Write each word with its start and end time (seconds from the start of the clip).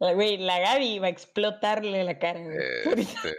La, 0.00 0.14
güey, 0.14 0.38
la 0.38 0.58
Gaby 0.58 0.98
va 0.98 1.06
a 1.08 1.10
explotarle 1.10 2.02
la 2.04 2.18
cara, 2.18 2.40
güey. 2.42 2.56
Este, 3.02 3.36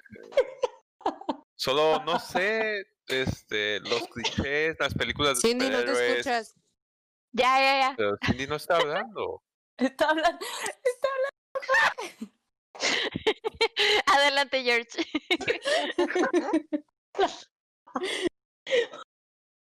solo 1.55 2.03
no 2.03 2.19
sé, 2.19 2.85
este, 3.07 3.79
los 3.79 4.07
clichés, 4.09 4.75
las 4.79 4.93
películas 4.93 5.41
de 5.41 5.49
Cindy, 5.49 5.69
no 5.69 5.83
te 5.83 5.91
escuchas. 5.91 6.53
Ya, 7.33 7.59
ya, 7.59 7.79
ya. 7.79 7.93
pero 7.97 8.15
Cindy 8.25 8.45
no 8.47 8.55
está 8.55 8.77
hablando. 8.77 9.41
Está 9.77 10.09
hablando. 10.09 10.45
Adelante, 14.05 14.63
George. 14.63 14.87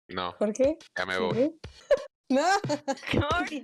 No, 0.10 0.36
¿Por 0.38 0.52
qué? 0.52 0.78
ya 0.98 1.06
me 1.06 1.18
¿Por 1.18 1.34
voy. 1.34 1.38
qué? 1.38 1.54
No. 2.30 2.46
George. 3.08 3.62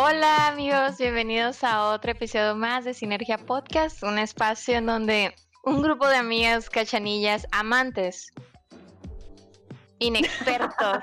Hola 0.00 0.46
amigos, 0.46 0.96
bienvenidos 0.96 1.64
a 1.64 1.86
otro 1.86 2.12
episodio 2.12 2.54
más 2.54 2.84
de 2.84 2.94
Sinergia 2.94 3.36
Podcast, 3.36 4.04
un 4.04 4.20
espacio 4.20 4.76
en 4.76 4.86
donde 4.86 5.34
un 5.64 5.82
grupo 5.82 6.06
de 6.06 6.14
amigas 6.14 6.70
cachanillas, 6.70 7.48
amantes, 7.50 8.30
inexpertos 9.98 10.98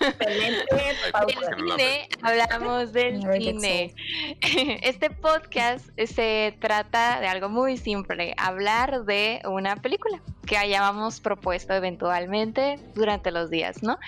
Excelente 0.00 0.66
Ay, 0.70 1.12
pausa. 1.12 1.12
¿por 1.12 1.26
qué 1.26 1.34
del 1.34 1.56
no 1.56 1.64
la 1.64 1.76
cine, 1.76 2.08
hablamos 2.20 2.92
del 2.92 3.22
cine. 3.40 3.94
Este 4.82 5.08
podcast 5.08 5.88
se 5.98 6.58
trata 6.60 7.20
de 7.20 7.26
algo 7.26 7.48
muy 7.48 7.78
simple, 7.78 8.34
hablar 8.36 9.06
de 9.06 9.40
una 9.46 9.76
película 9.76 10.20
que 10.46 10.58
hayamos 10.58 11.20
propuesto 11.20 11.72
eventualmente 11.72 12.78
durante 12.94 13.30
los 13.30 13.48
días, 13.48 13.82
¿no? 13.82 13.98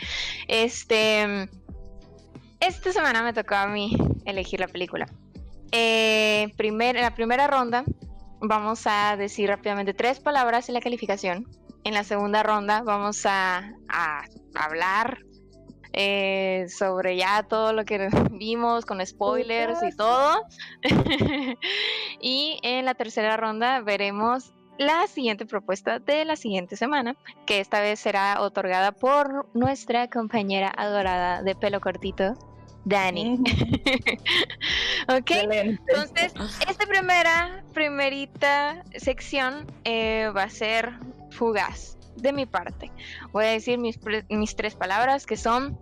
Este, 0.49 1.49
esta 2.61 2.93
semana 2.93 3.23
me 3.23 3.33
tocó 3.33 3.55
a 3.55 3.67
mí 3.67 3.97
elegir 4.25 4.61
la 4.61 4.69
película. 4.69 5.07
Eh, 5.73 6.53
primer, 6.57 6.97
en 6.97 7.03
la 7.03 7.15
primera 7.15 7.47
ronda 7.47 7.85
vamos 8.41 8.87
a 8.87 9.17
decir 9.17 9.49
rápidamente 9.49 9.95
tres 9.95 10.21
palabras 10.21 10.69
en 10.69 10.75
la 10.75 10.81
calificación. 10.81 11.47
En 11.85 11.95
la 11.95 12.05
segunda 12.05 12.43
ronda 12.43 12.83
vamos 12.83 13.25
a, 13.27 13.73
a 13.89 14.25
hablar 14.55 15.19
eh, 15.99 16.67
sobre 16.69 17.17
ya 17.17 17.43
todo 17.43 17.73
lo 17.73 17.87
que 17.87 18.09
vimos 18.33 18.85
con 18.85 19.05
spoilers 19.05 19.83
y 19.83 19.97
todo. 19.97 20.43
y 22.21 22.59
en 22.63 22.85
la 22.85 22.95
tercera 22.95 23.37
ronda 23.39 23.81
veremos 23.81 24.53
la 24.79 25.07
siguiente 25.07 25.47
propuesta 25.47 25.99
de 25.99 26.25
la 26.25 26.37
siguiente 26.37 26.77
semana, 26.77 27.17
que 27.47 27.61
esta 27.61 27.81
vez 27.81 27.99
será 28.01 28.41
otorgada 28.41 28.93
por 28.93 29.49
nuestra 29.55 30.09
compañera 30.09 30.73
adorada 30.77 31.43
de 31.43 31.55
pelo 31.55 31.81
cortito, 31.81 32.35
Dani. 32.85 33.39
ok, 35.09 35.31
Excelente. 35.31 35.83
entonces, 35.89 36.35
esta 36.69 36.87
primera, 36.87 37.65
primerita 37.73 38.83
sección 38.97 39.67
eh, 39.85 40.31
va 40.37 40.45
a 40.45 40.51
ser 40.51 40.93
fugaz 41.31 41.97
de 42.17 42.33
mi 42.33 42.47
parte. 42.47 42.91
Voy 43.33 43.45
a 43.45 43.49
decir 43.49 43.79
mis, 43.79 43.99
pre- 43.99 44.25
mis 44.29 44.55
tres 44.57 44.75
palabras 44.75 45.27
que 45.27 45.37
son 45.37 45.79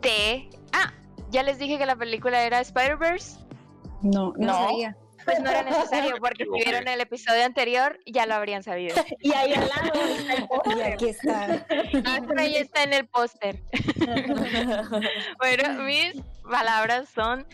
T. 0.00 0.48
Ah, 0.72 0.92
ya 1.30 1.42
les 1.42 1.58
dije 1.58 1.78
que 1.78 1.86
la 1.86 1.96
película 1.96 2.42
era 2.44 2.60
Spider-Verse. 2.60 3.38
No, 4.02 4.32
No, 4.36 4.46
no. 4.46 4.52
sabía. 4.54 4.96
Pues 5.24 5.40
no 5.40 5.50
era 5.50 5.62
necesario 5.62 6.16
porque 6.20 6.44
si 6.44 6.50
vieron 6.64 6.88
el 6.88 7.00
episodio 7.00 7.44
anterior 7.44 7.98
ya 8.06 8.26
lo 8.26 8.34
habrían 8.34 8.62
sabido. 8.62 8.96
Y 9.20 9.32
ahí 9.32 9.52
al 9.54 9.68
lado 9.68 9.92
está 9.94 10.34
el 10.34 10.42
Y 10.42 10.46
póster. 10.46 10.92
aquí 10.92 11.08
está. 11.08 11.66
Ah, 12.06 12.20
por 12.26 12.38
ahí 12.40 12.56
está 12.56 12.82
en 12.82 12.92
el 12.94 13.06
póster. 13.06 13.62
Bueno, 15.38 15.82
mis 15.82 16.14
palabras 16.50 17.08
son 17.14 17.46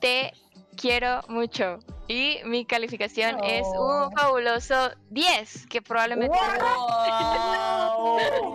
te 0.00 0.32
quiero 0.76 1.20
mucho. 1.28 1.78
Y 2.08 2.38
mi 2.44 2.64
calificación 2.64 3.42
es 3.42 3.66
un 3.76 4.12
fabuloso 4.12 4.90
10, 5.10 5.66
que 5.66 5.82
probablemente... 5.82 6.38
¡Wow! 6.38 8.18
Oh 8.18 8.54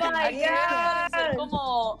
my 0.00 0.36
God. 0.40 1.36
como 1.36 1.98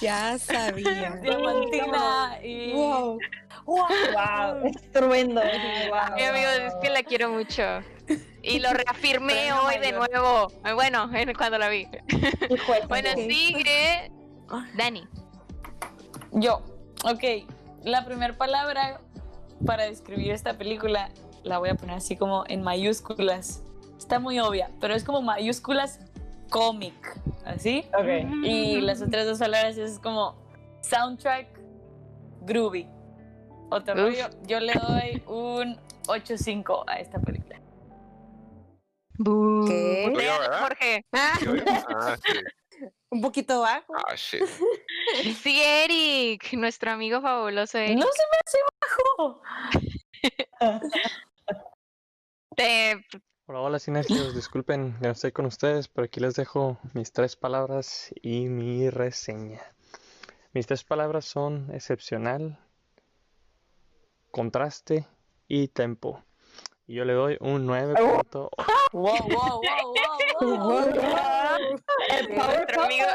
Ya 0.00 0.38
sabía. 0.38 1.18
diamantina 1.22 2.38
y 2.42 2.72
Wow. 2.72 3.18
¡Wow! 3.66 4.66
Estruendo. 4.66 5.40
Wow. 5.40 6.16
Mi 6.16 6.22
amigo, 6.24 6.48
es 6.48 6.74
que 6.82 6.90
la 6.90 7.02
quiero 7.02 7.30
mucho. 7.30 7.62
Y 8.42 8.58
lo 8.58 8.70
reafirmé 8.72 9.52
hoy 9.52 9.78
de 9.78 9.92
nuevo. 9.92 10.48
Bueno, 10.74 11.08
en- 11.14 11.34
cuando 11.34 11.58
la 11.58 11.68
vi. 11.68 11.86
Bueno, 12.88 13.10
tu- 13.14 13.20
sigue 13.20 14.10
Dani. 14.76 15.06
yo. 16.32 16.62
Ok, 17.04 17.46
la 17.84 18.04
primera 18.04 18.36
palabra 18.36 19.00
para 19.64 19.84
describir 19.84 20.32
esta 20.32 20.58
película 20.58 21.10
la 21.44 21.56
voy 21.58 21.70
a 21.70 21.74
poner 21.74 21.96
así 21.96 22.16
como 22.16 22.44
en 22.48 22.62
mayúsculas. 22.62 23.62
Está 23.96 24.18
muy 24.18 24.38
obvia, 24.40 24.70
pero 24.80 24.94
es 24.94 25.04
como 25.04 25.22
mayúsculas 25.22 26.00
cómic, 26.50 26.94
¿así? 27.46 27.84
Ok. 27.98 28.44
Y 28.44 28.80
las 28.82 29.00
otras 29.00 29.24
dos 29.26 29.38
palabras 29.38 29.78
es 29.78 29.98
como 29.98 30.34
soundtrack 30.82 31.46
groovy. 32.42 32.86
Otro 33.70 33.94
Uf. 33.94 34.00
rollo, 34.00 34.28
yo 34.46 34.60
le 34.60 34.72
doy 34.74 35.22
un 35.26 35.76
8.5 36.06 36.84
a 36.86 36.98
esta 36.98 37.18
película. 37.20 37.60
¿Qué? 39.66 40.10
¿verdad? 40.14 40.60
Jorge. 40.60 41.04
Ah. 41.12 41.38
Ah, 41.88 42.16
sí. 42.26 42.38
un 43.10 43.20
poquito 43.20 43.60
bajo. 43.60 43.92
Ah, 43.94 44.14
shit. 44.16 44.42
Sigue 45.42 45.84
Eric, 45.84 46.52
nuestro 46.54 46.90
amigo 46.92 47.20
fabuloso 47.20 47.76
Eric. 47.78 47.98
¡No 47.98 48.06
se 48.06 48.22
me 48.30 48.36
hace 48.46 48.58
bajo! 48.80 49.42
Te- 52.56 53.04
Hola, 53.46 53.60
hola, 53.60 53.78
sinergios. 53.78 54.34
Disculpen 54.34 54.94
que 55.00 55.06
no 55.06 55.12
estoy 55.12 55.32
con 55.32 55.46
ustedes, 55.46 55.88
pero 55.88 56.04
aquí 56.04 56.20
les 56.20 56.34
dejo 56.34 56.78
mis 56.94 57.12
tres 57.12 57.36
palabras 57.36 58.12
y 58.22 58.46
mi 58.46 58.90
reseña. 58.90 59.60
Mis 60.52 60.66
tres 60.66 60.84
palabras 60.84 61.24
son 61.24 61.70
excepcional, 61.74 62.58
contraste 64.30 65.06
y 65.48 65.68
tempo. 65.68 66.24
Y 66.86 66.94
yo 66.94 67.04
le 67.04 67.12
doy 67.12 67.36
un 67.40 67.66
9.8. 67.66 68.48
¡Wow, 68.92 69.16
wow, 69.18 69.18
wow, 69.22 69.62
wow, 70.40 70.58
wow! 70.58 71.30
El 72.08 72.28
Power 72.28 72.56
nuestro 72.58 72.82
amigo. 72.82 73.06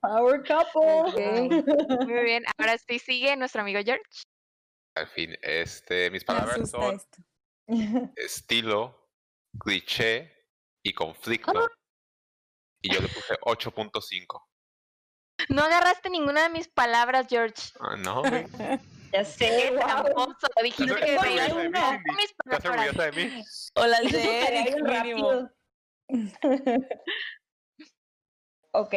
Power 0.00 0.42
Couple. 0.42 1.00
Ok. 1.02 2.06
Muy 2.06 2.22
bien, 2.24 2.44
ahora 2.58 2.78
sí 2.78 2.98
sigue 2.98 3.36
nuestro 3.36 3.62
amigo 3.62 3.80
George. 3.84 4.02
Al 4.96 5.08
fin, 5.08 5.36
este, 5.42 6.10
mis 6.10 6.24
palabras 6.24 6.70
son 6.70 6.96
esto. 6.96 7.22
estilo, 8.16 9.10
cliché 9.58 10.32
y 10.82 10.92
conflicto. 10.92 11.68
Y 12.82 12.94
yo 12.94 13.00
le 13.00 13.08
puse 13.08 13.34
8.5. 13.40 14.42
No 15.48 15.62
agarraste 15.62 16.10
ninguna 16.10 16.44
de 16.44 16.48
mis 16.50 16.68
palabras, 16.68 17.26
George. 17.28 17.62
Ah, 17.80 17.96
no, 17.96 18.22
güey. 18.22 18.46
Ya 19.14 19.24
sé, 19.24 19.46
Qué 19.46 19.70
wow. 19.70 19.78
tramposo. 19.78 20.48
Dijiste 20.60 20.92
que 20.96 21.16
uno. 21.16 21.22
Cindy. 21.22 21.68
mis 22.16 22.30
¿Estás 22.30 22.62
palabras. 22.62 22.64
orgullosa 22.64 23.02
de 23.04 23.12
mí? 23.12 23.44
O 23.76 23.86
las 23.86 24.02
de 24.10 24.40
Eric, 24.48 24.82
mínimo. 24.82 25.50
ok, 28.72 28.94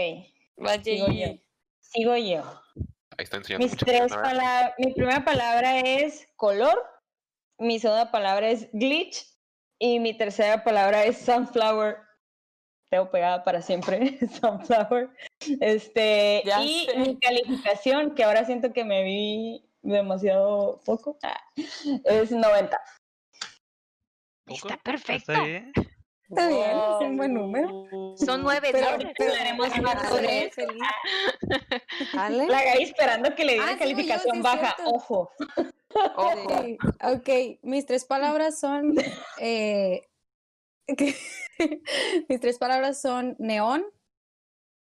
Va, 0.66 0.81
sigo 0.84 1.08
yo. 1.12 1.28
Sigo 1.81 2.18
yo. 2.18 2.41
Ahí 3.18 3.24
está 3.25 3.38
enseñando 3.38 3.68
Mis 3.68 3.78
tres 3.78 4.12
palabras. 4.12 4.74
Mi 4.79 4.91
primera 4.94 5.24
palabra 5.24 5.79
es 5.81 6.28
color. 6.35 6.84
Mi 7.59 7.79
segunda 7.79 8.09
palabra 8.12 8.50
es 8.50 8.69
glitch. 8.74 9.24
Y 9.78 10.00
mi 10.00 10.18
tercera 10.18 10.64
palabra 10.64 11.03
es 11.03 11.19
sunflower. 11.19 11.97
Tengo 12.89 13.09
pegada 13.11 13.43
para 13.43 13.61
siempre 13.61 14.17
sunflower. 14.41 15.09
Este, 15.59 16.41
Ya 16.45 16.63
y 16.63 16.85
sé. 16.85 16.97
mi 16.99 17.19
calificación, 17.19 18.16
que 18.16 18.23
ahora 18.23 18.45
siento 18.45 18.72
que 18.73 18.84
me 18.85 19.03
vi 19.03 19.63
demasiado 19.81 20.79
poco, 20.85 21.17
ah, 21.23 21.39
es 22.05 22.31
90. 22.31 22.79
Está 24.47 24.78
perfecto. 24.78 25.31
Está 25.34 25.43
bien. 25.43 25.72
Está 26.29 26.47
bien, 26.49 26.72
es 26.72 27.07
un 27.07 27.16
buen 27.17 27.34
número. 27.34 27.85
Son 28.17 28.41
nueve 28.43 28.69
Pero, 28.73 28.87
pero 28.97 29.13
pero 29.17 29.53
más. 29.57 29.73
Ale. 32.17 32.47
La 32.47 32.63
Gaby 32.66 32.83
esperando 32.83 33.33
que 33.33 33.45
le 33.45 33.53
diera 33.53 33.67
Ah, 33.69 33.73
yo, 33.73 33.79
calificación 33.79 34.35
sí, 34.35 34.41
baja. 34.41 34.75
Ojo. 34.85 35.31
Ojo. 36.17 36.63
Sí, 36.66 36.78
Ok, 37.01 37.59
mis 37.63 37.85
tres 37.85 38.03
palabras 38.03 38.59
son. 38.59 38.93
eh, 39.40 40.06
mis 42.29 42.39
tres 42.39 42.57
palabras 42.57 43.01
son 43.01 43.35
neón, 43.39 43.85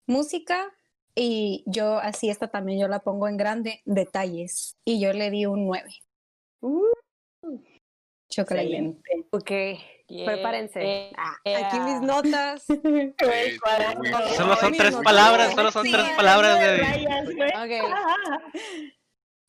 música 0.07 0.73
y 1.15 1.63
yo, 1.67 1.99
así 1.99 2.29
esta 2.29 2.49
también 2.49 2.81
yo 2.81 2.89
la 2.89 3.01
pongo 3.01 3.29
en 3.29 3.37
grande, 3.37 3.81
detalles. 3.85 4.77
Y 4.85 5.01
yo 5.01 5.13
le 5.13 5.31
di 5.31 5.47
un 5.47 5.67
9. 5.67 5.89
Uh, 6.61 6.83
Chocolate. 8.29 8.97
Ok, 9.31 9.51
Yeah, 10.07 10.27
Prepárense. 10.27 11.11
Ah, 11.17 11.35
Aquí 11.45 11.77
yeah. 11.77 11.85
mis 11.87 12.01
notas. 12.03 12.63
Sí, 12.67 13.59
cuaderno. 13.59 14.05
sí, 14.05 14.35
Solo 14.35 14.57
son 14.57 14.73
tres 14.75 14.97
palabras, 14.97 15.55
solo 15.55 15.71
son 15.71 15.85
Sí, 15.87 15.93
tres 15.93 16.11
palabras 16.11 16.61
de 16.61 16.77
rayas. 16.77 17.29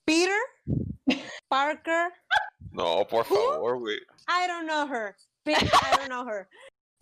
Peter, 0.05 0.39
Parker, 1.49 2.13
No, 2.71 3.05
por 3.07 3.25
favor, 3.25 3.79
güey. 3.79 3.97
I 4.27 4.47
don't 4.47 4.65
know 4.65 4.87
her. 4.87 5.15
Pe- 5.45 5.51
I 5.53 5.97
don't 5.97 6.07
know 6.09 6.25
her. 6.27 6.47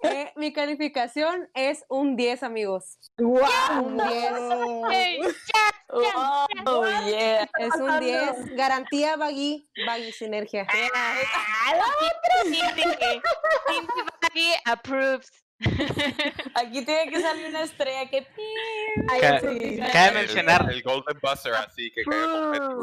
Eh, 0.06 0.34
mi 0.36 0.52
calificación 0.52 1.50
es 1.54 1.86
un 1.88 2.18
10, 2.18 2.44
amigos. 2.44 2.98
Guau. 3.18 3.86
Un 3.86 3.96
10. 3.98 4.34
Ey, 4.92 5.22
Oh, 6.66 6.86
yeah. 7.08 7.48
Es 7.58 7.76
un 7.80 8.00
10. 8.02 8.54
Garantía 8.58 9.16
Baggy, 9.16 9.66
Baggy 9.88 10.12
Sinergia. 10.12 10.68
Cindy, 12.44 12.92
Cindy 13.68 14.02
Baggy 14.22 14.54
approves. 14.66 15.32
Aquí 16.56 16.84
tiene 16.84 17.10
que 17.10 17.22
salir 17.22 17.48
una 17.48 17.62
estrella 17.64 18.10
que... 18.10 18.28
Ca- 19.22 19.40
Cabe 19.40 20.08
El- 20.08 20.14
mencionar, 20.16 20.70
El, 20.70 20.82
Golden 20.84 21.18
Buzzer, 21.22 21.54
así 21.54 21.92
que 21.92 22.04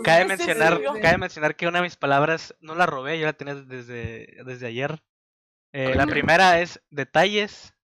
cabe 0.05 0.25
mencionar, 0.25 0.79
sí, 0.79 1.01
cabe 1.03 1.19
mencionar 1.19 1.55
que 1.57 1.67
una 1.67 1.81
de 1.81 1.83
mis 1.83 1.97
palabras 1.97 2.55
no 2.61 2.75
la 2.75 2.87
robé, 2.87 3.19
yo 3.19 3.27
la 3.27 3.35
tenía 3.35 3.57
desde, 3.57 4.39
desde 4.45 4.67
ayer. 4.67 5.03
Eh, 5.73 5.95
la 5.95 6.07
primera 6.07 6.61
es 6.61 6.81
detalles, 6.91 7.75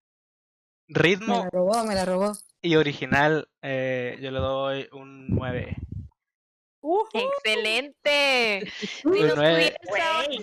Me 0.87 0.99
ritmo 0.99 1.43
la 1.43 1.49
robó, 1.49 1.83
me 1.85 1.95
la 1.95 2.05
robó. 2.05 2.33
y 2.61 2.75
original. 2.75 3.49
eh, 3.61 4.17
yo 4.21 4.31
le 4.31 4.39
doy 4.39 4.89
un 4.91 5.27
9. 5.29 5.75
Excelente. 7.13 8.71
Si 8.79 8.87
Pues 9.03 9.21
nos 9.21 9.35
no 9.35 9.41
pudieras 9.43 9.73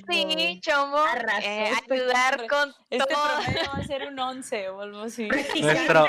sí, 0.09 0.61
Chombo, 0.61 0.99
arrasó 0.99 1.47
eh, 1.47 1.71
este 1.73 1.95
ayudar 1.95 2.33
hombre. 2.35 2.49
con 2.49 2.75
Este 2.91 3.15
todo. 3.15 3.23
promedio 3.43 3.71
va 3.73 3.79
a 3.79 3.85
ser 3.85 4.09
un 4.09 4.19
11 4.19 4.69
o 4.69 4.81
algo 4.81 5.01
así. 5.03 5.29
Nuestro, 5.61 6.09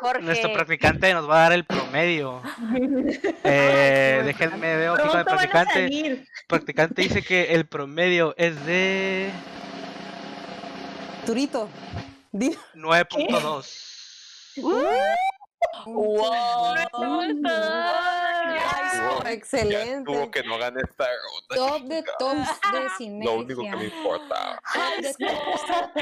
Jorge. 0.00 0.22
nuestro 0.22 0.52
practicante 0.52 1.12
nos 1.14 1.28
va 1.28 1.38
a 1.38 1.42
dar 1.42 1.52
el 1.52 1.64
promedio. 1.64 2.42
Eh, 3.44 4.22
déjenme 4.24 4.76
ver 4.76 4.90
poco 4.90 5.16
de 5.18 5.24
practicante. 5.24 5.72
salir. 5.74 6.26
Practicante 6.46 7.02
dice 7.02 7.22
que 7.22 7.54
el 7.54 7.66
promedio 7.66 8.34
es 8.36 8.64
de 8.66 9.30
Turito. 11.26 11.68
Di- 12.32 12.56
9.2. 12.74 13.86
¡Wow! 15.86 16.74
Ya 18.50 19.32
Excelente. 19.32 20.10
tuvo 20.10 20.30
que 20.30 20.42
no 20.42 20.58
gane 20.58 20.80
esta 20.82 21.06
ronda. 21.06 21.54
Top 21.54 21.82
de 21.88 22.02
tops 22.18 22.60
de 22.72 23.10
Lo 23.24 23.34
único 23.34 23.62
que 23.62 23.70
me 23.70 23.78
sinergia. 23.78 23.98
importa. 23.98 24.62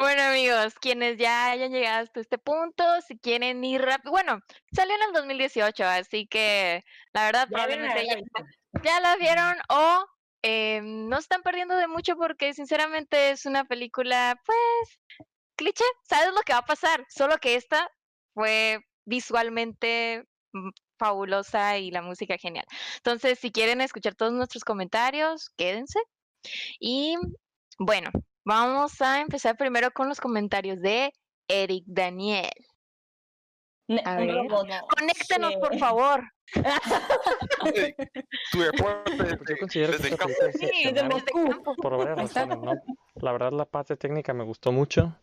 Bueno, 0.00 0.22
amigos, 0.22 0.74
quienes 0.80 1.18
ya 1.18 1.50
hayan 1.50 1.72
llegado 1.72 2.02
hasta 2.02 2.20
este 2.20 2.38
punto, 2.38 2.84
si 3.06 3.18
quieren 3.18 3.62
ir 3.64 3.80
rápido. 3.82 4.10
Bueno, 4.10 4.40
salió 4.72 4.94
en 4.96 5.02
el 5.02 5.12
2018, 5.12 5.84
así 5.84 6.26
que 6.26 6.84
la 7.12 7.26
verdad, 7.26 7.46
Ya 7.48 7.50
probablemente 7.50 8.24
ya, 8.82 9.00
la 9.00 9.16
vieron 9.16 9.56
o 9.68 10.04
eh, 10.42 10.80
no 10.82 11.16
están 11.18 11.42
perdiendo 11.42 11.76
de 11.76 11.86
mucho 11.86 12.16
porque 12.16 12.52
sinceramente 12.54 13.30
es 13.30 13.46
una 13.46 13.64
película, 13.64 14.38
pues, 14.44 15.00
cliché, 15.56 15.84
sabes 16.08 16.34
lo 16.34 16.42
que 16.42 16.52
va 16.52 16.58
a 16.60 16.66
pasar, 16.66 17.04
solo 17.08 17.38
que 17.38 17.54
esta 17.54 17.88
fue 18.34 18.80
visualmente 19.06 20.24
mm, 20.52 20.68
fabulosa 20.98 21.78
y 21.78 21.90
la 21.90 22.02
música 22.02 22.36
genial. 22.38 22.64
Entonces, 22.96 23.38
si 23.38 23.50
quieren 23.50 23.80
escuchar 23.80 24.14
todos 24.14 24.32
nuestros 24.32 24.64
comentarios, 24.64 25.50
quédense. 25.56 25.98
Y 26.78 27.16
bueno, 27.78 28.10
vamos 28.44 29.00
a 29.00 29.20
empezar 29.20 29.56
primero 29.56 29.90
con 29.92 30.08
los 30.08 30.20
comentarios 30.20 30.80
de 30.80 31.12
Eric 31.48 31.84
Daniel. 31.86 32.50
A 34.04 34.12
un 34.12 34.26
ver. 34.26 34.34
robot. 34.36 34.68
Conéctenos, 34.98 35.54
por 35.56 35.72
Sí. 35.74 35.78
favor. 35.78 36.24
Tu 38.52 38.60
reporte 38.62 39.36
Pues 39.36 39.40
yo 39.48 39.56
considero 39.58 39.92
que 39.92 39.98
desde 39.98 40.08
esta 40.14 40.16
campo. 40.18 40.34
Sí, 40.52 40.68
desde 40.92 41.24
campo. 41.32 41.74
por 41.76 41.96
varias 41.98 42.18
razones, 42.18 42.58
¿no? 42.58 42.72
La 43.16 43.32
verdad 43.32 43.52
la 43.52 43.64
parte 43.66 43.96
técnica 43.96 44.32
me 44.32 44.44
gustó 44.44 44.72
mucho. 44.72 45.14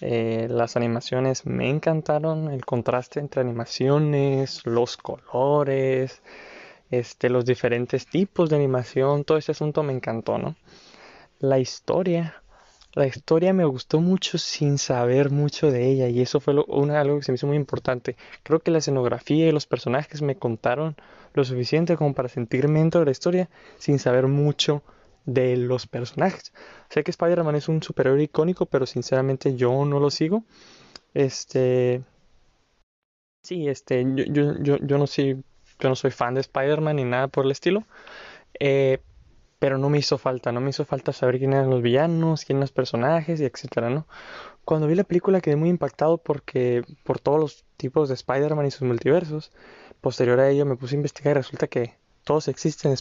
Eh, 0.00 0.48
las 0.50 0.76
animaciones 0.76 1.46
me 1.46 1.70
encantaron, 1.70 2.50
el 2.50 2.64
contraste 2.64 3.20
entre 3.20 3.40
animaciones, 3.42 4.66
los 4.66 4.96
colores, 4.96 6.22
este, 6.90 7.30
los 7.30 7.44
diferentes 7.46 8.06
tipos 8.08 8.50
de 8.50 8.56
animación, 8.56 9.24
todo 9.24 9.38
ese 9.38 9.52
asunto 9.52 9.82
me 9.82 9.92
encantó, 9.94 10.38
¿no? 10.38 10.56
La 11.40 11.58
historia, 11.58 12.42
la 12.94 13.06
historia 13.06 13.52
me 13.52 13.64
gustó 13.64 14.00
mucho 14.00 14.38
sin 14.38 14.78
saber 14.78 15.30
mucho 15.30 15.70
de 15.70 15.86
ella 15.90 16.08
y 16.08 16.20
eso 16.22 16.40
fue 16.40 16.54
lo- 16.54 16.64
una, 16.66 17.00
algo 17.00 17.18
que 17.18 17.24
se 17.24 17.32
me 17.32 17.36
hizo 17.36 17.46
muy 17.46 17.56
importante. 17.56 18.16
Creo 18.44 18.60
que 18.60 18.70
la 18.70 18.78
escenografía 18.78 19.48
y 19.48 19.52
los 19.52 19.66
personajes 19.66 20.22
me 20.22 20.36
contaron 20.36 20.96
lo 21.34 21.44
suficiente 21.44 21.96
como 21.96 22.14
para 22.14 22.28
sentirme 22.28 22.80
dentro 22.80 23.00
de 23.00 23.06
la 23.06 23.12
historia 23.12 23.50
sin 23.78 23.98
saber 23.98 24.26
mucho 24.28 24.82
de 25.24 25.56
los 25.56 25.86
personajes. 25.86 26.52
Sé 26.90 27.04
que 27.04 27.10
Spider-Man 27.10 27.56
es 27.56 27.68
un 27.68 27.82
superhéroe 27.82 28.22
icónico, 28.22 28.66
pero 28.66 28.86
sinceramente 28.86 29.56
yo 29.56 29.84
no 29.84 30.00
lo 30.00 30.10
sigo. 30.10 30.44
Este, 31.14 32.02
sí, 33.42 33.68
este, 33.68 34.04
yo, 34.14 34.24
yo, 34.24 34.58
yo, 34.62 34.76
yo 34.78 34.98
no 34.98 35.06
soy, 35.06 35.42
yo 35.78 35.88
no 35.88 35.96
soy 35.96 36.10
fan 36.10 36.34
de 36.34 36.40
Spider-Man 36.40 36.96
ni 36.96 37.04
nada 37.04 37.28
por 37.28 37.44
el 37.44 37.52
estilo. 37.52 37.84
Eh, 38.60 39.00
pero 39.58 39.78
no 39.78 39.88
me 39.90 39.98
hizo 39.98 40.18
falta, 40.18 40.50
no 40.50 40.60
me 40.60 40.70
hizo 40.70 40.84
falta 40.84 41.12
saber 41.12 41.38
quién 41.38 41.52
eran 41.52 41.70
los 41.70 41.82
villanos, 41.82 42.44
quién 42.44 42.56
eran 42.56 42.62
los 42.62 42.72
personajes 42.72 43.40
y 43.40 43.44
etcétera, 43.44 43.90
¿no? 43.90 44.08
Cuando 44.64 44.88
vi 44.88 44.96
la 44.96 45.04
película 45.04 45.40
quedé 45.40 45.54
muy 45.54 45.68
impactado 45.68 46.18
porque 46.18 46.82
por 47.04 47.20
todos 47.20 47.38
los 47.38 47.64
tipos 47.76 48.08
de 48.08 48.14
Spider-Man 48.14 48.66
y 48.66 48.70
sus 48.72 48.82
multiversos. 48.82 49.52
Posterior 50.00 50.40
a 50.40 50.48
ello 50.50 50.66
me 50.66 50.76
puse 50.76 50.96
a 50.96 50.98
investigar 50.98 51.36
y 51.36 51.38
resulta 51.38 51.68
que 51.68 51.94
todos 52.24 52.48
existen 52.48 52.94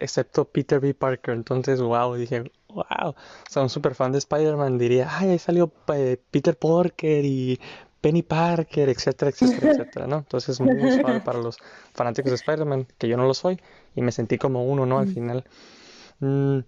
excepto 0.00 0.44
Peter 0.44 0.80
B. 0.80 0.94
Parker. 0.94 1.34
Entonces, 1.34 1.80
wow, 1.80 2.14
dije, 2.14 2.50
wow. 2.68 3.10
O 3.10 3.14
sea, 3.48 3.62
un 3.62 3.68
super 3.68 3.94
fan 3.94 4.12
de 4.12 4.18
Spider-Man 4.18 4.78
diría, 4.78 5.08
ay, 5.10 5.30
ahí 5.30 5.38
salió 5.38 5.72
eh, 5.94 6.18
Peter 6.30 6.56
Parker 6.56 7.24
y 7.24 7.60
Penny 8.00 8.22
Parker, 8.22 8.88
etcétera, 8.88 9.30
etcétera, 9.30 9.72
etcétera, 9.72 10.06
¿no? 10.06 10.18
Entonces, 10.18 10.60
muy 10.60 10.92
suave 10.92 11.20
para 11.24 11.38
los 11.38 11.58
fanáticos 11.92 12.30
de 12.30 12.36
Spider-Man, 12.36 12.86
que 12.98 13.08
yo 13.08 13.16
no 13.16 13.26
lo 13.26 13.34
soy, 13.34 13.60
y 13.94 14.02
me 14.02 14.12
sentí 14.12 14.38
como 14.38 14.64
uno, 14.64 14.86
¿no? 14.86 14.98
Al 14.98 15.08
final. 15.08 15.44
Mm, 16.20 16.58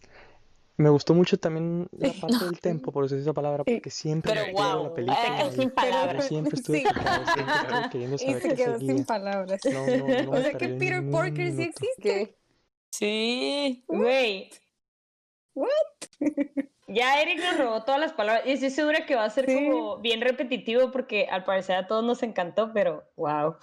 me 0.80 0.88
gustó 0.90 1.14
mucho 1.14 1.38
también 1.38 1.88
la 1.92 2.12
parte 2.14 2.44
del 2.44 2.58
tempo, 2.60 2.90
por 2.90 3.04
eso 3.04 3.16
esa 3.16 3.32
palabra, 3.32 3.64
porque 3.64 3.90
siempre 3.90 4.32
Pero 4.32 4.46
me 4.46 4.52
wow, 4.52 4.84
la 4.84 4.94
película 4.94 5.40
eh, 5.42 5.50
y 5.52 5.56
sin 5.56 5.70
palabras. 5.70 6.26
siempre 6.26 6.56
estuve 6.58 6.78
Sí. 6.78 6.84
picado, 6.88 7.24
siempre 7.34 7.90
queriendo 7.92 8.16
Y 8.16 8.18
saber 8.18 8.42
se 8.42 8.48
qué 8.48 8.54
quedó 8.54 8.78
seguía. 8.78 8.94
sin 8.96 9.04
palabras. 9.04 9.60
No, 9.64 9.86
no, 9.86 10.22
no 10.24 10.30
O 10.32 10.36
sea 10.40 10.52
que 10.54 10.68
Peter 10.68 11.10
Parker 11.10 11.52
sí 11.52 11.62
existe. 11.62 12.00
¿Qué? 12.02 12.36
Sí. 12.90 13.84
Güey. 13.88 14.50
Ya 16.92 17.22
Eric 17.22 17.38
nos 17.38 17.56
robó 17.56 17.84
todas 17.84 18.00
las 18.00 18.12
palabras 18.12 18.44
y 18.46 18.50
estoy 18.50 18.70
segura 18.70 19.06
que 19.06 19.14
va 19.14 19.24
a 19.24 19.30
ser 19.30 19.46
Sí. 19.46 19.54
como 19.54 19.98
bien 19.98 20.20
repetitivo 20.20 20.90
porque 20.90 21.28
al 21.30 21.44
parecer 21.44 21.76
a 21.76 21.86
todos 21.86 22.02
nos 22.02 22.20
encantó, 22.24 22.72
pero 22.72 23.04
wow. 23.16 23.56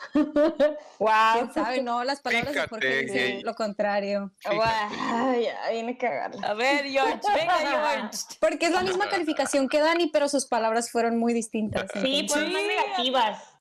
wow. 0.99 1.09
¿Quién 1.33 1.53
sabe? 1.53 1.81
No, 1.81 2.05
las 2.05 2.21
palabras 2.21 2.53
de 2.53 2.67
Jorge 2.67 2.87
Fíjate, 2.87 3.19
dicen 3.19 3.43
lo 3.43 3.53
contrario. 3.53 4.31
Ay, 4.45 5.43
ya 5.43 5.69
viene 5.71 5.91
a 5.91 5.97
cagarla. 5.97 6.47
A 6.47 6.53
ver, 6.53 6.85
George, 6.85 7.19
venga, 7.35 7.57
George. 7.57 8.17
Porque 8.39 8.67
es 8.67 8.71
la 8.71 8.83
misma 8.83 9.09
calificación 9.09 9.67
que 9.67 9.81
Dani, 9.81 10.07
pero 10.07 10.29
sus 10.29 10.45
palabras 10.45 10.89
fueron 10.89 11.17
muy 11.17 11.33
distintas. 11.33 11.91
Sí, 12.01 12.27
fueron 12.29 12.53
más 12.53 12.63
negativas. 12.63 13.59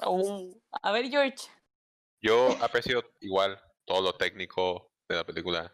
Oh, 0.00 0.50
A 0.82 0.92
ver, 0.92 1.08
George. 1.08 1.38
Yo 2.20 2.50
aprecio 2.60 3.02
igual 3.20 3.58
todo 3.86 4.02
lo 4.02 4.12
técnico 4.16 4.92
de 5.08 5.16
la 5.16 5.24
película. 5.24 5.72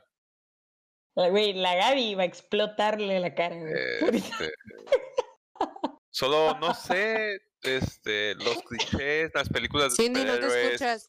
La- 1.16 1.28
Güey, 1.28 1.52
la 1.54 1.74
Gaby 1.76 2.14
va 2.16 2.22
a 2.22 2.26
explotarle 2.26 3.20
la 3.20 3.34
cara, 3.34 3.56
güey. 3.56 3.72
Este, 4.16 4.52
solo 6.10 6.58
no 6.58 6.74
sé, 6.74 7.38
este, 7.62 8.34
los 8.36 8.62
clichés, 8.62 9.30
las 9.34 9.48
películas 9.48 9.96
de 9.96 10.02
Cindy, 10.04 10.24
no 10.24 10.38
te 10.38 10.46
escuchas. 10.64 11.08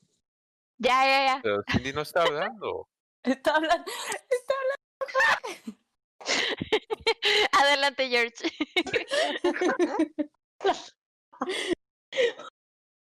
Ya, 0.77 1.05
ya, 1.05 1.25
ya. 1.35 1.39
Pero 1.41 1.63
Cindy 1.71 1.93
no 1.93 2.01
está 2.01 2.23
hablando. 2.23 2.87
Está 3.23 3.55
hablando. 3.55 3.91
Adelante, 7.53 8.07
George. 8.09 8.51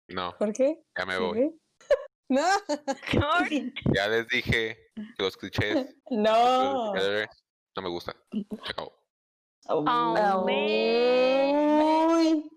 No, 0.08 0.36
¿Por 0.40 0.54
qué? 0.54 0.82
ya 0.98 1.06
me 1.06 1.18
¿Por 1.18 1.28
voy. 1.28 1.38
qué? 1.38 1.52
No. 2.30 2.46
Ya 3.96 4.08
les 4.08 4.28
dije 4.28 4.92
que 4.96 5.24
los 5.24 5.36
clichés 5.38 5.96
No. 6.12 6.94
no 6.94 7.82
me 7.82 7.90
gustan. 7.90 8.16
Se 8.32 8.72
acabó. 8.72 8.94
Oh, 9.68 9.82
man. 9.82 10.44
Uy. 10.46 12.52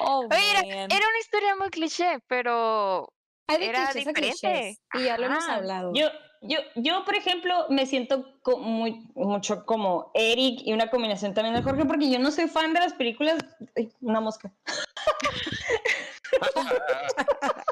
Oh, 0.00 0.26
Oye, 0.30 0.50
era, 0.50 0.60
era 0.84 1.08
una 1.08 1.18
historia 1.20 1.56
muy 1.56 1.68
cliché, 1.70 2.18
pero 2.26 3.08
Hay 3.48 3.62
Era 3.64 3.86
diferente. 3.92 4.20
clichés, 4.20 4.78
Y 4.94 5.04
ya 5.04 5.16
lo 5.18 5.26
hemos 5.26 5.48
hablado. 5.48 5.92
Yo, 5.94 6.08
yo, 6.42 6.58
yo, 6.76 7.04
por 7.04 7.14
ejemplo, 7.14 7.66
me 7.70 7.86
siento 7.86 8.38
co- 8.42 8.58
muy, 8.58 9.06
mucho 9.14 9.64
como 9.66 10.10
Eric 10.14 10.60
y 10.64 10.72
una 10.72 10.90
combinación 10.90 11.32
también 11.34 11.54
de 11.54 11.62
Jorge, 11.62 11.84
porque 11.84 12.10
yo 12.10 12.18
no 12.18 12.30
soy 12.30 12.48
fan 12.48 12.72
de 12.74 12.80
las 12.80 12.94
películas. 12.94 13.38
Ay, 13.76 13.90
una 14.00 14.20
mosca. 14.20 14.52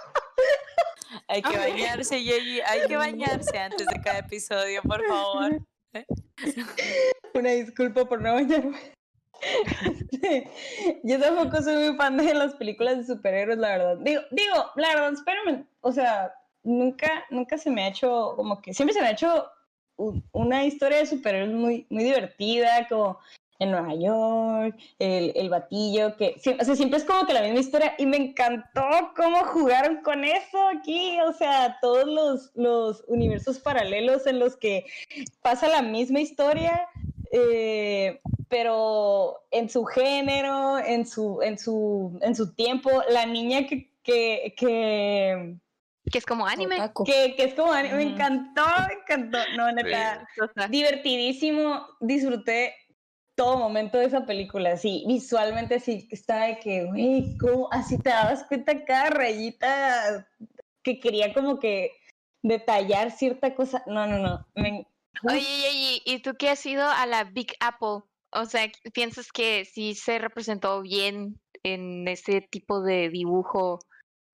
Hay 1.33 1.41
que 1.41 1.57
bañarse, 1.57 2.23
Yeyi. 2.23 2.61
Hay 2.61 2.87
que 2.87 2.95
bañarse 2.95 3.57
antes 3.59 3.87
de 3.87 4.01
cada 4.03 4.19
episodio, 4.19 4.83
por 4.83 5.03
favor. 5.07 5.63
Una 7.35 7.51
disculpa 7.53 8.05
por 8.05 8.21
no 8.21 8.35
bañarme. 8.35 8.79
Yo 11.03 11.19
tampoco 11.19 11.63
soy 11.63 11.89
muy 11.89 11.97
fan 11.97 12.19
de 12.19 12.35
las 12.35 12.55
películas 12.57 12.99
de 12.99 13.15
superhéroes, 13.15 13.59
la 13.59 13.69
verdad. 13.69 13.97
Digo, 14.03 14.21
digo, 14.31 14.73
la 14.77 14.89
verdad, 14.89 15.13
espérame. 15.15 15.67
O 15.81 15.91
sea, 15.91 16.35
nunca, 16.65 17.25
nunca 17.31 17.57
se 17.57 17.71
me 17.71 17.85
ha 17.85 17.89
hecho 17.89 18.35
como 18.37 18.61
que, 18.61 18.75
siempre 18.75 18.93
se 18.93 19.01
me 19.01 19.07
ha 19.07 19.13
hecho 19.13 19.47
una 20.33 20.67
historia 20.67 20.99
de 20.99 21.07
superhéroes 21.07 21.55
muy, 21.55 21.87
muy 21.89 22.05
divertida, 22.05 22.87
como 22.89 23.19
en 23.63 23.71
Nueva 23.71 23.95
York, 23.95 24.77
el, 24.99 25.33
el 25.37 25.49
batillo, 25.49 26.17
que 26.17 26.35
o 26.37 26.65
sea, 26.65 26.75
siempre 26.77 26.99
es 26.99 27.05
como 27.05 27.27
que 27.27 27.33
la 27.33 27.43
misma 27.43 27.61
historia 27.61 27.95
y 27.99 28.07
me 28.07 28.17
encantó 28.17 28.83
cómo 29.17 29.39
jugaron 29.45 30.03
con 30.03 30.25
eso 30.25 30.69
aquí, 30.69 31.19
o 31.21 31.33
sea, 31.33 31.79
todos 31.81 32.07
los, 32.07 32.51
los 32.55 33.05
universos 33.07 33.59
paralelos 33.61 34.27
en 34.27 34.39
los 34.39 34.57
que 34.57 34.87
pasa 35.43 35.69
la 35.69 35.83
misma 35.83 36.21
historia, 36.21 36.89
eh, 37.31 38.21
pero 38.49 39.45
en 39.51 39.71
su 39.71 39.85
género, 39.85 40.79
en 40.79 41.07
su, 41.07 41.41
en 41.43 41.59
su, 41.59 42.19
en 42.21 42.35
su 42.35 42.55
tiempo, 42.55 42.91
la 43.09 43.27
niña 43.27 43.67
que, 43.67 43.91
que, 44.03 44.55
que, 44.57 45.57
Que 46.11 46.19
es 46.19 46.27
como 46.27 46.47
anime. 46.47 46.77
Que, 47.07 47.35
que 47.37 47.45
es 47.45 47.55
como, 47.55 47.73
me 47.73 47.87
Ujú. 47.87 47.97
encantó, 47.97 48.65
me 48.89 48.95
encantó, 48.95 49.39
no, 49.57 49.73
neta, 49.73 50.29
sea, 50.55 50.69
divertidísimo, 50.69 51.87
disfruté 52.01 52.75
todo 53.43 53.59
momento 53.59 53.99
de 53.99 54.05
esa 54.05 54.25
película, 54.25 54.77
sí, 54.77 55.05
visualmente 55.09 55.81
sí, 55.81 56.07
estaba 56.13 56.47
de 56.47 56.59
que, 56.61 56.85
güey, 56.85 57.37
¿cómo? 57.39 57.69
Así 57.73 57.99
te 57.99 58.11
dabas 58.11 58.45
cuenta 58.45 58.85
cada 58.85 59.11
rayita 59.11 60.29
que 60.85 61.01
quería 61.01 61.35
como 61.35 61.59
que 61.59 61.91
detallar 62.43 63.11
cierta 63.11 63.55
cosa, 63.57 63.83
no, 63.87 64.07
no, 64.07 64.19
no, 64.19 64.47
me- 64.55 64.87
Oye, 65.25 65.69
oye, 65.71 66.03
¿y 66.05 66.23
tú 66.23 66.35
qué 66.39 66.51
has 66.51 66.65
ido 66.65 66.89
a 66.89 67.05
la 67.07 67.25
Big 67.25 67.53
Apple? 67.61 68.05
O 68.31 68.45
sea, 68.47 68.71
¿piensas 68.95 69.33
que 69.33 69.65
sí 69.65 69.95
se 69.97 70.19
representó 70.21 70.81
bien 70.83 71.41
en 71.65 72.07
ese 72.07 72.43
tipo 72.43 72.81
de 72.81 73.09
dibujo? 73.11 73.81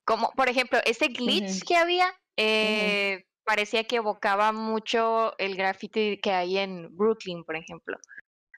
Como, 0.04 0.30
por 0.32 0.48
ejemplo, 0.50 0.78
ese 0.84 1.08
glitch 1.08 1.64
que 1.66 1.76
había, 1.76 2.12
eh, 2.36 3.24
parecía 3.44 3.84
que 3.84 3.96
evocaba 3.96 4.52
mucho 4.52 5.36
el 5.38 5.56
graffiti 5.56 6.18
que 6.20 6.30
hay 6.32 6.58
en 6.58 6.94
Brooklyn, 6.96 7.42
por 7.44 7.56
ejemplo. 7.56 7.96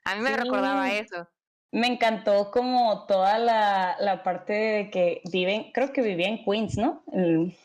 A 0.05 0.15
mí 0.15 0.21
me 0.21 0.35
recordaba 0.35 0.91
eso. 0.91 1.27
Me 1.73 1.87
encantó 1.87 2.51
como 2.51 3.05
toda 3.05 3.37
la, 3.39 3.95
la 3.99 4.23
parte 4.23 4.51
de 4.53 4.89
que 4.91 5.21
viven, 5.31 5.71
creo 5.71 5.93
que 5.93 6.01
vivía 6.01 6.27
en 6.27 6.43
Queens, 6.43 6.77
¿no? 6.77 7.03
El, 7.13 7.55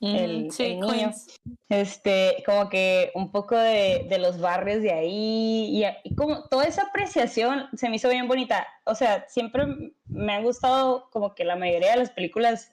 el- 0.00 0.50
sí, 0.52 0.64
el 0.64 0.80
niño. 0.80 0.92
Queens. 0.92 1.40
este, 1.70 2.42
como 2.44 2.68
que 2.68 3.10
un 3.14 3.32
poco 3.32 3.56
de, 3.56 4.06
de 4.10 4.18
los 4.18 4.38
barrios 4.38 4.82
de 4.82 4.92
ahí 4.92 5.82
y, 5.82 5.84
y 6.04 6.14
como 6.14 6.44
toda 6.48 6.66
esa 6.66 6.82
apreciación 6.82 7.68
se 7.74 7.88
me 7.88 7.96
hizo 7.96 8.10
bien 8.10 8.28
bonita. 8.28 8.66
O 8.84 8.94
sea, 8.94 9.24
siempre 9.28 9.64
me 10.06 10.32
han 10.34 10.42
gustado 10.44 11.08
como 11.10 11.34
que 11.34 11.44
la 11.44 11.56
mayoría 11.56 11.92
de 11.92 11.96
las 11.98 12.10
películas 12.10 12.70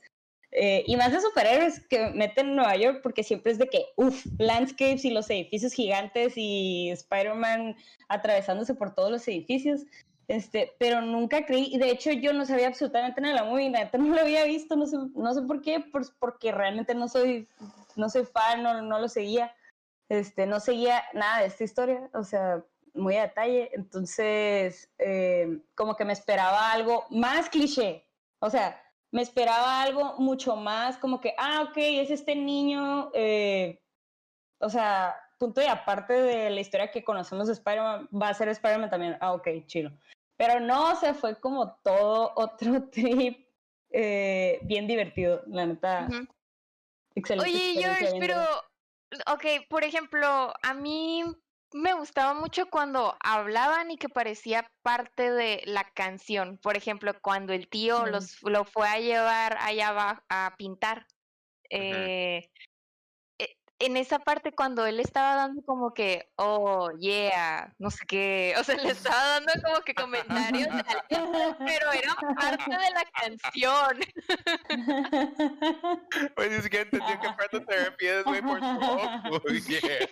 eh, 0.52 0.84
y 0.86 0.98
más 0.98 1.12
de 1.12 1.22
superhéroes 1.22 1.80
que 1.88 2.10
meten 2.10 2.50
en 2.50 2.56
Nueva 2.58 2.76
York 2.76 3.00
porque 3.02 3.24
siempre 3.24 3.54
es 3.54 3.58
de 3.58 3.68
que, 3.68 3.86
uff, 3.96 4.26
landscapes 4.38 5.06
y 5.06 5.12
los 5.12 5.30
edificios 5.30 5.74
gigantes 5.74 6.34
y 6.36 6.90
Spider-Man 6.92 7.78
atravesándose 8.10 8.76
por 8.76 8.94
todos 8.94 9.12
los 9.12 9.28
edificios. 9.28 9.84
Este, 10.28 10.74
pero 10.80 11.02
nunca 11.02 11.46
creí, 11.46 11.70
y 11.74 11.78
de 11.78 11.90
hecho 11.90 12.12
yo 12.12 12.32
no 12.32 12.46
sabía 12.46 12.68
absolutamente 12.68 13.20
nada 13.20 13.34
de 13.34 13.42
la 13.42 13.50
movie, 13.50 13.70
neta 13.70 13.98
no 13.98 14.14
lo 14.14 14.22
había 14.22 14.46
visto, 14.46 14.76
no 14.76 14.86
sé, 14.86 14.98
no 15.14 15.34
sé 15.34 15.42
por 15.42 15.62
qué, 15.62 15.82
pues 15.92 16.12
porque 16.20 16.52
realmente 16.54 16.96
no 16.96 17.10
soy, 17.10 17.50
no 17.98 18.10
soy 18.10 18.26
fan, 18.26 18.64
no, 18.64 18.82
no 18.82 19.00
lo 19.00 19.10
seguía, 19.10 19.54
este, 20.08 20.46
no 20.46 20.62
seguía 20.62 21.04
nada 21.14 21.42
de 21.42 21.48
esta 21.48 21.66
historia, 21.66 22.10
o 22.14 22.24
sea, 22.24 22.64
muy 22.94 23.18
a 23.18 23.24
detalle, 23.24 23.72
entonces 23.74 24.90
eh, 25.00 25.60
como 25.76 25.98
que 25.98 26.06
me 26.06 26.14
esperaba 26.14 26.72
algo 26.72 27.06
más 27.10 27.50
cliché, 27.50 28.06
o 28.40 28.50
sea, 28.50 28.82
me 29.12 29.22
esperaba 29.22 29.82
algo 29.82 30.16
mucho 30.18 30.56
más 30.56 30.98
como 30.98 31.20
que, 31.20 31.34
ah, 31.38 31.68
ok, 31.70 31.78
es 31.78 32.12
este 32.12 32.36
niño, 32.36 33.12
eh, 33.14 33.82
o 34.60 34.70
sea, 34.70 35.16
punto 35.38 35.62
y 35.62 35.66
aparte 35.66 36.14
de 36.14 36.50
la 36.50 36.62
historia 36.62 36.92
que 36.92 37.04
conocemos 37.04 37.48
de 37.48 37.54
Spider-Man, 37.54 38.10
va 38.10 38.30
a 38.30 38.34
ser 38.34 38.48
Spider-Man 38.48 38.90
también, 38.90 39.18
ah, 39.20 39.34
ok, 39.34 39.48
chido. 39.66 39.92
Pero 40.38 40.60
no, 40.60 40.96
se 40.96 41.14
fue 41.14 41.40
como 41.40 41.76
todo 41.84 42.32
otro 42.36 42.90
trip 42.90 43.48
eh, 43.90 44.60
bien 44.64 44.88
divertido, 44.88 45.44
la 45.48 45.66
neta. 45.66 46.08
Excelente. 47.16 47.50
Oye, 47.52 47.74
George, 47.76 48.18
pero, 48.20 48.42
ok, 49.34 49.68
por 49.68 49.84
ejemplo, 49.84 50.54
a 50.62 50.74
mí 50.74 51.26
me 51.74 51.94
gustaba 51.94 52.34
mucho 52.34 52.68
cuando 52.70 53.16
hablaban 53.22 53.92
y 53.92 53.98
que 53.98 54.10
parecía 54.10 54.72
parte 54.82 55.32
de 55.32 55.62
la 55.66 55.86
canción. 55.94 56.58
Por 56.58 56.78
ejemplo, 56.78 57.14
cuando 57.22 57.54
el 57.54 57.70
tío 57.70 58.06
Mm. 58.06 58.08
los, 58.08 58.42
lo 58.44 58.66
fue 58.66 58.88
a 58.88 59.00
llevar 59.00 59.58
allá 59.60 59.90
abajo 59.90 60.22
a 60.30 60.56
pintar. 60.58 61.08
eh, 61.70 62.50
en 63.82 63.98
esa 63.98 64.20
parte 64.20 64.52
cuando 64.54 64.86
él 64.86 65.00
estaba 65.00 65.36
dando 65.36 65.62
como 65.64 65.94
que, 65.94 66.30
oh, 66.36 66.92
yeah, 67.00 67.74
no 67.80 67.90
sé 67.90 68.06
qué, 68.08 68.54
o 68.60 68.64
sea, 68.64 68.76
le 68.76 68.92
estaba 68.92 69.40
dando 69.40 69.52
como 69.64 69.82
que 69.82 69.96
comentarios, 69.96 70.68
pero 71.10 71.92
era 71.92 72.16
parte 72.36 72.70
de 72.70 72.92
la 72.92 73.04
canción. 73.20 74.00
Oye, 76.38 76.50
ni 76.50 76.62
siquiera 76.62 76.84
entendí 76.84 77.14
qué 77.22 77.30
parte 77.38 77.60
te 77.62 77.90
refieres, 77.90 78.24
güey, 78.24 78.42
por 78.42 78.60
poco. 78.60 79.42
Yeah. 79.72 80.08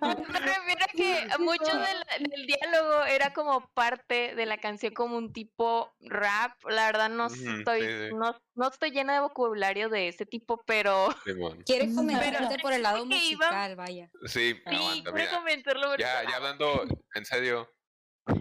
Me 0.00 0.40
refiero 0.40 0.84
a 0.84 0.88
que 0.88 1.28
mucho 1.38 1.76
del, 1.76 2.30
del 2.30 2.46
diálogo 2.46 3.04
era 3.04 3.32
como 3.32 3.68
parte 3.74 4.34
de 4.34 4.46
la 4.46 4.58
canción, 4.58 4.92
como 4.94 5.16
un 5.16 5.32
tipo 5.32 5.94
rap. 6.00 6.52
La 6.68 6.86
verdad 6.86 7.08
no 7.08 7.26
estoy, 7.26 7.82
sí, 7.82 8.08
sí. 8.08 8.14
no, 8.14 8.34
no 8.56 8.68
estoy 8.68 8.90
llena 8.90 9.14
de 9.14 9.20
vocabulario 9.20 9.88
de 9.88 10.08
ese 10.08 10.26
tipo, 10.26 10.62
pero 10.66 11.08
Simón. 11.24 11.62
Quiere 11.64 11.84
Pero- 11.84 11.96
comentarte 11.96 12.58
por 12.60 12.72
el 12.72 12.82
lado 12.82 13.06
que 13.08 13.16
iba- 13.16 13.46
musical, 13.46 13.76
vaya. 13.76 14.10
Sí, 14.26 14.54
sí, 14.54 14.62
aguanta, 14.66 15.12
quiero 15.12 15.14
mira. 15.14 15.30
comentarlo. 15.38 15.88
porque- 15.88 16.02
Ya, 16.02 16.28
ya 16.28 16.36
hablando 16.36 16.84
en 17.14 17.24
serio, 17.24 17.70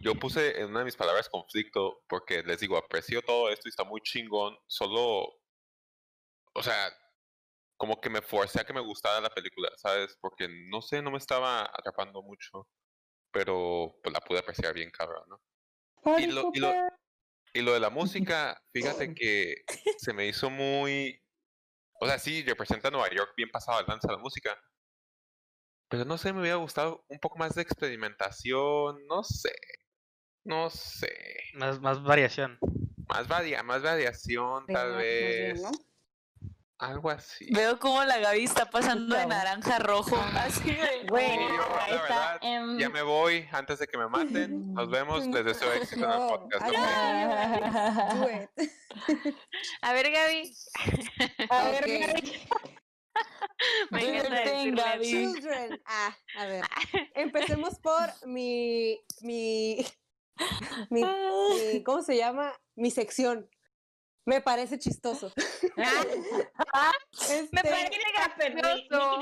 yo 0.02 0.16
puse 0.16 0.60
en 0.60 0.68
una 0.72 0.80
de 0.80 0.86
mis 0.86 0.96
palabras 0.96 1.30
conflicto 1.30 2.04
porque 2.10 2.42
les 2.44 2.60
digo, 2.60 2.76
aprecio 2.78 3.22
todo 3.22 3.50
esto 3.50 3.68
y 3.68 3.70
está 3.70 3.84
muy 3.84 4.02
chingón, 4.02 4.58
solo, 4.68 5.28
o 6.54 6.64
sea, 6.64 6.92
como 7.78 8.00
que 8.00 8.10
me 8.10 8.22
forcé 8.22 8.62
a 8.62 8.64
que 8.64 8.74
me 8.74 8.80
gustara 8.80 9.20
la 9.22 9.30
película, 9.30 9.70
¿sabes? 9.78 10.18
Porque 10.22 10.48
no 10.70 10.82
sé, 10.82 11.02
no 11.02 11.12
me 11.12 11.18
estaba 11.18 11.64
atrapando 11.64 12.22
mucho, 12.24 12.68
pero 13.32 14.00
pues 14.02 14.14
la 14.14 14.22
pude 14.22 14.40
apreciar 14.40 14.74
bien 14.74 14.90
cabrón, 14.92 15.24
¿no? 15.28 15.40
Y 16.20 16.28
lo, 16.28 16.50
y, 16.54 16.60
lo, 16.60 16.72
y 17.56 17.62
lo 17.62 17.74
de 17.74 17.80
la 17.80 17.90
música, 17.90 18.62
fíjate 18.74 19.16
que 19.16 19.64
se 19.98 20.14
me 20.14 20.28
hizo 20.28 20.50
muy... 20.50 21.20
O 22.02 22.06
sea, 22.06 22.20
sí, 22.20 22.44
representa 22.44 22.90
a 22.90 22.92
Nueva 22.92 23.10
York 23.10 23.32
bien 23.38 23.50
pasado 23.50 23.80
al 23.80 23.86
lanza 23.88 24.12
la 24.12 24.18
música. 24.18 24.60
Pero 25.90 26.04
no 26.04 26.18
sé, 26.18 26.34
me 26.34 26.42
hubiera 26.42 26.58
gustado 26.58 27.06
un 27.08 27.18
poco 27.20 27.38
más 27.38 27.56
de 27.56 27.62
experimentación, 27.62 29.08
no 29.08 29.24
sé. 29.24 29.56
No 30.44 30.70
sé. 30.70 31.16
Más, 31.54 31.80
más 31.80 32.04
variación. 32.04 32.60
Más, 33.08 33.28
varia 33.30 33.64
más 33.64 33.82
variación, 33.82 34.66
tal 34.68 34.92
Más 34.92 35.02
bien, 35.02 35.54
vez. 35.54 35.62
¿no? 35.62 35.72
Algo 36.86 37.10
así. 37.10 37.48
Veo 37.51 37.80
como 37.80 38.04
la 38.04 38.18
Gaby 38.20 38.44
está 38.44 38.70
pasando 38.70 39.15
de 39.15 39.25
naranja 39.25 39.77
a 39.77 39.80
rojo. 39.80 40.15
Así 40.38 40.72
de. 40.72 41.06
Güey, 41.10 41.30
Sí, 41.32 41.39
yo, 41.39 41.75
la 41.75 41.88
verdad, 42.01 42.38
en- 42.42 42.77
Ya 42.80 42.89
me 42.89 43.01
voy 43.01 43.48
antes 43.51 43.80
de 43.80 43.88
que 43.88 43.98
me 43.98 44.08
maten. 44.08 44.72
Nos 44.74 44.89
vemos. 44.92 45.25
Les 45.27 45.44
deseo 45.46 45.72
éxito 45.74 46.06
en 46.06 46.12
el 46.12 46.18
No, 46.20 46.27
podcast. 46.27 46.63
A 49.82 49.94
ver, 49.94 50.12
Gaby, 50.12 50.56
A 51.50 51.63
ver. 51.72 51.86
Gaby, 51.88 52.48
me 53.92 54.18
encanta 54.18 54.44
thing, 54.44 54.74
Gaby. 54.75 55.39
Ah, 55.86 56.15
a 56.38 56.46
ver. 56.46 56.63
Empecemos 57.15 57.80
por 57.80 58.10
mi, 58.27 59.00
mi, 59.22 59.86
mi, 60.89 61.04
mi- 61.04 61.84
¿cómo 61.84 62.01
se 62.04 62.15
llama? 62.18 62.54
Mi 62.75 62.92
sección. 62.92 63.50
Me 64.25 64.41
parece 64.41 64.79
chistoso. 64.79 65.32
Me 65.77 65.84
Este, 67.29 67.48
parece 67.62 67.86
it 67.96 68.20
happen, 68.20 68.55
gracioso. 68.55 69.20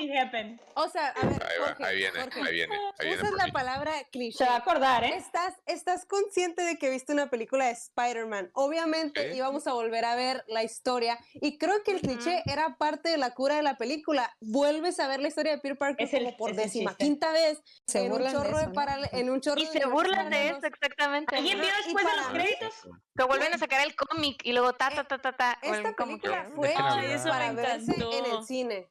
o 0.75 0.89
sea, 0.89 1.07
a 1.09 1.25
ver, 1.25 1.43
Ahí 1.45 1.59
va, 1.59 1.67
Jorge, 1.67 1.85
ahí 1.85 1.97
viene, 1.97 2.19
Jorge, 2.21 2.39
ahí 2.41 2.53
viene, 2.53 2.75
ahí 2.75 3.07
viene 3.07 3.15
usas 3.15 3.29
por 3.29 3.37
la 3.37 3.45
mí. 3.45 3.51
palabra 3.51 3.91
Se 3.97 4.09
cliché. 4.09 4.45
va 4.45 4.53
a 4.53 4.57
acordar, 4.57 5.03
¿eh? 5.03 5.15
¿Estás, 5.17 5.53
¿Estás 5.65 6.05
consciente 6.05 6.63
de 6.63 6.77
que 6.77 6.89
viste 6.89 7.13
una 7.13 7.29
película 7.29 7.65
de 7.65 7.71
Spider-Man? 7.71 8.49
Obviamente 8.53 9.31
Sí. 9.31 9.37
íbamos 9.37 9.67
a 9.67 9.73
volver 9.73 10.05
a 10.05 10.15
ver 10.15 10.43
la 10.47 10.63
historia 10.63 11.19
y 11.33 11.57
creo 11.57 11.83
que 11.83 11.91
el 11.91 11.97
Ujú. 11.97 12.07
cliché 12.07 12.41
era 12.45 12.77
parte 12.77 13.09
de 13.09 13.17
la 13.17 13.31
cura 13.33 13.55
de 13.55 13.63
la 13.63 13.77
película. 13.77 14.35
Vuelves 14.41 14.99
a 14.99 15.07
ver 15.07 15.19
la 15.21 15.27
historia 15.27 15.51
de 15.53 15.57
Peter 15.59 15.77
Parker 15.77 16.07
Es 16.07 16.13
el- 16.13 16.23
como 16.25 16.37
por 16.37 16.51
es 16.51 16.57
el 16.57 16.63
décima 16.63 16.91
chiste. 16.91 17.03
quinta 17.05 17.31
vez 17.31 17.61
Se 17.87 17.99
en 17.99 18.05
un 18.05 18.11
burlan 18.11 18.33
de 18.33 18.37
chorro 18.39 18.57
de, 18.57 18.63
eso, 18.63 18.71
¿no? 18.73 19.19
en 19.19 19.29
un 19.29 19.41
chorro 19.41 19.61
Y 19.61 19.65
de 19.65 19.71
se 19.71 19.85
burlan 19.85 20.29
de 20.29 20.47
eso, 20.49 20.59
exactamente. 20.65 21.35
¿Alguien 21.35 21.59
vio 21.59 21.69
después 21.85 22.05
de 22.05 22.15
los 22.17 22.27
créditos? 22.29 22.73
Que 23.15 23.23
vuelven 23.25 23.53
a 23.53 23.57
sacar 23.59 23.85
el 23.85 23.95
cómic 23.95 24.41
y 24.43 24.53
luego 24.53 24.73
ta, 24.73 24.89
ta, 24.95 25.03
ta, 25.03 25.17
ta, 25.21 25.33
ta. 25.33 25.59
Esta 25.61 25.93
que- 25.93 26.03
película 26.03 26.49
fue 26.55 26.69
¿De 26.69 26.73
qué 26.75 26.83
me 26.83 27.13
hecha 27.13 27.23
para 27.23 27.51
verse 27.53 27.91
en 27.95 28.25
el 28.25 28.43
cine. 28.45 28.89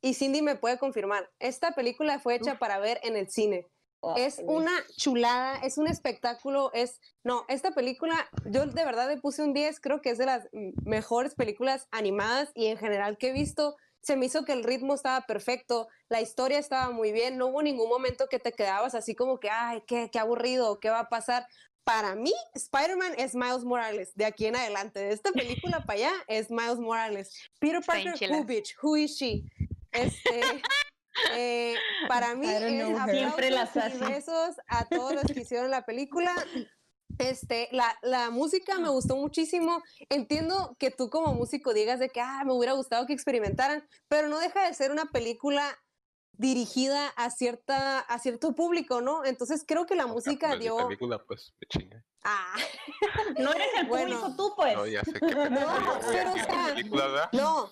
Y 0.00 0.14
Cindy 0.14 0.42
me 0.42 0.56
puede 0.56 0.78
confirmar. 0.78 1.28
Esta 1.40 1.72
película 1.72 2.20
fue 2.20 2.36
hecha 2.36 2.58
para 2.58 2.78
ver 2.78 3.00
en 3.02 3.16
el 3.16 3.28
cine. 3.30 3.66
Es 4.16 4.40
una 4.44 4.70
chulada, 4.96 5.56
es 5.58 5.76
un 5.76 5.88
espectáculo, 5.88 6.70
es... 6.72 7.00
No, 7.24 7.44
esta 7.48 7.72
película, 7.72 8.28
yo 8.44 8.64
de 8.66 8.84
verdad 8.84 9.08
le 9.08 9.20
puse 9.20 9.42
un 9.42 9.52
10, 9.52 9.80
creo 9.80 10.00
que 10.00 10.10
es 10.10 10.18
de 10.18 10.26
las 10.26 10.48
mejores 10.84 11.34
películas 11.34 11.88
animadas 11.90 12.52
y 12.54 12.66
en 12.68 12.78
general 12.78 13.18
que 13.18 13.30
he 13.30 13.32
visto. 13.32 13.76
Se 14.00 14.16
me 14.16 14.26
hizo 14.26 14.44
que 14.44 14.52
el 14.52 14.62
ritmo 14.62 14.94
estaba 14.94 15.22
perfecto, 15.22 15.88
la 16.08 16.20
historia 16.20 16.60
estaba 16.60 16.90
muy 16.90 17.10
bien, 17.10 17.36
no 17.36 17.48
hubo 17.48 17.60
ningún 17.60 17.88
momento 17.88 18.28
que 18.28 18.38
te 18.38 18.52
quedabas 18.52 18.94
así 18.94 19.16
como 19.16 19.40
que, 19.40 19.50
ay, 19.50 19.82
qué, 19.88 20.08
qué 20.12 20.20
aburrido, 20.20 20.78
qué 20.78 20.90
va 20.90 21.00
a 21.00 21.08
pasar. 21.08 21.44
Para 21.88 22.14
mí, 22.14 22.34
Spider-Man 22.52 23.14
es 23.16 23.34
Miles 23.34 23.64
Morales, 23.64 24.12
de 24.14 24.26
aquí 24.26 24.44
en 24.44 24.56
adelante, 24.56 25.00
de 25.00 25.10
esta 25.10 25.32
película 25.32 25.80
para 25.86 25.98
allá 25.98 26.12
es 26.26 26.50
Miles 26.50 26.78
Morales. 26.78 27.32
Peter 27.60 27.80
Parker, 27.80 28.30
who 28.30 28.44
bitch, 28.44 28.76
who 28.82 28.94
is 28.94 29.16
she? 29.16 29.42
Este, 29.92 30.62
eh, 31.32 31.76
para 32.06 32.34
mí 32.34 32.46
es. 32.46 32.60
Siempre 33.10 33.50
las 33.50 33.74
y 33.74 33.78
hace. 33.78 33.98
besos 34.00 34.56
a 34.66 34.84
todos 34.84 35.14
los 35.14 35.24
que 35.24 35.40
hicieron 35.40 35.70
la 35.70 35.86
película. 35.86 36.34
Este, 37.16 37.70
la, 37.72 37.98
la 38.02 38.28
música 38.28 38.78
me 38.78 38.90
gustó 38.90 39.16
muchísimo. 39.16 39.82
Entiendo 40.10 40.76
que 40.78 40.90
tú 40.90 41.08
como 41.08 41.32
músico 41.32 41.72
digas 41.72 42.00
de 42.00 42.10
que 42.10 42.20
ah, 42.20 42.42
me 42.44 42.52
hubiera 42.52 42.74
gustado 42.74 43.06
que 43.06 43.14
experimentaran, 43.14 43.82
pero 44.08 44.28
no 44.28 44.38
deja 44.38 44.68
de 44.68 44.74
ser 44.74 44.92
una 44.92 45.06
película 45.06 45.74
dirigida 46.38 47.08
a 47.16 47.30
cierta 47.30 47.98
a 48.00 48.18
cierto 48.18 48.54
público, 48.54 49.00
¿no? 49.00 49.24
Entonces 49.24 49.64
creo 49.66 49.84
que 49.86 49.94
la 49.96 50.06
O 50.06 50.08
música 50.08 50.56
dio 50.56 50.76
película, 50.78 51.22
pues 51.24 51.52
me 51.60 51.66
chinga. 51.68 52.04
ah, 52.24 52.54
No 53.38 53.52
eres 53.52 53.68
el 53.76 53.86
Bueno. 53.86 54.20
público 54.20 54.36
tú, 54.36 54.52
pues. 54.56 54.74
No, 54.76 54.86
ya 54.86 55.04
sé 55.04 55.12
que 55.12 55.20
No, 55.26 55.34
güey, 55.34 56.00
pero, 56.08 56.32
o 56.32 56.36
sea, 56.38 56.66
película, 56.74 57.06
¿verdad? 57.08 57.28
no, 57.32 57.70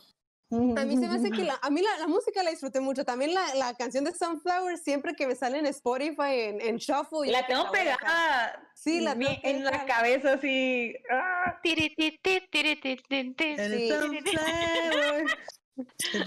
A 0.76 0.85
mí 0.85 0.96
se 0.96 1.08
me 1.08 1.16
hace 1.16 1.30
que 1.30 1.42
la, 1.44 1.58
a 1.62 1.70
mí 1.70 1.80
la, 1.80 1.96
la 1.99 2.06
música 2.08 2.42
la 2.42 2.50
disfruté 2.50 2.80
mucho. 2.80 3.04
También 3.04 3.32
la, 3.35 3.54
la 3.54 3.75
canción 3.75 4.04
de 4.04 4.12
Sunflower, 4.14 4.78
siempre 4.78 5.14
que 5.14 5.26
me 5.26 5.35
sale 5.37 5.58
en 5.58 5.66
Spotify, 5.66 6.40
en, 6.50 6.61
en 6.61 6.76
Shuffle. 6.76 7.30
La 7.30 7.46
tengo 7.46 7.70
pegada. 7.70 8.62
Sí, 8.75 9.00
la 9.00 9.14
tengo 9.16 9.30
en 9.42 9.64
la 9.64 9.85
cabeza 9.87 10.35
así. 10.35 10.94
¡ah! 11.11 11.58
Tiri, 11.62 11.94
ti, 11.96 12.18
ti, 12.23 12.40
tiri, 12.50 12.76
ti, 12.80 12.96
ti, 13.08 13.35
ti. 13.35 13.56
Sí. 13.56 13.88
Sunflower. 13.88 15.25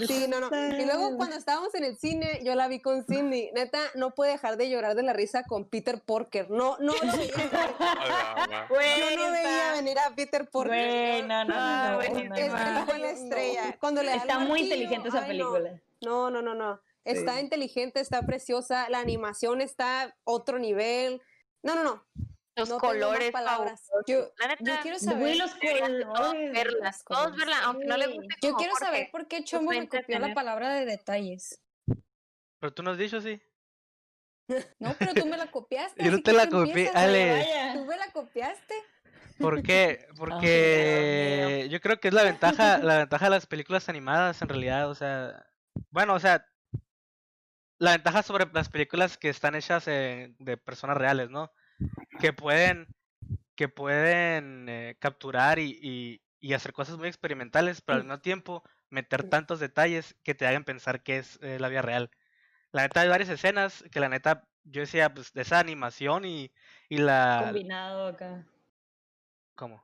Sí, 0.08 0.25
no, 0.27 0.39
no. 0.39 0.50
Y 0.77 0.86
luego 0.86 1.18
cuando 1.18 1.36
estábamos 1.36 1.74
en 1.75 1.84
el 1.84 1.98
cine, 1.98 2.39
yo 2.44 2.53
la 2.56 2.68
vi 2.68 2.79
con 2.79 3.03
Cindy. 3.03 3.50
Neta, 3.53 3.79
no 3.96 4.12
puede 4.13 4.32
dejar 4.34 4.58
de 4.58 4.70
llorar 4.70 4.96
de 4.96 5.03
la 5.03 5.13
risa 5.13 5.44
con 5.44 5.65
Peter 5.65 6.00
Porker. 6.01 6.50
No, 6.51 6.77
no 6.79 6.94
lo 6.94 7.18
veía 7.18 7.34
venir. 7.36 7.56
A 7.79 8.36
la 8.38 8.48
ma- 8.48 8.68
Yo 8.70 9.18
no 9.18 9.32
veía 9.32 9.72
venir 9.74 9.98
a 10.00 10.15
Peter 10.15 10.48
Porker. 10.50 10.72
Güey, 10.72 11.22
no, 11.24 11.46
no, 11.46 11.53
Ah, 11.58 12.00
no, 12.12 12.24
no, 12.24 12.36
Es 12.36 12.86
fue 12.86 13.00
la 13.00 13.10
estrella. 13.12 13.77
Cuando 13.79 14.03
le 14.03 14.13
Está 14.15 14.39
muy 14.39 14.62
inteligente 14.62 15.10
esa 15.10 15.24
ay, 15.24 15.38
no. 15.38 15.51
película. 15.53 15.82
No, 16.01 16.29
no, 16.29 16.41
no, 16.41 16.53
no. 16.56 16.79
Está 17.06 17.39
inteligente, 17.39 18.00
está 18.01 18.22
preciosa, 18.24 18.88
la 18.89 19.00
animación 19.00 19.62
está 19.62 20.15
otro 20.25 20.60
nivel. 20.60 21.22
No, 21.63 21.74
no, 21.75 21.84
no. 21.84 22.03
Los 22.56 22.70
no 22.70 22.77
colores. 22.77 23.32
Yo, 24.08 24.32
yo 24.60 24.74
quiero 24.82 25.00
saber. 25.00 25.38
los 25.38 25.51
todos 25.60 26.15
colores. 26.34 26.51
verla, 26.53 26.77
las 26.84 27.03
todos 27.03 27.24
colores. 27.24 27.39
verla, 27.39 27.60
aunque 27.63 27.86
no 27.86 27.98
Sí. 28.08 28.18
guste 28.18 28.36
Yo 28.41 28.56
quiero 28.56 28.74
Jorge. 28.74 28.86
saber 28.86 29.12
por 29.12 29.27
qué 29.27 29.44
a 29.44 29.62
me 29.62 29.88
copió 29.88 30.20
la 30.20 30.34
palabra 30.34 30.74
de 30.74 30.86
detalles. 30.86 31.62
Pero 32.60 32.74
tú 32.74 32.84
no 32.84 32.91
has 32.91 32.98
dicho 32.98 33.22
sí. 33.22 33.41
No, 34.79 34.96
pero 34.98 35.13
tú 35.13 35.25
me 35.25 35.38
la 35.38 35.50
copiaste. 35.51 36.03
Yo 36.03 36.10
no 36.12 36.15
así 36.18 36.24
te 36.24 36.34
la 36.34 36.50
copié, 36.50 36.89
Ale. 36.94 37.72
Tú 37.75 37.86
me 37.86 37.98
la 37.98 38.12
copiaste. 38.12 38.74
¿Por 39.39 39.63
qué? 39.63 40.08
Porque 40.18 41.68
yo 41.70 41.79
creo 41.79 42.00
que 42.00 42.09
es 42.09 42.14
la 42.14 42.24
ventaja, 42.24 42.79
la 42.79 42.98
ventaja 42.98 43.25
de 43.25 43.31
las 43.31 43.46
películas 43.46 43.88
animadas 43.88 44.42
en 44.42 44.50
realidad, 44.50 44.90
o 44.90 44.96
sea, 44.96 45.46
bueno, 45.92 46.14
o 46.16 46.20
sea, 46.20 46.46
la 47.77 47.92
ventaja 47.92 48.24
sobre 48.24 48.46
las 48.51 48.68
películas 48.70 49.18
que 49.18 49.29
están 49.29 49.55
hechas 49.55 49.88
eh, 49.88 50.35
de 50.40 50.57
personas 50.57 50.98
reales, 50.98 51.29
¿no? 51.29 51.51
Que 52.20 52.34
pueden, 52.34 52.88
que 53.55 53.70
pueden 53.70 54.68
eh, 54.70 54.98
capturar 55.00 55.60
y, 55.60 55.79
y, 55.82 56.22
y 56.40 56.53
hacer 56.53 56.74
cosas 56.74 56.98
muy 56.98 57.08
experimentales, 57.08 57.82
pero 57.82 57.98
al 57.98 58.03
mismo 58.03 58.20
tiempo 58.22 58.64
meter 58.90 59.24
tantos 59.29 59.60
detalles 59.60 60.16
que 60.24 60.36
te 60.36 60.48
hagan 60.48 60.64
pensar 60.66 61.03
que 61.03 61.18
es 61.18 61.40
eh, 61.42 61.60
la 61.60 61.70
vida 61.70 61.82
real. 61.82 62.12
La 62.72 62.84
neta 62.84 63.01
hay 63.01 63.10
varias 63.10 63.29
escenas 63.29 63.84
que 63.92 64.00
la 64.00 64.10
neta 64.10 64.48
yo 64.64 64.82
decía, 64.82 65.14
pues, 65.14 65.34
de 65.34 65.42
esa 65.42 65.60
animación 65.60 66.25
y, 66.25 66.51
y 66.90 66.98
la... 66.98 67.42
Combinado 67.46 68.08
acá. 68.08 68.46
¿Cómo? 69.55 69.84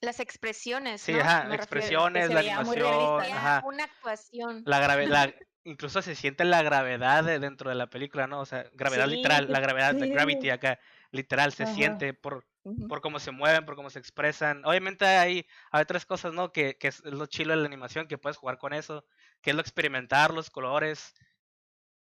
Las 0.00 0.20
expresiones, 0.20 1.02
Sí, 1.02 1.12
¿no? 1.12 1.20
ajá, 1.20 1.44
Me 1.48 1.56
expresiones, 1.56 2.30
la 2.30 2.40
animación, 2.40 3.20
ajá, 3.20 3.64
Una 3.66 3.84
actuación. 3.84 4.62
la 4.64 4.78
grave, 4.80 5.06
la, 5.08 5.34
incluso 5.64 6.02
se 6.02 6.14
siente 6.14 6.44
la 6.44 6.62
gravedad 6.62 7.24
de- 7.24 7.38
dentro 7.40 7.70
de 7.70 7.76
la 7.76 7.88
película, 7.88 8.26
¿no? 8.26 8.40
O 8.40 8.46
sea, 8.46 8.66
gravedad 8.74 9.06
Sí, 9.08 9.16
literal, 9.16 9.50
la 9.50 9.60
gravedad 9.60 9.94
de 9.94 10.08
gravity 10.08 10.50
acá, 10.50 10.78
literal, 11.10 11.52
se 11.52 11.64
Ajá. 11.64 11.72
siente 11.74 12.14
por, 12.14 12.46
por 12.88 13.00
cómo 13.00 13.18
se 13.18 13.30
mueven, 13.30 13.64
por 13.66 13.76
cómo 13.76 13.90
se 13.90 13.98
expresan. 13.98 14.64
Obviamente 14.64 15.04
hay, 15.06 15.46
hay 15.70 15.82
otras 15.82 16.06
cosas, 16.06 16.32
¿no? 16.32 16.52
Que, 16.52 16.76
que 16.78 16.88
es 16.88 17.04
lo 17.04 17.26
chilo 17.26 17.52
de 17.54 17.60
la 17.60 17.66
animación, 17.66 18.08
que 18.08 18.18
puedes 18.18 18.36
jugar 18.36 18.58
con 18.58 18.72
eso, 18.72 19.04
que 19.40 19.50
es 19.50 19.56
lo 19.56 19.62
experimentar, 19.62 20.32
los 20.34 20.50
colores. 20.50 21.14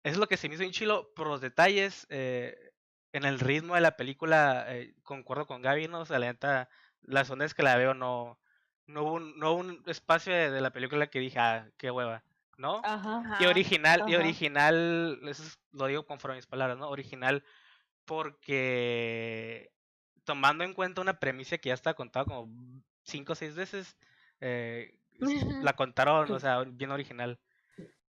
Es 0.04 0.18
lo 0.18 0.28
que 0.28 0.38
se 0.38 0.48
me 0.48 0.56
hizo 0.56 0.62
bien 0.62 0.72
chilo 0.74 1.14
por 1.16 1.28
los 1.28 1.42
detalles. 1.42 2.06
eh, 2.10 2.56
en 3.14 3.24
el 3.24 3.40
ritmo 3.40 3.76
de 3.76 3.82
la 3.82 3.96
película, 3.96 4.66
eh, 4.76 4.94
concuerdo 5.04 5.48
con 5.48 5.62
Gaby, 5.62 5.88
¿no? 5.88 6.02
O 6.02 6.06
sea, 6.06 6.20
la 6.20 6.28
neta, 6.28 6.70
las 7.02 7.30
ondas 7.30 7.54
que 7.54 7.64
la 7.64 7.78
veo 7.78 7.94
no, 7.94 8.42
no 8.88 9.04
hubo 9.04 9.14
un, 9.14 9.40
no 9.40 9.52
hubo 9.54 9.60
un 9.62 9.84
espacio 9.88 10.34
de, 10.34 10.52
de 10.52 10.60
la 10.62 10.72
película 10.72 11.08
que 11.08 11.20
dije, 11.20 11.40
ah, 11.40 11.72
qué 11.78 11.92
hueva, 11.92 12.26
¿no? 12.58 12.82
Ajá. 12.84 13.24
Y 13.38 13.46
Ajá. 13.46 13.50
original, 13.52 14.04
y 14.06 14.16
original, 14.16 15.20
eso 15.24 15.44
es- 15.44 15.60
lo 15.72 15.88
digo 15.88 16.06
conforme 16.06 16.36
a 16.36 16.38
mis 16.38 16.48
palabras, 16.48 16.78
¿no? 16.78 16.90
Original 16.90 17.44
porque 18.06 19.74
tomando 20.26 20.64
en 20.64 20.74
cuenta 20.74 21.02
una 21.02 21.20
premisa 21.20 21.58
que 21.58 21.70
ya 21.70 21.76
está 21.76 21.94
contada 21.96 22.26
como 22.26 22.52
cinco 23.04 23.34
o 23.34 23.36
seis 23.36 23.56
veces, 23.56 23.98
eh, 24.42 25.00
la 25.60 25.76
contaron, 25.76 26.32
o 26.32 26.40
sea, 26.40 26.64
bien 26.64 26.92
original. 26.92 27.40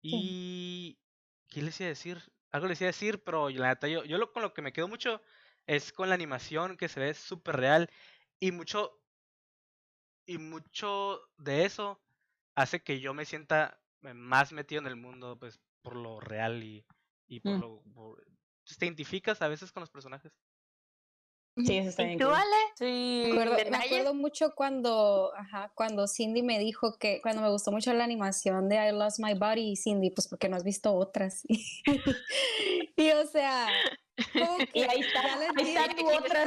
Y 0.03 1.01
¿qué 1.49 1.63
les 1.63 1.81
iba 1.81 1.87
a 1.89 1.91
decir? 1.91 2.23
Algo 2.51 2.69
les 2.69 2.81
iba 2.81 2.87
a 2.89 2.93
decir, 2.93 3.23
pero 3.25 3.51
la 3.51 3.69
neta, 3.69 3.89
yo, 3.89 4.05
yo 4.05 4.19
lo, 4.19 4.33
con 4.33 4.43
lo 4.43 4.55
que 4.55 4.63
me 4.63 4.73
quedo 4.73 4.89
mucho 4.89 5.23
es 5.67 5.93
con 5.93 6.09
la 6.09 6.15
animación 6.15 6.77
que 6.77 6.89
se 6.89 7.01
ve 7.01 7.15
súper 7.15 7.57
real 7.57 7.91
y 8.41 8.53
mucho 8.53 9.01
y 10.27 10.39
mucho 10.39 11.21
de 11.37 11.65
eso 11.65 12.03
hace 12.55 12.83
que 12.83 13.01
yo 13.01 13.15
me 13.15 13.25
sienta 13.25 13.81
eh, 14.03 14.15
más 14.15 14.53
metido 14.53 14.81
en 14.81 14.87
el 14.89 14.97
mundo, 14.97 15.39
pues, 15.39 15.61
por 15.83 15.97
lo 15.97 16.21
real 16.21 16.63
y, 16.65 16.87
y 17.27 17.41
por 17.41 17.57
Mm. 17.57 17.61
lo... 17.61 17.83
por- 17.95 18.25
te 18.75 18.87
identificas 18.87 19.41
a 19.43 19.49
veces 19.49 19.71
con 19.73 19.81
los 19.81 19.91
personajes. 19.91 20.33
Sí, 21.65 21.79
eso 21.79 21.89
está 21.89 22.03
¿Y 22.03 22.07
bien 22.07 22.19
tú, 22.19 22.27
cool. 22.27 22.35
Ale? 22.35 22.57
Sí. 22.79 23.33
Me 23.33 23.43
acuerdo, 23.43 23.71
me 23.71 23.77
acuerdo 23.79 24.15
mucho 24.15 24.55
cuando, 24.55 25.33
ajá, 25.35 25.73
cuando 25.75 26.07
Cindy 26.07 26.43
me 26.43 26.59
dijo 26.59 26.99
que 26.99 27.23
cuando 27.23 27.41
me 27.41 27.49
gustó 27.49 27.73
mucho 27.73 27.95
la 27.95 28.05
animación 28.05 28.69
de 28.69 28.77
I 28.77 28.93
Lost 28.93 29.21
My 29.21 29.33
Body 29.33 29.71
y 29.71 29.77
Cindy, 29.77 30.11
pues 30.11 30.29
porque 30.29 30.51
no 30.51 30.57
has 30.57 30.65
visto 30.65 30.93
otras. 30.95 31.45
y 32.97 33.11
o 33.11 33.27
sea, 33.27 33.69
como 34.35 34.59
Y 34.75 34.83
que 34.83 34.85
ahí 34.85 35.01
está, 35.01 35.23
ya 35.23 35.37
les 35.37 35.49
ahí 35.57 35.77
está 35.77 35.95
tu 35.95 36.11
otra. 36.11 36.45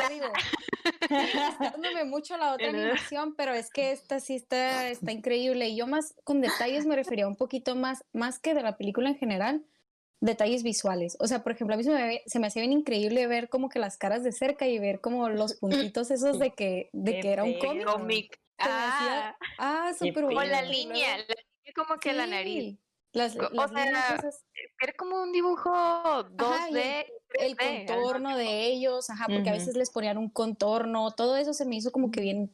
gustándome 1.60 2.04
mucho 2.06 2.38
la 2.38 2.54
otra 2.54 2.70
animación, 2.70 3.34
pero 3.36 3.54
es 3.54 3.72
que 3.72 3.92
esta 3.92 4.20
sí 4.20 4.36
está, 4.36 4.90
está 4.90 5.12
increíble. 5.12 5.70
Y 5.70 5.78
yo 5.78 5.88
más 5.88 6.14
con 6.24 6.42
detalles 6.42 6.86
me 6.86 6.96
refería 6.96 7.28
un 7.28 7.36
poquito 7.36 7.76
más, 7.76 8.04
más 8.14 8.38
que 8.40 8.54
de 8.54 8.62
la 8.62 8.78
película 8.78 9.10
en 9.10 9.18
general, 9.18 9.66
detalles 10.22 10.64
visuales. 10.64 11.16
O 11.20 11.28
sea, 11.28 11.44
por 11.44 11.52
ejemplo, 11.54 11.74
a 11.74 11.78
mí 11.78 11.84
se 11.84 11.92
me, 11.92 12.22
se 12.26 12.40
me 12.40 12.48
hacía 12.48 12.62
bien 12.62 12.74
increíble 12.74 13.26
ver 13.28 13.48
como 13.50 13.70
que 13.70 13.80
las 13.80 13.98
caras 13.98 14.24
de 14.24 14.32
cerca 14.32 14.68
y 14.68 14.78
ver 14.80 15.00
como 15.02 15.30
los 15.30 15.54
puntitos 15.60 16.12
esos 16.12 16.40
de 16.40 16.52
que, 16.52 16.90
de 16.94 17.20
que 17.20 17.32
era 17.32 17.44
un 17.44 17.58
cómic. 17.60 17.86
Cómic. 17.86 18.40
Hacía- 18.58 19.30
Ah, 19.30 19.38
Ah, 19.88 19.94
súper 19.98 20.26
o 20.26 20.28
pedo. 20.30 20.42
la 20.44 20.62
línea, 20.64 21.18
la 21.18 21.24
línea 21.24 21.74
como 21.76 21.98
que 22.00 22.12
la 22.14 22.28
nariz. 22.28 22.78
Las, 23.12 23.36
O 23.38 23.50
las 23.54 23.72
sea, 23.72 24.16
esas, 24.16 24.46
Era 24.80 24.94
como 24.94 25.22
un 25.24 25.32
dibujo 25.32 25.72
2D. 25.72 27.06
el 27.40 27.56
3D, 27.58 27.90
algo 27.90 28.04
contorno 28.04 28.38
de 28.38 28.66
ellos, 28.68 29.10
ajá, 29.10 29.26
porque 29.28 29.50
a 29.50 29.54
veces 29.54 29.76
les 29.76 29.90
ponían 29.90 30.18
un 30.20 30.30
contorno, 30.30 31.10
todo 31.12 31.36
eso 31.38 31.54
se 31.54 31.66
me 31.66 31.76
hizo 31.76 31.92
como 31.92 32.12
que 32.12 32.22
bien 32.22 32.54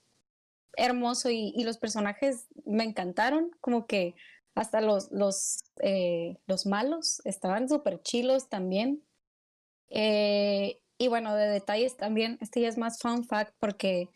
hermoso 0.78 1.30
y, 1.30 1.52
y 1.56 1.64
los 1.64 1.78
personajes 1.78 2.48
me 2.66 2.84
encantaron, 2.84 3.52
como 3.62 3.86
que 3.88 4.16
hasta 4.56 4.82
los, 4.82 5.12
los, 5.12 5.64
eh, 5.82 6.38
los 6.48 6.66
malos 6.66 7.22
estaban 7.26 7.70
súper 7.70 8.02
chilos 8.02 8.50
también. 8.50 9.04
Eh, 9.90 10.80
y 10.98 11.10
bueno, 11.10 11.36
de 11.36 11.48
detalles 11.48 11.98
también, 11.98 12.38
este 12.42 12.62
ya 12.62 12.70
es 12.70 12.78
más 12.78 13.00
fun 13.00 13.26
fact 13.26 13.54
porque 13.60 14.10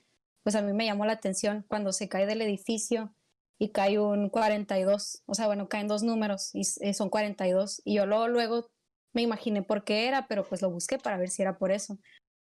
pues 0.44 0.56
a 0.56 0.62
mí 0.62 0.72
me 0.74 0.86
llamó 0.86 1.06
la 1.06 1.14
atención 1.14 1.66
cuando 1.68 1.92
se 1.92 2.08
cae 2.08 2.26
del 2.26 2.42
edificio 2.42 3.14
y 3.60 3.70
cae 3.70 4.00
un 4.00 4.30
42, 4.30 5.24
o 5.26 5.34
sea, 5.34 5.48
bueno, 5.48 5.68
caen 5.68 5.90
dos 5.90 6.02
números 6.02 6.52
y 6.54 6.62
eh, 6.80 6.94
son 6.94 7.10
42. 7.10 7.82
Y 7.84 7.96
yo 7.96 8.06
luego, 8.06 8.30
luego 8.30 8.72
me 9.14 9.22
imaginé 9.22 9.62
por 9.62 9.84
qué 9.84 10.08
era, 10.08 10.28
pero 10.28 10.48
pues 10.48 10.62
lo 10.62 10.72
busqué 10.72 10.98
para 10.98 11.18
ver 11.18 11.30
si 11.30 11.42
era 11.42 11.58
por 11.58 11.72
eso. 11.72 12.00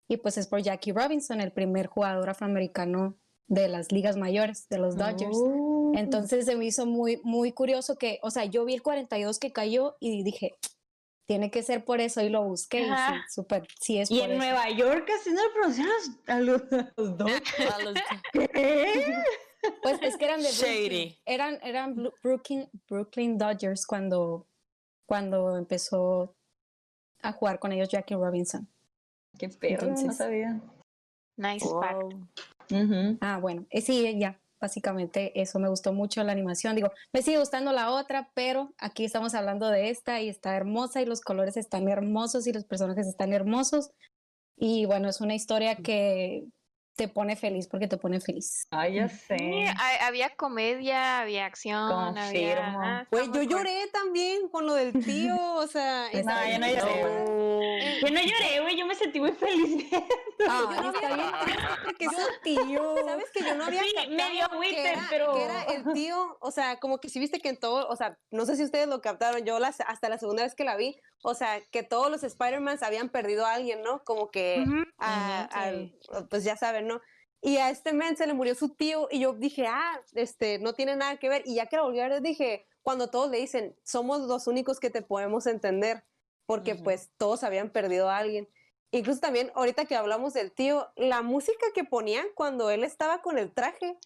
Y 0.09 0.16
pues 0.16 0.37
es 0.37 0.48
por 0.48 0.61
Jackie 0.61 0.92
Robinson, 0.92 1.40
el 1.40 1.52
primer 1.52 1.87
jugador 1.87 2.28
afroamericano 2.28 3.16
de 3.46 3.68
las 3.68 3.92
ligas 3.92 4.16
mayores, 4.16 4.68
de 4.68 4.78
los 4.78 4.96
Dodgers. 4.96 5.38
Entonces 5.98 6.44
se 6.46 6.57
me 6.57 6.64
hizo 6.64 6.87
muy, 6.87 7.20
muy 7.22 7.52
curioso 7.52 7.96
que, 7.96 8.18
o 8.22 8.30
sea, 8.30 8.44
yo 8.44 8.64
vi 8.64 8.74
el 8.74 8.83
42 8.83 9.38
que 9.38 9.52
cayó 9.52 9.96
y 10.00 10.22
dije, 10.22 10.54
tiene 11.26 11.50
que 11.50 11.62
ser 11.62 11.85
por 11.85 12.00
eso 12.00 12.20
y 12.20 12.28
lo 12.28 12.42
busqué 12.42 12.80
y 12.80 12.85
sí, 12.85 12.90
Ajá. 12.90 13.24
súper, 13.30 13.66
sí 13.80 13.98
es 13.98 14.11
Y 14.11 14.20
por 14.20 14.30
en 14.30 14.33
eso. 14.33 14.38
Nueva 14.38 14.70
York 14.70 15.09
así 15.18 15.30
no 15.33 15.40
a 15.40 15.68
los, 15.68 15.78
a 16.26 16.40
los, 16.40 16.62
a 16.72 16.92
los 16.96 17.18
dos. 17.18 17.30
¿Qué? 18.33 19.14
Pues 19.83 19.98
es 20.02 20.16
que 20.16 20.24
eran 20.26 20.42
de 20.42 20.48
Brooklyn. 20.48 20.90
Shady. 20.90 21.18
Eran, 21.24 21.59
eran 21.62 22.11
Brooklyn, 22.22 22.68
Brooklyn 22.88 23.38
Dodgers 23.38 23.87
cuando, 23.87 24.46
cuando 25.07 25.57
empezó 25.57 26.35
a 27.22 27.33
jugar 27.33 27.59
con 27.59 27.72
ellos 27.72 27.88
Jackie 27.88 28.14
Robinson. 28.14 28.68
Qué 29.38 29.48
perro, 29.48 29.88
no 29.88 30.12
sabía. 30.12 30.61
Nice 31.37 31.66
fact. 31.66 32.02
Wow. 32.70 33.18
Ah, 33.20 33.38
bueno, 33.38 33.66
eh, 33.70 33.80
sí, 33.80 34.18
ya, 34.18 34.38
básicamente 34.64 35.38
eso 35.38 35.59
me 35.59 35.68
gustó 35.68 35.92
mucho 35.92 36.24
la 36.24 36.33
animación. 36.33 36.74
Digo, 36.74 36.90
me 37.12 37.20
sigue 37.20 37.38
gustando 37.38 37.70
la 37.70 37.90
otra, 37.90 38.31
pero 38.33 38.72
aquí 38.79 39.05
estamos 39.05 39.35
hablando 39.35 39.68
de 39.68 39.90
esta 39.90 40.22
y 40.22 40.31
está 40.31 40.57
hermosa 40.57 41.03
y 41.03 41.05
los 41.05 41.20
colores 41.20 41.59
están 41.59 41.87
hermosos 41.90 42.46
y 42.46 42.53
los 42.55 42.64
personajes 42.64 43.07
están 43.07 43.35
hermosos. 43.35 43.90
Y 44.57 44.87
bueno, 44.87 45.11
es 45.11 45.20
una 45.20 45.35
historia 45.35 45.77
que 45.77 46.46
te 46.96 47.09
pone 47.09 47.35
feliz 47.37 47.66
porque 47.68 47.88
te 47.88 47.96
pone 47.96 48.20
feliz. 48.20 48.66
Ay, 48.70 48.94
ya 48.94 49.09
Sí, 49.09 49.16
sé. 49.28 49.66
ha- 49.68 50.07
había 50.07 50.30
comedia, 50.37 51.20
había 51.20 51.46
acción, 51.46 51.76
había... 52.16 52.22
Confirmo. 52.22 52.80
ah, 52.83 53.00
está 53.02 53.09
Güey, 53.11 53.30
yo 53.33 53.42
lloré 53.42 53.87
también 53.92 54.48
con 54.48 54.66
lo 54.66 54.74
del 54.74 54.92
tío, 55.04 55.35
o 55.54 55.66
sea... 55.66 56.07
Pues, 56.12 56.24
No, 56.24 56.33
yo 56.48 56.59
no 56.59 56.66
lloré. 56.68 56.80
padre. 56.80 58.00
Yo 58.00 58.11
no 58.11 58.20
lloré, 58.20 58.61
güey, 58.61 58.76
yo 58.76 58.87
me 58.87 58.94
sentí 58.94 59.20
muy 59.20 59.33
feliz. 59.33 59.87
Ah, 60.46 60.92
está 60.94 61.14
bien 61.14 61.57
Porque 61.85 62.07
su 62.07 62.40
tío. 62.42 62.94
Sabes 63.07 63.30
que 63.33 63.44
yo 63.44 63.54
no 63.54 63.64
había 63.64 63.83
Sí, 63.83 63.94
medio 64.11 64.46
era, 64.74 65.07
pero- 65.09 65.33
que 65.35 65.44
era 65.44 65.62
el 65.62 65.92
tío, 65.94 66.37
o 66.40 66.50
sea, 66.50 66.76
como 66.80 66.98
que 66.98 67.09
si 67.09 67.18
viste 67.20 67.38
que 67.40 67.48
en 67.48 67.57
todo, 67.57 67.88
o 67.88 67.96
sea, 67.96 68.18
no 68.30 68.44
sé 68.44 68.57
si 68.57 68.64
ustedes 68.64 68.88
lo 68.88 69.00
captaron, 69.00 69.44
yo 69.44 69.59
las, 69.59 69.80
hasta 69.80 70.09
la 70.09 70.18
segunda 70.18 70.42
vez 70.42 70.54
que 70.54 70.64
la 70.64 70.76
vi, 70.76 71.00
o 71.22 71.35
sea, 71.35 71.61
que 71.70 71.83
todos 71.83 72.11
los 72.11 72.24
Spider-Mans 72.24 72.83
habían 72.83 73.09
perdido 73.09 73.46
a 73.46 73.54
alguien, 73.54 73.80
¿no? 73.83 74.02
Como 74.04 74.30
que, 74.30 74.64
a- 74.98 75.44
al- 75.52 75.94
pues 76.28 76.44
ya 76.44 76.57
saben, 76.57 76.84
¿no? 76.85 77.01
Y 77.40 77.59
a 77.59 77.68
este 77.70 77.92
men 77.92 78.16
se 78.16 78.27
le 78.27 78.33
murió 78.33 78.55
su 78.55 78.75
tío 78.75 79.09
y 79.11 79.20
yo 79.20 79.35
dije, 79.35 79.66
ah, 79.66 80.01
este, 80.14 80.59
no 80.59 80.73
tiene 80.73 80.97
nada 80.97 81.18
que 81.18 81.29
ver. 81.29 81.42
Y 81.44 81.57
ya 81.57 81.66
que 81.66 81.77
la 81.77 81.83
volví 81.83 82.01
a 82.01 82.09
ver, 82.09 82.23
dije, 82.23 82.66
cuando 82.83 83.11
todos 83.11 83.31
le 83.31 83.38
dicen, 83.38 83.77
somos 83.85 84.20
los 84.23 84.47
únicos 84.47 84.81
que 84.81 84.88
te 84.90 85.03
podemos 85.03 85.47
entender, 85.47 86.05
porque 86.47 86.75
Ujú. 86.75 86.85
pues 86.85 87.11
todos 87.18 87.44
habían 87.44 87.68
perdido 87.70 88.09
a 88.09 88.16
alguien. 88.18 88.49
Incluso 88.92 89.20
también, 89.20 89.51
ahorita 89.57 89.87
que 89.87 89.97
hablamos 89.97 90.35
del 90.35 90.53
tío, 90.53 90.88
la 90.94 91.20
música 91.20 91.66
que 91.75 91.83
ponían 91.85 92.27
cuando 92.35 92.70
él 92.70 92.85
estaba 92.85 93.23
con 93.23 93.38
el 93.38 93.53
traje, 93.53 93.99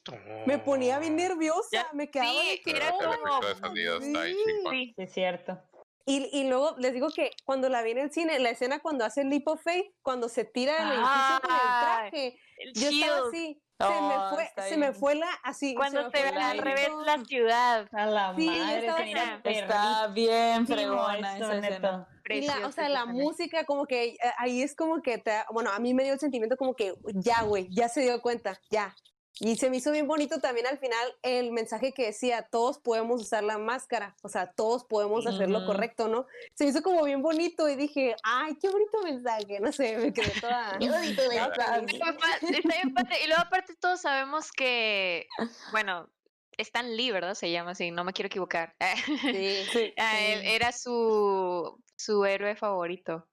me 0.47 0.59
ponía 0.59 0.99
bien 0.99 1.15
nerviosa, 1.15 1.69
Ya- 1.73 1.91
me 1.93 2.11
quedaba 2.11 2.33
de 2.33 2.39
Sí, 2.57 2.63
que, 2.65 2.71
era 2.71 2.95
"Oh, 2.95 3.45
de 3.47 3.55
sonido 3.57 3.99
está 3.99 4.21
ahí 4.23 4.33
sí". 4.35 4.39
chingón. 4.47 4.73
Sí. 4.75 4.85
Sí, 4.97 5.03
es 5.03 5.13
cierto. 5.13 5.61
Y, 6.09 6.31
y 6.33 6.49
luego 6.49 6.75
les 6.79 6.95
digo 6.95 7.11
que 7.11 7.33
cuando 7.45 7.69
la 7.69 7.83
vi 7.83 7.91
en 7.91 7.99
el 7.99 8.11
cine, 8.11 8.39
la 8.39 8.49
escena 8.49 8.81
cuando 8.81 9.05
hace 9.05 9.21
el 9.21 9.29
leap 9.29 9.47
of 9.47 9.63
faith, 9.63 9.85
cuando 10.01 10.31
se 10.31 10.47
tira 10.47 10.73
del 10.73 10.99
edificio 10.99 11.41
con 11.43 11.51
el 11.53 11.59
traje, 11.59 12.41
El 12.57 12.73
yo 12.73 12.89
estaba 12.89 13.29
así, 13.29 13.63
se 13.79 13.87
Oh, 13.87 14.09
me 14.09 14.35
fue, 14.35 14.45
está 14.45 14.63
se 14.63 14.77
me 14.79 14.93
fue 14.93 15.15
la, 15.17 15.29
así, 15.45 15.75
Cuando 15.75 16.05
se 16.05 16.11
fue 16.11 16.33
ve 16.33 16.41
al 16.41 16.59
revés 16.59 16.89
la 17.05 17.25
ciudad. 17.25 17.89
A 17.93 18.07
la 18.07 18.35
Sí, 18.35 18.47
yo 18.47 18.53
madre, 18.53 18.79
estaba 18.79 18.99
se 18.99 19.05
mira 19.05 19.41
así, 19.45 19.59
Está 19.59 20.07
bien 20.09 20.67
fregona 20.67 21.37
eso, 21.37 21.53
esa 21.53 21.69
escena. 21.69 22.09
La, 22.25 22.67
o 22.67 22.73
sea, 22.73 22.89
la 22.89 23.05
música 23.05 23.65
como 23.65 23.85
que 23.85 24.07
eh, 24.07 24.19
ahí 24.39 24.63
es 24.63 24.75
como 24.75 25.03
que 25.03 25.19
te, 25.19 25.33
bueno, 25.53 25.71
a 25.71 25.79
mí 25.79 25.93
me 25.93 26.05
dio 26.05 26.15
el 26.15 26.19
sentimiento 26.19 26.57
como 26.57 26.75
que 26.75 26.95
ya, 27.17 27.43
güey, 27.43 27.69
ya 27.71 27.91
se 27.91 28.01
dio 28.01 28.23
cuenta, 28.23 28.59
ya. 28.71 28.97
Y 29.41 29.57
se 29.57 29.71
me 29.71 29.77
hizo 29.77 29.93
bien 29.93 30.09
bonito 30.09 30.41
también 30.41 30.67
al 30.67 30.79
final 30.79 31.15
el 31.23 31.53
mensaje 31.53 31.93
que 31.93 32.07
decía, 32.07 32.43
todos 32.51 32.79
podemos 32.79 33.23
usar 33.23 33.45
la 33.45 33.57
máscara, 33.59 34.17
o 34.23 34.29
sea, 34.29 34.51
todos 34.53 34.85
podemos 34.85 35.27
hacer 35.27 35.49
lo 35.49 35.65
correcto, 35.65 36.09
¿no? 36.09 36.27
Se 36.55 36.65
me 36.65 36.71
hizo 36.71 36.83
como 36.83 37.05
bien 37.05 37.23
bonito 37.23 37.69
y 37.69 37.77
dije, 37.77 38.17
ay, 38.25 38.57
qué 38.61 38.69
bonito 38.69 39.03
mensaje, 39.05 39.61
no 39.61 39.71
sé, 39.71 39.97
me 39.99 40.13
quedé 40.13 40.31
toda... 40.41 40.77
Qué 40.79 40.89
bonito 40.91 41.23
mensaje. 41.31 43.25
Y 43.25 43.27
luego 43.29 43.43
aparte 43.43 43.75
todos 43.77 44.01
sabemos 44.01 44.51
que, 44.51 45.27
bueno, 45.71 46.09
Stan 46.57 46.97
Lee, 46.97 47.13
¿verdad? 47.13 47.35
Se 47.35 47.51
llama 47.51 47.71
así, 47.73 47.91
no 47.91 48.03
me 48.05 48.13
quiero 48.13 48.27
equivocar. 48.27 48.75
Sí, 49.21 49.65
Sí. 49.73 49.95
Ah, 49.97 50.19
era 50.19 50.73
su, 50.73 51.81
su 51.97 52.25
héroe 52.25 52.57
favorito, 52.57 53.29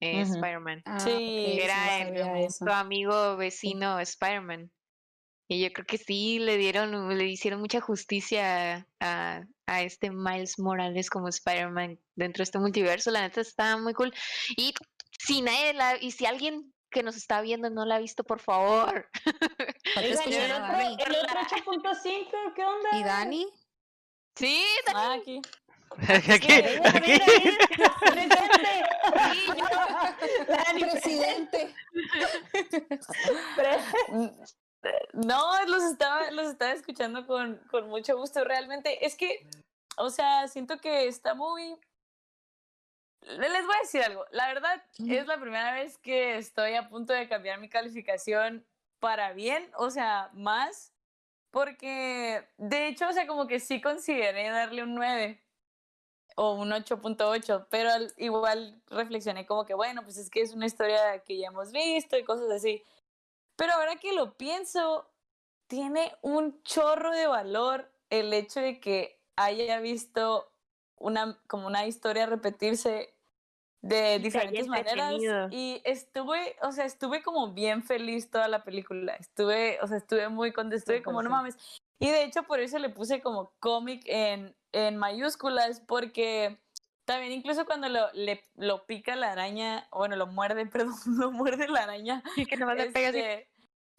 eh, 0.00 0.22
Ujú. 0.22 0.34
Spider-Man. 0.34 0.82
Ah, 0.86 0.98
Sí, 0.98 1.58
era 1.60 1.98
el-. 2.38 2.50
Su 2.50 2.70
amigo 2.70 3.36
vecino 3.36 4.00
Spider-Man. 4.00 4.70
Y 5.52 5.60
yo 5.60 5.70
creo 5.72 5.84
que 5.86 5.98
sí 5.98 6.38
le 6.38 6.56
dieron, 6.56 7.14
le 7.16 7.26
hicieron 7.26 7.60
mucha 7.60 7.80
justicia 7.82 8.86
a, 9.00 9.42
a 9.66 9.82
este 9.82 10.10
Miles 10.10 10.58
Morales 10.58 11.10
como 11.10 11.28
Spider-Man 11.28 11.98
dentro 12.16 12.40
de 12.40 12.44
este 12.44 12.58
multiverso. 12.58 13.10
La 13.10 13.20
neta 13.20 13.42
está 13.42 13.76
muy 13.76 13.92
cool. 13.92 14.14
Y 14.56 14.72
si 15.18 15.42
nadie 15.42 15.74
la, 15.74 15.98
y 16.00 16.10
si 16.12 16.24
alguien 16.24 16.72
que 16.90 17.02
nos 17.02 17.16
está 17.16 17.42
viendo 17.42 17.68
no 17.68 17.84
la 17.84 17.96
ha 17.96 17.98
visto, 17.98 18.24
por 18.24 18.40
favor. 18.40 19.08
Falta 19.94 20.00
Oigan, 20.00 20.06
¿y 20.06 20.12
escuchar 20.12 20.42
el 20.42 20.52
otro, 20.52 20.72
Dani. 20.72 20.96
el 21.04 21.16
otro 21.16 21.40
8.5, 21.40 22.54
¿qué 22.54 22.64
onda? 22.64 22.88
¿Y 22.98 23.02
Dani? 23.04 23.46
Sí, 24.36 24.64
Ah, 24.94 25.12
aquí. 25.20 25.40
Aquí, 26.08 26.32
aquí. 26.32 26.46
Presente. 26.80 28.70
sí, 29.32 29.46
yo- 29.46 29.54
Dani, 30.48 30.80
presidente. 30.84 31.74
No, 35.12 35.64
los 35.66 35.82
estaba, 35.84 36.30
los 36.30 36.48
estaba 36.48 36.72
escuchando 36.72 37.26
con, 37.26 37.56
con 37.70 37.88
mucho 37.88 38.16
gusto. 38.16 38.44
Realmente 38.44 39.04
es 39.06 39.14
que, 39.16 39.46
o 39.96 40.10
sea, 40.10 40.48
siento 40.48 40.78
que 40.80 41.06
está 41.06 41.34
muy. 41.34 41.78
Le- 43.22 43.48
Les 43.48 43.66
voy 43.66 43.76
a 43.76 43.80
decir 43.80 44.02
algo. 44.02 44.24
La 44.30 44.48
verdad, 44.48 44.82
es 44.98 45.26
la 45.26 45.38
primera 45.40 45.72
vez 45.74 45.98
que 45.98 46.36
estoy 46.38 46.74
a 46.74 46.88
punto 46.88 47.12
de 47.12 47.28
cambiar 47.28 47.60
mi 47.60 47.68
calificación 47.68 48.66
para 48.98 49.32
bien, 49.32 49.70
o 49.76 49.90
sea, 49.90 50.30
más, 50.32 50.92
porque 51.50 52.46
de 52.56 52.86
hecho, 52.88 53.08
o 53.08 53.12
sea, 53.12 53.26
como 53.26 53.46
que 53.46 53.60
sí 53.60 53.80
consideré 53.80 54.48
darle 54.50 54.82
un 54.84 54.94
9 54.94 55.40
o 56.36 56.54
un 56.54 56.70
8.8, 56.72 57.66
pero 57.68 57.90
al- 57.90 58.12
igual 58.16 58.80
reflexioné 58.86 59.44
como 59.44 59.64
que, 59.66 59.74
bueno, 59.74 60.02
pues 60.02 60.16
es 60.18 60.30
que 60.30 60.40
es 60.40 60.52
una 60.54 60.66
historia 60.66 61.18
que 61.24 61.36
ya 61.38 61.48
hemos 61.48 61.72
visto 61.72 62.16
y 62.16 62.24
cosas 62.24 62.50
así. 62.50 62.82
Pero 63.56 63.72
ahora 63.74 63.96
que 63.96 64.12
lo 64.12 64.36
pienso, 64.36 65.10
tiene 65.66 66.16
un 66.22 66.62
chorro 66.62 67.12
de 67.12 67.26
valor 67.26 67.90
el 68.10 68.32
hecho 68.32 68.60
de 68.60 68.78
que 68.80 69.18
haya 69.36 69.80
visto 69.80 70.52
una, 70.96 71.38
como 71.46 71.66
una 71.66 71.86
historia 71.86 72.26
repetirse 72.26 73.14
de 73.82 74.20
diferentes 74.20 74.68
maneras 74.68 75.14
y 75.50 75.82
estuve, 75.84 76.56
o 76.62 76.70
sea, 76.70 76.84
estuve 76.84 77.22
como 77.22 77.52
bien 77.52 77.82
feliz 77.82 78.30
toda 78.30 78.46
la 78.48 78.62
película. 78.62 79.14
Estuve, 79.14 79.78
o 79.82 79.88
sea, 79.88 79.96
estuve 79.96 80.28
muy 80.28 80.52
contenta, 80.52 80.76
estuve 80.76 81.02
como 81.02 81.22
no 81.22 81.30
100%. 81.30 81.32
mames. 81.32 81.56
Y 81.98 82.10
de 82.10 82.24
hecho 82.24 82.44
por 82.44 82.60
eso 82.60 82.78
le 82.78 82.90
puse 82.90 83.20
como 83.20 83.52
cómic 83.58 84.02
en, 84.06 84.54
en 84.72 84.96
mayúsculas 84.96 85.80
porque 85.80 86.58
también 87.04 87.32
incluso 87.32 87.64
cuando 87.66 87.88
lo, 87.88 88.12
le, 88.12 88.44
lo 88.56 88.86
pica 88.86 89.16
la 89.16 89.32
araña, 89.32 89.86
bueno, 89.90 90.16
lo 90.16 90.26
muerde, 90.26 90.66
perdón, 90.72 90.94
lo 91.18 91.30
muerde 91.30 91.68
la 91.68 91.82
araña. 91.84 92.22
que 92.34 92.56
nomás 92.56 92.76
le 92.76 92.90
pega 92.90 93.08
así. 93.10 93.18
Este, 93.18 93.48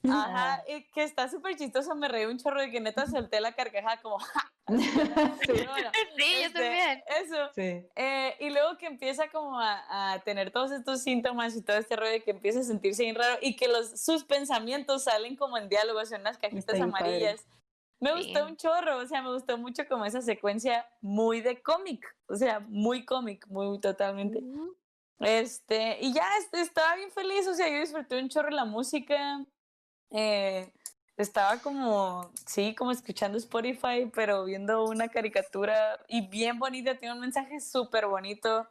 Ajá, 0.09 0.61
y 0.67 0.83
que 0.91 1.03
está 1.03 1.29
súper 1.29 1.55
chistoso, 1.55 1.95
me 1.95 2.09
reí 2.09 2.25
un 2.25 2.37
chorro 2.37 2.59
de 2.59 2.69
que 2.69 2.81
neta 2.81 3.07
solté 3.07 3.39
la 3.39 3.53
carcajada 3.53 4.01
como... 4.01 4.19
¡ja! 4.19 4.51
Bueno, 4.65 5.91
Sí, 6.17 6.33
yo 6.33 6.45
este, 6.45 6.59
también. 6.59 7.03
Eso. 7.21 7.49
Sí. 7.55 7.87
Eh, 7.95 8.35
y 8.39 8.49
luego 8.49 8.77
que 8.77 8.87
empieza 8.87 9.29
como 9.29 9.59
a, 9.59 10.13
a 10.13 10.19
tener 10.19 10.51
todos 10.51 10.71
estos 10.71 11.01
síntomas 11.01 11.55
y 11.55 11.61
todo 11.61 11.77
este 11.77 11.95
rollo 11.95 12.11
de 12.11 12.21
que 12.21 12.31
empieza 12.31 12.59
a 12.59 12.63
sentirse 12.63 13.03
bien 13.03 13.15
raro 13.15 13.37
y 13.41 13.55
que 13.55 13.67
los, 13.67 14.01
sus 14.01 14.25
pensamientos 14.25 15.05
salen 15.05 15.35
como 15.37 15.57
en 15.57 15.69
diálogos 15.69 16.11
en 16.11 16.21
unas 16.21 16.37
cajitas 16.37 16.75
bien 16.75 16.91
padre. 16.91 17.35
Me 18.03 18.11
Sí. 18.11 18.33
gustó 18.33 18.45
un 18.45 18.57
chorro, 18.57 18.97
o 18.97 19.05
sea, 19.07 19.21
me 19.21 19.31
gustó 19.33 19.57
mucho 19.57 19.87
como 19.87 20.03
esa 20.05 20.21
secuencia 20.21 20.85
muy 21.01 21.39
de 21.41 21.61
cómic, 21.61 22.05
o 22.27 22.35
sea, 22.35 22.59
muy 22.59 23.05
cómic, 23.05 23.47
muy 23.47 23.79
totalmente. 23.79 24.43
Este, 25.19 25.99
y 26.01 26.13
ya 26.13 26.27
este, 26.39 26.59
estaba 26.61 26.95
bien 26.95 27.11
feliz, 27.11 27.47
o 27.47 27.53
sea, 27.53 27.69
yo 27.69 27.79
disfruté 27.79 28.19
un 28.19 28.27
chorro 28.29 28.49
la 28.49 28.65
música. 28.65 29.45
eh, 30.09 30.71
estaba 31.15 31.59
como, 31.59 32.31
sí, 32.45 32.75
como 32.75 32.91
escuchando 32.91 33.37
Spotify, 33.37 34.11
pero 34.13 34.43
viendo 34.45 34.83
una 34.85 35.07
caricatura 35.09 36.03
y 36.07 36.27
bien 36.27 36.59
bonita, 36.59 36.97
tiene 36.97 37.13
un 37.15 37.21
mensaje 37.21 37.59
súper 37.61 38.07
bonito. 38.07 38.67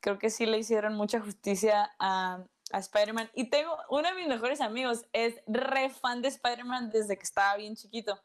Creo 0.00 0.18
que 0.18 0.28
sí 0.30 0.46
le 0.46 0.58
hicieron 0.58 0.94
mucha 0.96 1.20
justicia 1.20 1.94
a, 1.98 2.44
a 2.72 2.78
Spider-Man. 2.78 3.30
Y 3.34 3.50
tengo, 3.50 3.76
uno 3.88 4.08
de 4.08 4.14
mis 4.14 4.26
mejores 4.28 4.60
amigos 4.60 5.06
es 5.12 5.34
re 5.46 5.88
fan 5.90 6.22
de 6.22 6.28
Spider-Man 6.28 6.90
desde 6.90 7.16
que 7.16 7.22
estaba 7.24 7.56
bien 7.56 7.74
chiquito. 7.76 8.20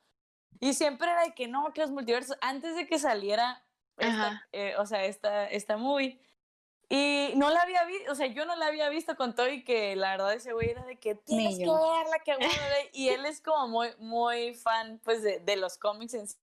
Y 0.61 0.75
siempre 0.75 1.11
era 1.11 1.23
de 1.23 1.33
que 1.33 1.47
no, 1.47 1.73
que 1.73 1.81
los 1.81 1.89
multiversos, 1.89 2.37
antes 2.39 2.75
de 2.75 2.87
que 2.87 2.99
saliera, 2.99 3.65
esta, 3.97 4.47
eh, 4.51 4.75
o 4.77 4.85
sea, 4.85 5.03
esta, 5.05 5.49
esta 5.49 5.75
movie. 5.75 6.21
Y 6.87 7.33
no 7.35 7.49
la 7.49 7.61
había 7.61 7.83
visto, 7.85 8.11
o 8.11 8.15
sea, 8.15 8.27
yo 8.27 8.45
no 8.45 8.55
la 8.55 8.67
había 8.67 8.87
visto 8.89 9.15
con 9.15 9.33
todo 9.33 9.49
y 9.49 9.63
que 9.63 9.95
la 9.95 10.11
verdad 10.11 10.33
ese 10.33 10.53
güey 10.53 10.69
era 10.69 10.85
de 10.85 10.97
que 10.97 11.15
tienes 11.15 11.57
que 11.57 11.65
verla, 11.65 12.19
que 12.23 12.35
bueno, 12.35 12.53
de-". 12.53 12.89
y 12.93 13.09
él 13.09 13.25
es 13.25 13.41
como 13.41 13.67
muy, 13.67 13.89
muy 13.97 14.53
fan, 14.53 15.01
pues, 15.03 15.23
de, 15.23 15.39
de 15.39 15.55
los 15.55 15.77
cómics 15.77 16.13
en 16.13 16.27
sí, 16.27 16.37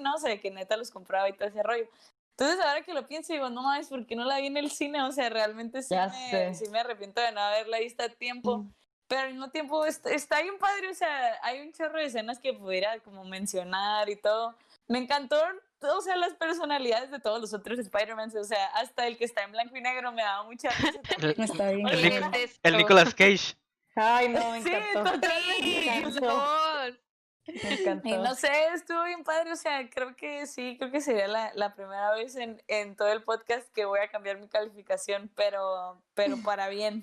¿no? 0.00 0.14
O 0.14 0.18
sea, 0.18 0.40
que 0.40 0.50
neta 0.50 0.76
los 0.76 0.90
compraba 0.90 1.28
y 1.28 1.32
todo 1.32 1.48
ese 1.48 1.62
rollo. 1.62 1.88
Entonces, 2.36 2.64
ahora 2.64 2.82
que 2.82 2.94
lo 2.94 3.08
pienso, 3.08 3.32
digo, 3.32 3.50
no 3.50 3.62
mames, 3.62 3.88
¿por 3.88 4.06
qué 4.06 4.14
no 4.14 4.24
la 4.24 4.38
vi 4.38 4.46
en 4.46 4.56
el 4.56 4.70
cine? 4.70 5.02
O 5.02 5.10
sea, 5.10 5.28
realmente 5.30 5.82
sí, 5.82 5.96
me, 6.32 6.54
sí 6.54 6.68
me 6.70 6.78
arrepiento 6.78 7.20
de 7.20 7.32
no 7.32 7.40
haberla 7.40 7.80
visto 7.80 8.04
a 8.04 8.08
tiempo. 8.08 8.64
Pero 9.08 9.22
al 9.22 9.30
mismo 9.30 9.50
tiempo 9.50 9.84
está, 9.86 10.10
está 10.10 10.42
bien 10.42 10.58
padre, 10.58 10.90
o 10.90 10.94
sea, 10.94 11.38
hay 11.42 11.60
un 11.62 11.72
chorro 11.72 11.98
de 11.98 12.04
escenas 12.04 12.38
que 12.38 12.52
pudiera 12.52 12.98
como 13.00 13.24
mencionar 13.24 14.08
y 14.10 14.16
todo. 14.16 14.54
Me 14.86 14.98
encantó, 14.98 15.42
o 15.80 16.00
sea, 16.02 16.14
las 16.16 16.34
personalidades 16.34 17.10
de 17.10 17.18
todos 17.18 17.40
los 17.40 17.54
otros 17.54 17.78
Spider-Man, 17.78 18.30
o 18.38 18.44
sea, 18.44 18.66
hasta 18.74 19.06
el 19.06 19.16
que 19.16 19.24
está 19.24 19.42
en 19.44 19.52
blanco 19.52 19.76
y 19.76 19.80
negro 19.80 20.12
me 20.12 20.22
daba 20.22 20.42
mucha 20.44 20.68
risa. 20.70 21.00
El, 21.20 21.30
Está 21.40 21.70
bien. 21.70 21.88
el, 21.88 21.94
Oye, 21.96 22.20
Nic- 22.20 22.60
el 22.62 22.76
Nicolas 22.76 23.14
Cage. 23.14 23.56
Ay, 23.96 24.28
no, 24.28 24.50
me 24.52 24.62
Sí, 24.62 24.68
encantó. 24.70 25.10
totalmente. 25.12 25.62
Sí, 25.62 25.86
Me 25.88 26.00
por 26.02 26.10
encantó. 26.10 26.26
favor. 26.26 27.00
Me 27.46 27.74
encantó. 27.80 28.08
Y 28.08 28.12
no 28.12 28.34
sé, 28.34 28.66
estuvo 28.74 29.04
bien 29.04 29.24
padre, 29.24 29.52
o 29.52 29.56
sea, 29.56 29.88
creo 29.88 30.14
que 30.14 30.46
sí, 30.46 30.76
creo 30.78 30.90
que 30.90 31.00
sería 31.00 31.28
la, 31.28 31.50
la 31.54 31.74
primera 31.74 32.12
vez 32.12 32.36
en, 32.36 32.62
en 32.68 32.94
todo 32.94 33.08
el 33.10 33.22
podcast 33.22 33.66
que 33.72 33.86
voy 33.86 34.00
a 34.00 34.08
cambiar 34.10 34.36
mi 34.38 34.48
calificación, 34.48 35.30
pero, 35.34 36.02
pero 36.14 36.36
para 36.44 36.68
bien. 36.68 37.02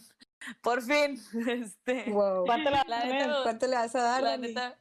Por 0.61 0.81
fin. 0.81 1.19
Este, 1.49 2.03
Wow. 2.11 2.45
¿Cuánto 2.45 2.69
le 2.69 2.77
vas 2.77 2.87
La 2.87 2.99
a 3.01 3.05
neta, 3.05 3.25
poner? 3.25 3.43
¿Cuánto 3.43 3.67
le 3.67 3.75
vas 3.75 3.95
a 3.95 4.01
dar, 4.01 4.23
la 4.23 4.29
Dani? 4.31 4.47
neta. 4.49 4.79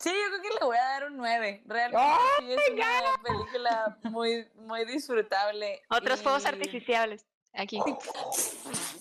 Sí, 0.00 0.10
yo 0.10 0.28
creo 0.28 0.42
que 0.42 0.58
le 0.60 0.64
voy 0.66 0.76
a 0.76 0.82
dar 0.84 1.04
un 1.04 1.16
9. 1.16 1.62
Realmente 1.66 2.12
sí 2.40 2.52
es 2.52 2.58
una 2.68 3.22
película 3.22 3.98
muy, 4.04 4.48
muy 4.56 4.84
disfrutable. 4.84 5.82
Otros 5.88 6.20
fuegos 6.22 6.44
y- 6.44 6.48
artificiales. 6.48 7.26
Aquí. 7.52 7.80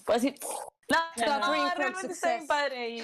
Pues 0.06 0.22
sí. 0.22 0.36
No, 0.90 0.98
no, 1.40 1.44
from 1.44 1.72
realmente 1.78 2.14
está 2.14 2.36
bien 2.36 2.48
padre. 2.48 2.90
Y, 2.90 3.02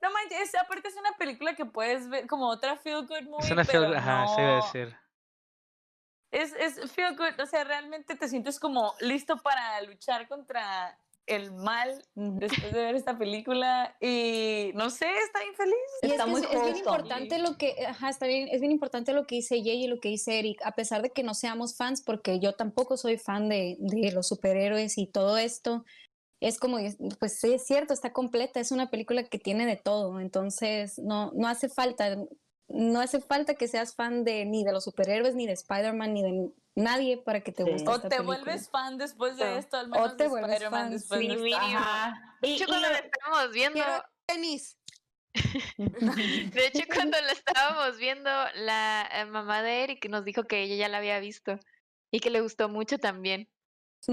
no 0.00 0.10
manches, 0.12 0.40
es- 0.40 0.54
aparte 0.54 0.88
es 0.88 0.96
una 0.96 1.12
película 1.18 1.54
que 1.56 1.64
puedes 1.66 2.08
ver 2.08 2.26
como 2.28 2.48
otra 2.48 2.76
feel 2.76 3.04
good 3.06 3.22
movie. 3.22 3.44
Es 3.44 3.50
una 3.50 3.64
pero 3.64 3.82
feel- 3.82 3.96
ajá, 3.96 4.26
sí 4.28 4.40
iba 4.40 4.50
a 4.50 4.56
no- 4.58 4.64
decir. 4.64 4.96
Es, 6.30 6.52
es 6.54 6.92
feel 6.92 7.16
good, 7.16 7.38
o 7.40 7.46
sea, 7.46 7.62
realmente 7.64 8.16
te 8.16 8.28
sientes 8.28 8.58
como 8.58 8.94
listo 9.00 9.36
para 9.38 9.80
luchar 9.82 10.26
contra 10.28 10.98
el 11.26 11.52
mal 11.52 12.02
después 12.14 12.72
de 12.72 12.84
ver 12.84 12.94
esta 12.94 13.18
película. 13.18 13.96
Y 14.00 14.70
no 14.74 14.90
sé, 14.90 15.06
está 15.24 15.40
bien 15.40 15.54
feliz. 15.54 15.74
Y 16.02 16.06
Está 16.06 16.24
es, 16.24 16.30
muy 16.30 16.42
es, 16.42 16.50
es 16.50 16.62
bien 16.62 16.76
importante 16.76 17.38
lo 17.38 17.56
que, 17.56 17.74
ajá, 17.86 18.10
está 18.10 18.26
bien, 18.26 18.48
es 18.50 18.60
bien 18.60 18.72
importante 18.72 19.12
lo 19.12 19.26
que 19.26 19.36
dice 19.36 19.62
Jay 19.62 19.84
y 19.84 19.88
lo 19.88 20.00
que 20.00 20.10
dice 20.10 20.38
Eric, 20.38 20.60
a 20.64 20.72
pesar 20.72 21.02
de 21.02 21.10
que 21.10 21.22
no 21.22 21.34
seamos 21.34 21.76
fans, 21.76 22.02
porque 22.02 22.40
yo 22.40 22.52
tampoco 22.52 22.96
soy 22.96 23.18
fan 23.18 23.48
de, 23.48 23.76
de 23.78 24.12
los 24.12 24.28
superhéroes 24.28 24.98
y 24.98 25.06
todo 25.06 25.38
esto, 25.38 25.84
es 26.40 26.58
como, 26.58 26.78
pues 27.18 27.40
sí, 27.40 27.54
es 27.54 27.66
cierto, 27.66 27.94
está 27.94 28.12
completa, 28.12 28.60
es 28.60 28.70
una 28.70 28.90
película 28.90 29.24
que 29.24 29.38
tiene 29.38 29.64
de 29.64 29.76
todo, 29.76 30.20
entonces 30.20 30.98
no, 30.98 31.32
no 31.34 31.48
hace 31.48 31.70
falta, 31.70 32.18
no 32.68 33.00
hace 33.00 33.20
falta 33.20 33.54
que 33.54 33.66
seas 33.66 33.94
fan 33.94 34.24
de 34.24 34.44
ni 34.44 34.62
de 34.62 34.72
los 34.72 34.84
superhéroes, 34.84 35.34
ni 35.34 35.46
de 35.46 35.54
Spider-Man, 35.54 36.12
ni 36.12 36.22
de 36.22 36.50
nadie 36.74 37.18
para 37.18 37.40
que 37.40 37.52
te 37.52 37.64
Sí. 37.64 37.70
guste 37.70 37.88
O 37.88 37.94
esta 37.96 38.08
te 38.08 38.16
película. 38.16 38.38
vuelves 38.38 38.70
fan 38.70 38.98
después 38.98 39.36
de 39.36 39.44
Sí. 39.44 39.58
esto, 39.58 39.76
al 39.76 39.86
O 39.86 39.88
menos 39.90 40.16
te 40.16 40.24
de 40.24 40.28
vuelves 40.30 40.50
Spider-Man 40.52 40.80
fan, 40.82 40.90
después 40.90 41.20
sí. 41.20 41.28
de 41.28 41.34
esto. 41.34 41.56
Ajá. 41.58 42.36
De 42.40 42.48
hecho, 42.52 42.64
y 42.64 42.66
cuando 42.66 42.86
lo- 42.86 42.92
la 42.92 42.98
estábamos 42.98 43.52
viendo, 43.52 43.74
Quiero 43.84 44.04
tenis. 44.26 44.78
de 45.78 46.66
hecho, 46.66 46.84
cuando 46.92 47.20
la 47.20 47.32
estábamos 47.32 47.98
viendo, 47.98 48.30
la 48.54 49.08
eh, 49.12 49.24
mamá 49.26 49.62
de 49.62 49.84
Eric 49.84 50.08
nos 50.08 50.24
dijo 50.24 50.44
que 50.44 50.62
ella 50.62 50.76
ya 50.76 50.88
la 50.88 50.98
había 50.98 51.18
visto 51.20 51.58
y 52.10 52.20
que 52.20 52.30
le 52.30 52.40
gustó 52.40 52.68
mucho 52.68 52.98
también. 52.98 53.48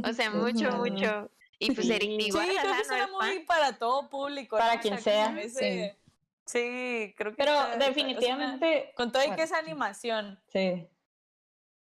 O 0.03 0.13
sea, 0.13 0.29
mucho, 0.31 0.71
mucho. 0.77 1.31
Y 1.59 1.71
pues 1.75 1.87
Eric 1.89 2.09
Sí. 2.19 2.27
igual, 2.27 2.47
sí, 2.49 2.55
creo 2.59 2.73
que 2.73 2.79
no 2.79 2.85
fan. 2.87 3.11
movie 3.11 3.45
para 3.45 3.77
todo 3.77 4.09
público. 4.09 4.57
Para 4.57 4.73
¿no? 4.73 4.79
O 4.79 4.81
quien 4.81 4.99
sea, 4.99 5.39
ese- 5.39 5.97
Sí, 6.43 7.13
creo 7.15 7.31
que 7.31 7.37
Pero 7.37 7.51
una- 7.51 7.77
definitivamente, 7.77 8.91
con 8.95 9.11
todo 9.11 9.23
y 9.23 9.31
que 9.35 9.43
es 9.43 9.51
animación. 9.53 10.41
sí. 10.51 10.87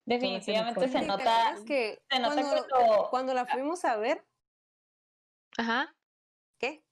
Definitivamente 0.06 0.80
se 0.80 0.86
Sí, 0.86 0.92
¿te 1.00 1.06
nota, 1.06 1.54
que 1.66 2.00
se 2.08 2.18
nota 2.20 2.34
cuando, 2.34 2.66
cuando, 2.68 3.08
cuando 3.10 3.34
la 3.34 3.44
fuimos 3.46 3.84
a 3.84 3.96
ver, 3.96 4.24
Ajá. 5.58 5.94
¿qué? 6.58 6.82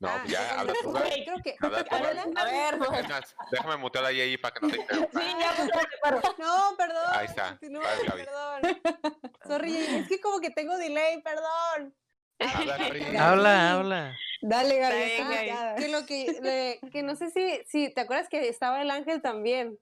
No, 0.00 0.08
Ah, 0.08 0.24
ya, 0.26 0.54
cuando- 0.54 0.60
habla 0.60 0.74
tú. 0.82 0.92
creo 1.24 1.36
que 1.44 1.56
Habla 1.60 1.84
tú. 1.84 1.94
A 1.94 2.44
ver, 2.44 2.74
Es 2.74 3.08
más, 3.08 3.36
déjame 3.50 3.76
mutear 3.76 4.04
ahí, 4.06 4.20
ahí 4.20 4.36
para 4.36 4.54
que 4.54 4.60
no 4.66 4.72
te 4.72 4.80
interrumpa. 4.80 5.20
Sí, 5.20 5.26
ya, 5.38 5.52
pues, 5.56 5.68
ya, 5.68 5.80
paro. 6.00 6.20
No, 6.38 6.76
perdón. 6.76 7.04
Ahí 7.12 7.26
está. 7.26 7.58
Gaby. 7.60 8.24
perdón. 8.24 8.62
Sorry, 9.46 9.76
es 9.76 10.08
que 10.08 10.20
como 10.20 10.40
que 10.40 10.50
tengo 10.50 10.76
delay, 10.76 11.20
perdón. 11.22 11.94
Habla. 12.40 12.74
Habla, 13.28 13.72
habla. 13.72 14.16
Dale, 14.40 14.78
Gaby, 14.78 15.22
muteada. 15.24 15.74
Que 15.76 15.88
lo 15.88 16.04
que, 16.06 16.38
le- 16.42 16.90
que 16.90 17.02
no 17.04 17.14
sé 17.14 17.30
si, 17.30 17.62
si 17.68 17.92
te 17.94 18.00
acuerdas 18.00 18.28
que 18.28 18.48
estaba 18.48 18.82
el 18.82 18.90
ángel 18.90 19.20
también. 19.22 19.78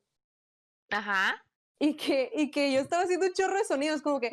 Ajá. 0.90 1.42
Y 1.82 1.94
que, 1.96 2.30
y 2.34 2.50
que 2.50 2.70
yo 2.72 2.80
estaba 2.80 3.04
haciendo 3.04 3.26
un 3.26 3.32
chorro 3.32 3.56
de 3.56 3.64
sonidos, 3.64 4.02
como 4.02 4.20
que, 4.20 4.30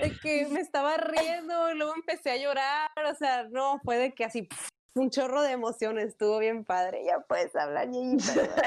de 0.00 0.18
que 0.18 0.46
me 0.46 0.60
estaba 0.60 0.96
riendo, 0.96 1.70
y 1.70 1.74
luego 1.74 1.94
empecé 1.94 2.30
a 2.30 2.36
llorar, 2.38 2.90
o 3.06 3.14
sea, 3.14 3.44
no, 3.50 3.78
fue 3.84 3.98
de 3.98 4.14
que 4.14 4.24
así, 4.24 4.48
un 4.94 5.10
chorro 5.10 5.42
de 5.42 5.52
emociones, 5.52 6.06
estuvo 6.06 6.38
bien 6.38 6.64
padre, 6.64 7.04
ya 7.04 7.20
puedes 7.20 7.54
hablar, 7.54 7.88
perdón. 7.88 8.58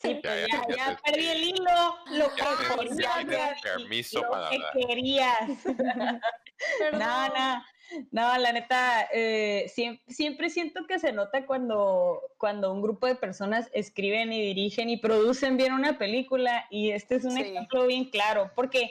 Sí, 0.00 0.20
Ya, 0.22 0.22
pues 0.22 0.22
ya, 0.22 0.46
ya, 0.46 0.66
ya 0.68 0.76
ya 0.76 0.96
te- 0.96 1.12
perdí 1.12 1.28
el 1.28 1.44
hilo, 1.44 1.98
lo 2.10 2.34
que 2.34 2.42
permiso 3.62 4.20
lo 4.22 4.30
para 4.30 4.50
que 4.50 4.58
querías. 4.86 5.40
No, 6.92 7.28
no, 7.28 7.64
no, 8.10 8.36
la 8.38 8.52
neta, 8.52 9.08
eh, 9.12 9.70
siem- 9.74 10.00
siempre, 10.08 10.50
siento 10.50 10.86
que 10.86 10.98
se 10.98 11.12
nota 11.12 11.46
cuando, 11.46 12.20
cuando 12.38 12.72
un 12.72 12.82
grupo 12.82 13.06
de 13.06 13.14
personas 13.14 13.70
escriben 13.72 14.32
y 14.32 14.40
dirigen 14.40 14.88
y 14.90 14.96
producen 14.96 15.56
bien 15.56 15.72
una 15.72 15.98
película 15.98 16.66
y 16.70 16.90
este 16.90 17.16
es 17.16 17.24
un 17.24 17.32
Sí. 17.32 17.42
ejemplo 17.42 17.86
bien 17.86 18.06
claro, 18.10 18.50
porque 18.54 18.90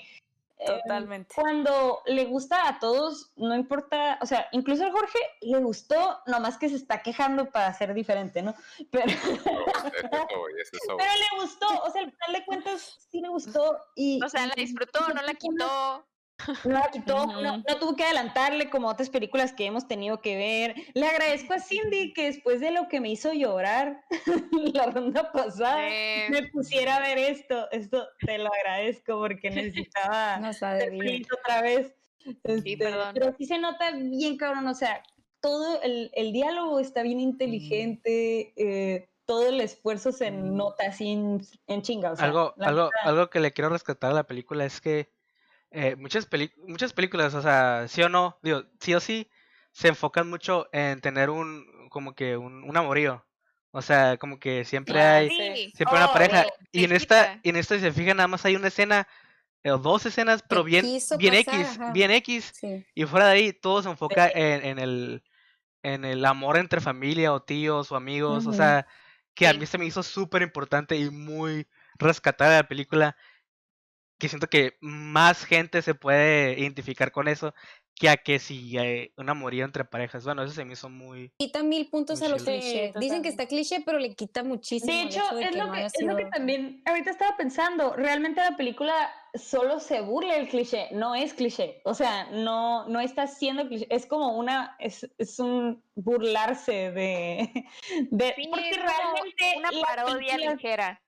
eh, 0.60 0.66
Totalmente. 0.84 1.34
cuando 1.36 2.00
le 2.06 2.24
gusta 2.24 2.70
a 2.70 2.80
todos, 2.80 3.34
no 3.36 3.54
importa, 3.54 4.18
o 4.22 4.26
sea, 4.26 4.48
incluso 4.54 4.86
a 4.86 4.92
Jorge 4.92 5.18
le 5.42 5.58
gustó, 5.60 6.20
nomás 6.26 6.58
que 6.58 6.70
se 6.70 6.76
está 6.78 7.02
quejando 7.02 7.50
para 7.52 7.74
ser 7.74 7.94
diferente, 7.94 8.42
¿no? 8.42 8.54
Pero, 8.90 9.06
Es 10.64 10.74
es 10.74 10.80
pero 10.88 10.98
le 10.98 11.42
gustó, 11.42 11.68
o 11.84 11.92
sea, 11.92 12.04
al 12.04 12.12
final 12.12 12.34
de 12.34 12.46
cuentas 12.46 12.98
sí 13.12 13.20
le 13.20 13.28
gustó 13.28 13.78
y... 13.96 14.22
O 14.24 14.30
sea, 14.30 14.48
la 14.48 14.54
disfrutó, 14.56 15.02
no 15.14 15.22
la 15.22 15.34
quitó. 15.34 16.06
No 16.66 16.82
quitó, 16.92 17.16
Ujú. 17.26 17.42
no, 17.42 17.58
no 17.58 17.80
tuvo 17.80 17.96
que 17.96 18.04
adelantarle 18.04 18.70
como 18.70 18.88
otras 18.88 19.10
películas 19.10 19.54
que 19.54 19.66
hemos 19.66 19.88
tenido 19.88 20.22
que 20.22 20.36
ver. 20.36 20.76
Le 20.94 21.08
agradezco 21.08 21.54
a 21.54 21.60
Cindy 21.60 22.14
que 22.14 22.26
después 22.26 22.60
de 22.60 22.72
lo 22.72 22.88
que 22.88 23.00
me 23.00 23.10
hizo 23.10 23.34
llorar 23.34 24.04
la 24.74 24.88
ronda 24.88 25.32
pasada, 25.32 25.88
Eh, 25.90 26.28
me 26.30 26.48
pusiera 26.48 26.98
a 26.98 27.00
ver 27.02 27.18
esto. 27.18 27.70
Esto 27.72 28.08
te 28.26 28.38
lo 28.38 28.50
agradezco 28.54 29.18
porque 29.20 29.50
necesitaba 29.50 30.38
No 30.40 30.54
feliz 30.54 31.28
otra 31.32 31.62
vez. 31.62 31.96
Este, 32.44 32.78
perdón. 32.78 33.14
Pero 33.14 33.36
sí 33.38 33.46
se 33.46 33.58
nota 33.60 33.92
bien 33.92 34.38
cabrón, 34.38 34.68
o 34.68 34.74
sea, 34.74 35.04
todo 35.42 35.82
el, 35.82 36.10
el 36.14 36.32
diálogo 36.32 36.80
está 36.80 37.04
bien 37.04 37.20
inteligente, 37.20 38.54
eh, 38.56 39.10
todo 39.26 39.50
el 39.50 39.60
esfuerzo 39.60 40.12
se 40.12 40.32
nota 40.32 40.86
así 40.88 41.12
en, 41.12 41.42
en 41.68 41.82
chinga. 41.82 42.12
o 42.12 42.16
sea, 42.16 42.26
algo, 42.26 42.54
algo, 42.60 42.90
algo 43.04 43.30
que 43.30 43.40
le 43.40 43.52
quiero 43.52 43.70
rescatar 43.70 44.12
a 44.12 44.16
la 44.16 44.24
película 44.24 44.66
es 44.66 44.80
que 44.80 45.12
eh, 45.74 45.96
muchas, 45.98 46.28
muchas 46.68 46.94
películas, 46.94 47.34
o 47.34 47.42
sea, 47.42 47.88
sí 47.88 48.02
o 48.04 48.10
no, 48.10 48.40
digo, 48.44 48.64
sí 48.80 48.94
o 48.94 49.00
sí, 49.00 49.30
se 49.72 49.90
enfocan 49.90 50.30
mucho 50.30 50.70
en 50.72 51.02
tener 51.02 51.30
un, 51.30 51.66
como 51.90 52.16
que 52.16 52.38
un, 52.38 52.64
un 52.64 52.78
amorío. 52.78 53.26
O 53.72 53.82
sea, 53.82 54.18
como 54.18 54.40
que 54.40 54.66
siempre 54.66 55.02
Ah, 55.02 55.16
hay, 55.18 55.30
sí. 55.30 55.72
siempre 55.76 55.98
una 55.98 56.06
Oh, 56.08 56.14
pareja. 56.14 56.44
güey, 56.44 56.54
Y 56.72 56.84
en 56.86 56.92
esta, 56.92 57.40
y 57.44 57.50
en 57.50 57.56
esta, 57.56 57.76
si 57.76 57.82
se 57.82 57.92
fijan, 57.92 58.18
nada 58.18 58.28
más 58.28 58.46
hay 58.46 58.56
una 58.56 58.68
escena, 58.68 59.08
eh, 59.64 59.72
o 59.72 59.78
dos 59.80 60.06
escenas, 60.06 60.44
pero 60.48 60.64
bien, 60.64 60.86
bien 61.18 61.34
pasar, 61.34 61.60
X, 61.62 61.80
ajá. 61.80 61.92
bien 61.92 62.12
X. 62.12 62.52
Sí. 62.54 62.86
Y 62.94 63.06
fuera 63.06 63.28
de 63.28 63.34
ahí, 63.34 63.54
todo 63.54 63.82
se 63.82 63.90
enfoca 63.90 64.30
en, 64.30 64.64
en 64.64 64.80
el, 64.80 65.24
en 65.82 66.06
el 66.06 66.24
amor 66.26 66.58
entre 66.58 66.82
familia 66.82 67.34
o 67.34 67.42
tíos 67.42 67.92
o 67.92 67.96
amigos. 67.96 68.46
O 68.46 68.54
sea, 68.54 68.86
que 69.34 69.48
a 69.48 69.54
mí 69.54 69.66
se 69.66 69.78
me 69.80 69.86
hizo 69.86 70.04
súper 70.04 70.44
importante 70.44 70.96
y 70.96 71.10
muy 71.10 71.68
rescatada 71.98 72.58
la 72.58 72.68
película. 72.68 73.16
Que 74.24 74.30
siento 74.30 74.48
que 74.48 74.78
más 74.80 75.44
gente 75.44 75.82
se 75.82 75.96
puede 75.96 76.58
identificar 76.58 77.12
con 77.12 77.28
eso 77.28 77.54
que 77.94 78.08
a 78.08 78.16
que 78.16 78.40
si 78.40 78.78
eh, 78.78 79.12
un 79.18 79.30
amorío 79.30 79.66
entre 79.66 79.84
parejas. 79.84 80.24
Bueno, 80.24 80.44
eso 80.44 80.54
se 80.54 80.64
me 80.64 80.74
hizo 80.74 80.90
muy... 80.90 81.32
Quita 81.38 81.62
mil 81.62 81.90
puntos 81.90 82.22
a. 82.22 82.40
Sí, 82.40 82.46
clichés. 82.46 82.94
Dicen 82.96 83.22
que 83.22 83.28
está 83.28 83.46
cliché, 83.46 83.82
pero 83.86 84.00
le 84.00 84.16
quita 84.16 84.44
muchísimo. 84.44 84.92
De 84.92 85.02
el 85.02 85.08
hecho, 85.10 85.22
de 85.36 85.44
es, 85.44 85.50
que 85.52 85.58
lo 85.58 85.68
no 85.68 85.74
que, 85.74 85.86
es 85.86 85.94
lo 86.02 86.16
que 86.16 86.24
sido- 86.24 86.30
también 86.32 86.82
ahorita 86.86 87.12
estaba 87.12 87.36
pensando. 87.36 87.94
Realmente 87.96 88.42
la 88.42 88.56
película 88.56 88.94
solo 89.34 89.82
se 89.82 90.00
burla 90.00 90.36
del 90.36 90.48
cliché, 90.48 90.88
no 90.94 91.16
es 91.16 91.34
cliché. 91.34 91.82
O 91.84 91.94
sea, 91.94 92.30
no, 92.32 92.88
no 92.88 93.02
está 93.02 93.28
siendo 93.28 93.68
cliché. 93.68 93.88
Es 93.90 94.06
como 94.06 94.38
una, 94.38 94.78
es, 94.80 95.08
es 95.18 95.38
un 95.38 95.84
burlarse 95.96 96.92
de... 96.92 97.66
de 98.10 98.34
Sí, 98.36 98.48
porque 98.50 98.72
realmente 98.72 99.56
una 99.58 99.70
parodia 99.86 100.38
ligera. 100.38 101.02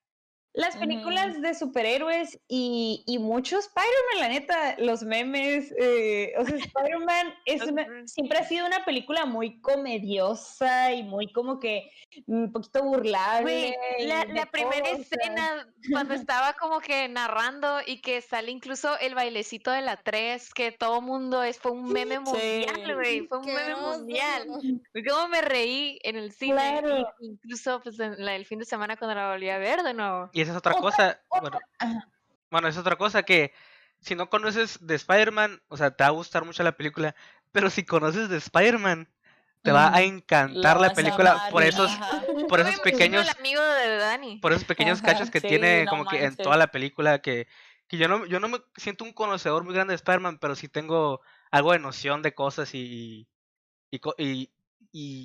Las 0.56 0.78
películas 0.78 1.41
de 1.41 1.54
superhéroes 1.54 2.39
y, 2.48 3.04
y 3.06 3.20
mucho 3.20 3.60
Spider-Man, 3.60 4.20
la 4.20 4.30
neta, 4.30 4.76
los 4.80 5.04
memes, 5.04 5.74
eh, 5.78 6.34
o 6.38 6.46
sea, 6.46 6.56
Spider-Man 6.56 7.34
siempre 8.08 8.38
ha 8.39 8.44
sido 8.44 8.65
una 8.65 8.86
película 8.86 9.26
muy 9.26 9.60
comediosa 9.62 10.94
y 10.94 11.04
muy 11.04 11.32
como 11.34 11.60
que 11.60 11.91
un 12.28 12.52
poquito 12.54 12.84
burlable. 12.84 13.76
La, 14.00 14.46
primera 14.52 14.89
escena 14.91 15.68
cuando 15.91 16.13
estaba 16.30 16.54
como 16.54 16.80
que 16.80 17.10
narrando 17.10 17.80
y 17.86 18.00
que 18.02 18.22
sale 18.22 18.52
incluso 18.52 18.98
el 19.00 19.15
bailecito 19.15 19.72
de 19.72 19.82
la 19.82 19.98
3, 19.98 20.54
que 20.54 20.72
todo 20.72 21.02
mundo 21.02 21.44
es, 21.44 21.60
fue 21.60 21.72
un 21.72 21.91
meme 21.91 22.20
mundial, 22.20 22.76
Sí. 22.86 22.94
güey, 22.94 23.28
fue 23.28 23.39
un 23.39 23.46
Qué 23.46 23.54
meme 23.54 23.74
oso. 23.74 23.98
mundial. 24.00 24.48
Cómo 25.10 25.28
me 25.28 25.41
reí 25.41 26.00
en 26.04 26.15
el 26.15 26.32
cine, 26.32 26.56
Claro. 26.80 27.08
incluso 27.20 27.82
pues, 27.82 28.00
en 28.00 28.24
la- 28.24 28.36
el 28.36 28.46
fin 28.46 28.60
de 28.60 28.65
semana 28.65 28.96
cuando 28.96 29.15
la 29.15 29.32
volví 29.32 29.50
a 29.50 29.58
ver 29.58 29.84
de 29.84 29.94
nuevo. 29.94 30.30
Y 30.32 30.44
esa 30.45 30.53
es 30.53 30.58
otra 30.58 30.73
Otra- 30.73 30.81
cosa. 30.81 31.21
otra- 31.29 31.41
Bueno, 31.41 31.60
bueno, 32.51 32.67
es 32.67 32.77
otra 32.77 32.95
cosa 32.95 33.23
que 33.23 33.53
si 33.99 34.15
no 34.15 34.29
conoces 34.29 34.86
de 34.86 34.95
Spider-Man, 34.95 35.62
o 35.67 35.77
sea, 35.77 35.91
te 35.91 36.03
va 36.03 36.10
a 36.10 36.12
gustar 36.12 36.45
mucho 36.45 36.63
la 36.63 36.77
película, 36.77 37.15
pero 37.51 37.69
si 37.69 37.84
conoces 37.84 38.29
de 38.29 38.38
Spider-Man, 38.38 39.10
te 39.63 39.71
va 39.71 39.88
a 39.88 40.01
Ujú. 40.01 40.10
encantar 40.10 40.79
la 40.79 40.93
película 40.93 41.31
amar, 41.31 41.51
por 41.51 41.63
esos 41.63 41.91
ajá. 41.91 42.23
por 42.47 42.60
esos 42.60 42.79
pequeños 42.81 43.27
el 43.27 43.36
amigo 43.39 43.62
de 43.63 43.97
Dani. 43.97 44.38
por 44.38 44.51
esos 44.51 44.63
pequeños 44.65 44.99
Ajá, 44.99 45.08
cachos 45.13 45.31
que 45.31 45.39
sí, 45.41 45.47
tiene 45.47 45.86
no 45.86 45.89
como 45.89 46.05
que 46.05 46.23
en 46.23 46.36
toda 46.38 46.55
la 46.58 46.67
película 46.67 47.19
que, 47.19 47.47
que 47.88 47.97
yo 47.97 48.08
no 48.08 48.25
yo 48.27 48.39
no 48.39 48.47
me 48.47 48.60
siento 48.77 49.03
un 49.03 49.13
conocedor 49.13 49.63
muy 49.63 49.73
grande 49.73 49.93
de 49.93 49.95
Spider-Man, 49.95 50.38
pero 50.38 50.55
sí 50.55 50.67
tengo 50.69 51.21
algo 51.49 51.71
de 51.71 51.79
noción 51.79 52.21
de 52.21 52.36
cosas 52.36 52.75
y 52.75 53.27
y, 53.89 53.99
y- 54.19 54.49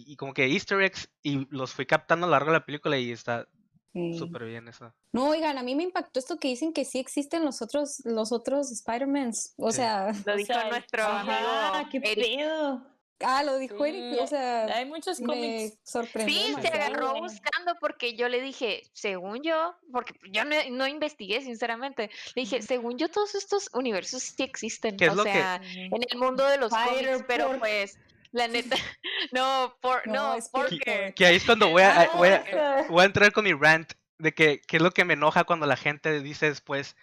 y 0.07 0.17
como 0.17 0.33
que 0.33 0.47
Easter 0.47 0.81
eggs 0.81 1.11
y 1.23 1.47
los 1.55 1.75
fui 1.75 1.85
captando 1.85 2.25
a 2.27 2.29
lo 2.29 2.33
largo 2.33 2.51
de 2.53 2.59
la 2.59 2.65
película 2.65 2.97
y 2.97 3.13
está 3.13 3.47
Sí. 3.93 4.17
súper 4.19 4.45
bien 4.45 4.69
eso. 4.69 4.95
No, 5.13 5.31
oigan, 5.31 5.59
a 5.59 5.63
mí 5.65 5.75
me 5.75 5.83
impactó 5.83 6.21
esto 6.21 6.39
que 6.39 6.47
dicen 6.49 6.73
que 6.73 6.85
sí 6.85 6.99
existen 7.01 7.45
los 7.45 7.61
otros, 7.61 8.01
los 8.05 8.31
otros 8.31 8.71
Spider-Mans. 8.71 9.55
O 9.57 9.71
Sí. 9.73 9.77
sea, 9.79 10.13
Lo 10.27 10.35
O 10.35 10.37
dijo 10.37 10.47
sea, 10.55 10.69
nuestro 10.69 11.03
ajá, 11.03 11.79
amigo 11.79 11.89
qué 11.91 12.01
pedo. 12.01 12.87
ah, 13.23 13.43
lo 13.43 13.59
dijo 13.59 13.85
Eric, 13.85 14.19
o 14.21 14.23
Sí, 14.23 14.29
sea, 14.29 14.65
Hay 14.77 14.87
muchos 14.87 15.21
me 15.21 15.27
cómics. 15.27 15.79
Sí, 16.25 16.55
se 16.63 16.69
agarró 16.69 17.15
buscando 17.19 17.75
porque 17.81 18.15
yo 18.15 18.29
le 18.29 18.41
dije, 18.41 18.83
según 18.95 19.43
yo, 19.43 19.75
porque 19.93 20.15
yo 20.33 20.45
no, 20.45 20.55
no 20.71 20.87
investigué 20.87 21.41
sinceramente, 21.43 22.11
le 22.37 22.43
dije, 22.43 22.63
según 22.63 22.97
yo 22.97 23.09
todos 23.11 23.35
estos 23.35 23.69
universos 23.75 24.23
sí 24.23 24.43
existen, 24.45 24.97
¿Qué 24.97 25.07
es 25.07 25.13
o 25.13 25.17
lo 25.17 25.25
que- 25.25 25.33
sea, 25.33 25.61
en 25.65 26.01
el 26.09 26.17
mundo 26.19 26.47
de 26.47 26.59
los 26.59 26.71
cómics, 26.73 27.25
pero 27.27 27.59
pues, 27.59 27.99
la 28.33 28.49
neta, 28.49 28.77
no, 29.33 29.77
por, 29.81 30.07
No, 30.07 30.15
no, 30.15 30.35
es 30.35 30.49
porque, 30.49 31.13
Que 31.17 31.27
ahí 31.27 31.37
es 31.37 31.45
cuando 31.45 31.69
voy 31.71 31.83
a, 31.83 32.11
voy 32.15 32.29
a, 32.29 32.45
Ah, 32.53 32.85
voy 32.89 33.03
a 33.03 33.07
entrar 33.07 33.33
con 33.33 33.45
mi 33.45 33.53
rant 33.53 33.93
de 34.19 34.33
que 34.35 34.61
qué 34.67 34.77
es 34.77 34.83
lo 34.83 34.91
que 34.93 35.05
me 35.05 35.15
enoja 35.15 35.45
cuando 35.45 35.67
la 35.67 35.77
gente 35.77 36.21
dice 36.21 36.47
después, 36.47 36.97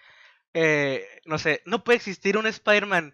eh, 0.53 1.05
no 1.25 1.37
sé, 1.39 1.61
no 1.65 1.83
puede 1.83 1.97
existir 1.97 2.37
un 2.37 2.47
Spider-Man 2.47 3.13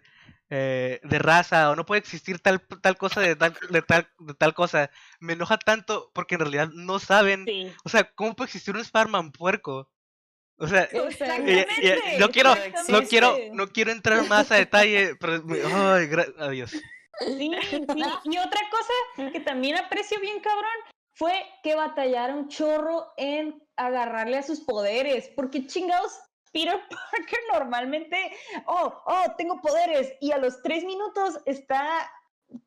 eh, 0.50 1.00
de 1.02 1.18
raza 1.18 1.70
o 1.70 1.76
no 1.76 1.84
puede 1.86 2.00
existir 2.00 2.38
tal, 2.38 2.60
tal 2.82 2.96
cosa 2.96 3.20
de 3.22 3.34
tal, 3.34 3.56
de, 3.70 3.82
tal, 3.82 4.08
de 4.18 4.34
tal 4.34 4.54
cosa. 4.54 4.90
Me 5.18 5.32
enoja 5.32 5.56
tanto 5.58 6.10
porque 6.14 6.34
en 6.36 6.42
realidad 6.42 6.68
no 6.74 6.98
saben, 6.98 7.44
Sí. 7.46 7.72
o 7.84 7.88
sea, 7.88 8.04
¿cómo 8.14 8.36
puede 8.36 8.46
existir 8.48 8.74
un 8.74 8.80
Spider-Man 8.82 9.32
puerco? 9.32 9.90
O 10.56 10.68
sea, 10.68 10.88
no 12.18 12.28
quiero, 12.30 12.54
no 12.88 13.02
quiero, 13.02 13.36
no 13.52 13.68
quiero 13.68 13.90
entrar 13.90 14.24
más 14.28 14.52
a 14.52 14.56
detalle, 14.56 15.16
pero 15.16 15.34
ay, 15.34 16.06
gra- 16.06 16.32
adiós. 16.38 16.72
Sí, 17.20 17.50
sí. 17.70 17.86
Y 18.24 18.38
otra 18.38 18.60
cosa 18.70 19.32
que 19.32 19.40
también 19.40 19.76
aprecio 19.76 20.20
bien, 20.20 20.40
cabrón, 20.40 20.94
fue 21.14 21.32
que 21.62 21.74
batallaron 21.74 22.48
chorro 22.48 23.12
en 23.16 23.62
agarrarle 23.76 24.38
a 24.38 24.42
sus 24.42 24.60
poderes. 24.60 25.30
Porque 25.34 25.66
chingados, 25.66 26.18
Peter 26.52 26.80
Parker 27.10 27.38
normalmente, 27.52 28.32
oh, 28.66 29.02
oh, 29.06 29.24
tengo 29.36 29.60
poderes. 29.60 30.14
Y 30.20 30.32
a 30.32 30.38
los 30.38 30.62
tres 30.62 30.84
minutos 30.84 31.40
está 31.46 32.10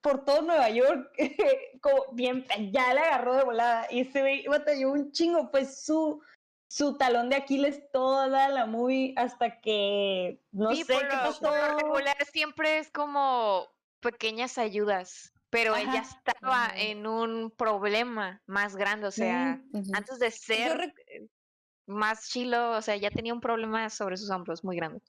por 0.02 0.26
todo 0.26 0.42
Nueva 0.42 0.70
York, 0.70 1.12
como 1.82 2.06
bien, 2.12 2.46
ya 2.72 2.94
le 2.94 3.02
agarró 3.02 3.36
de 3.36 3.44
volada. 3.44 3.88
Y 3.90 4.02
ese 4.02 4.22
güey 4.22 4.48
batalló 4.48 4.92
un 4.92 5.12
chingo, 5.12 5.52
pues 5.52 5.84
su. 5.84 6.22
Su 6.70 6.98
talón 6.98 7.30
de 7.30 7.38
Aquiles 7.38 7.90
toda 7.94 8.50
la 8.50 8.66
movie 8.66 9.14
hasta 9.16 9.62
que 9.62 10.42
no 10.52 10.72
sí, 10.72 10.84
sé 10.84 10.94
por 10.96 11.08
qué 11.08 11.16
lo, 11.16 11.22
pasó. 11.22 11.40
por 11.40 11.82
regular 11.82 12.18
siempre 12.26 12.80
es 12.80 12.92
como 12.92 13.70
pequeñas 14.00 14.58
ayudas, 14.58 15.34
pero 15.50 15.76
ella 15.76 16.02
estaba 16.02 16.70
en 16.76 17.08
un 17.08 17.52
problema 17.52 18.42
más 18.46 18.76
grande, 18.76 19.08
o 19.08 19.12
sea, 19.12 19.62
Ujú. 19.74 19.92
antes 19.94 20.20
de 20.20 20.32
ser 20.32 20.94
eh, 21.08 21.28
más 21.86 22.30
chilo, 22.30 22.72
o 22.72 22.82
sea, 22.82 22.96
ya 22.98 23.10
tenía 23.10 23.34
un 23.34 23.42
problema 23.42 23.90
sobre 23.90 24.18
sus 24.18 24.30
hombros 24.30 24.64
muy 24.64 24.76
grande. 24.76 25.02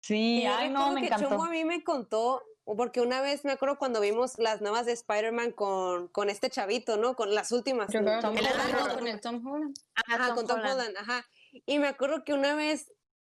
Sí, 0.00 0.44
ay, 0.44 0.70
no, 0.70 0.92
me 0.92 1.00
que 1.00 1.06
encantó. 1.06 1.42
A 1.42 1.50
mí 1.50 1.64
me 1.64 1.84
contó, 1.84 2.42
porque 2.64 3.00
una 3.00 3.20
vez 3.20 3.44
me 3.44 3.52
acuerdo 3.52 3.78
cuando 3.78 4.00
vimos 4.00 4.38
las 4.38 4.60
nuevas 4.60 4.86
de 4.86 4.92
Spider-Man 4.92 5.52
con, 5.52 6.08
con 6.08 6.28
este 6.28 6.50
chavito, 6.50 6.96
¿no? 6.96 7.14
Con 7.14 7.34
las 7.34 7.52
últimas. 7.52 7.90
Tom. 7.92 8.04
Holland, 8.06 8.46
Ajá, 8.46 8.94
con 8.94 9.06
el 9.06 9.20
Tom 9.20 9.46
Holland. 9.46 9.74
Ajá, 9.94 10.34
con 10.34 10.46
Tom 10.46 10.60
Holland, 10.60 10.96
ajá. 10.96 11.24
Y 11.66 11.78
me 11.78 11.88
acuerdo 11.88 12.24
que 12.24 12.32
una 12.32 12.54
vez 12.54 12.91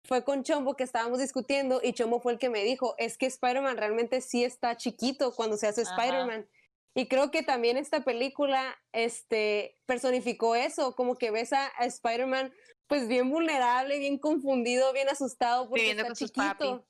fue 0.08 0.24
con 0.24 0.44
Chombo 0.44 0.76
que 0.76 0.84
estábamos 0.84 1.20
discutiendo 1.20 1.82
y 1.84 1.94
Chombo 1.94 2.20
fue 2.20 2.34
el 2.34 2.40
que 2.40 2.50
me 2.50 2.64
dijo, 2.64 2.96
es 2.98 3.18
que 3.18 3.26
Spider-Man 3.26 3.78
realmente 3.78 4.22
sí 4.22 4.44
está 4.44 4.78
chiquito 4.78 5.34
cuando 5.34 5.58
se 5.58 5.68
hace. 5.68 5.82
Spider-Man. 5.82 6.48
Y 6.94 7.08
creo 7.08 7.30
que 7.32 7.44
también 7.44 7.76
esta 7.78 8.04
película 8.06 8.78
este, 8.94 9.78
personificó 9.86 10.56
eso, 10.56 10.96
como 10.96 11.16
que 11.18 11.30
ves 11.32 11.52
a, 11.54 11.72
a 11.78 11.86
Spider-Man 11.86 12.54
pues 12.88 13.08
bien 13.08 13.30
vulnerable, 13.30 13.98
bien 14.00 14.18
confundido, 14.20 14.94
bien 14.94 15.10
asustado 15.10 15.68
porque 15.68 15.82
Viviendo 15.82 16.04
está 16.04 16.10
con 16.10 16.16
sus 16.16 16.32
papi. 16.32 16.64
chiquito. 16.66 16.88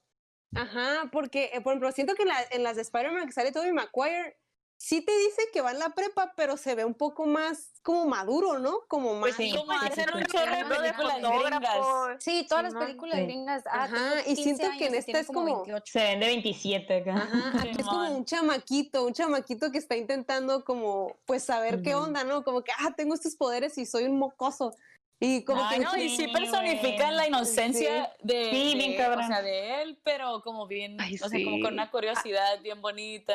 Ajá, 0.54 1.10
porque, 1.12 1.50
eh, 1.54 1.62
por 1.62 1.72
ejemplo, 1.74 1.92
siento 1.92 2.14
que 2.16 2.22
en, 2.24 2.28
la- 2.30 2.46
en 2.52 2.64
las 2.64 2.76
de 2.76 2.82
Spider-Man 2.84 3.26
que 3.28 3.32
sale 3.34 3.52
Tobey 3.52 3.72
Maguire, 3.74 4.38
sí 4.78 5.02
te 5.02 5.12
dice 5.18 5.42
que 5.54 5.62
va 5.62 5.72
en 5.72 5.80
la 5.80 5.90
prepa, 5.90 6.34
pero 6.36 6.58
se 6.58 6.76
ve 6.76 6.86
un 6.86 6.94
poco 6.94 7.26
más 7.26 7.72
como 7.82 8.06
maduro, 8.06 8.60
¿no? 8.60 8.80
Como 8.88 9.14
más... 9.14 9.22
Pues 9.22 9.36
sí, 9.36 9.54
Como 9.56 9.72
hacen 9.72 10.10
un 10.14 10.24
chorro 10.26 10.46
de 10.46 10.60
estudiando 10.62 10.76
películas 10.76 11.14
fotógrafo. 11.22 12.04
gringas. 12.04 12.24
Sí, 12.24 12.46
todas 12.50 12.64
las 12.66 12.74
películas 12.76 13.16
Sí. 13.18 13.24
gringas. 13.26 13.64
Ah, 13.68 13.84
Ajá, 13.84 14.22
y 14.22 14.36
15 14.36 14.44
siento 14.44 14.78
que 14.78 14.86
en 14.88 14.96
esta 14.96 15.20
es 15.20 15.28
como 15.28 15.40
como- 15.42 15.56
28. 15.64 15.92
Se 15.92 16.00
ven 16.00 16.20
de 16.20 16.26
27 16.28 16.98
acá. 16.98 17.16
Ajá, 17.16 17.62
aquí 17.62 17.70
es 17.80 17.86
como 17.86 18.12
un 18.18 18.26
chamaquito, 18.26 19.04
un 19.06 19.14
chamaquito 19.14 19.72
que 19.72 19.78
está 19.78 19.96
intentando 19.96 20.64
como, 20.66 21.16
pues, 21.26 21.44
saber 21.44 21.82
qué 21.82 21.96
onda, 21.96 22.24
¿no? 22.24 22.44
Como 22.44 22.64
que, 22.64 22.72
ah, 22.80 22.94
tengo 22.96 23.14
estos 23.16 23.36
poderes 23.36 23.78
y 23.78 23.86
soy 23.86 24.04
un 24.06 24.18
mocoso. 24.18 24.76
Y 25.20 25.44
como 25.46 25.64
Ay, 25.64 25.78
que... 25.80 25.84
no, 25.86 25.96
y 25.96 26.10
sí 26.16 26.28
personifican 26.28 27.16
la 27.16 27.28
inocencia 27.28 28.12
de, 28.22 28.50
Sí, 28.52 28.74
bien 28.76 28.98
de- 28.98 29.08
o 29.08 29.28
sea, 29.28 29.42
de 29.42 29.82
él, 29.84 30.00
pero 30.04 30.42
como 30.44 30.68
bien, 30.68 31.00
Ay, 31.00 31.16
o 31.16 31.30
sea, 31.30 31.44
como 31.44 31.62
con 31.62 31.74
una 31.74 31.90
curiosidad 31.90 32.60
bien 32.62 32.82
bonita. 32.82 33.34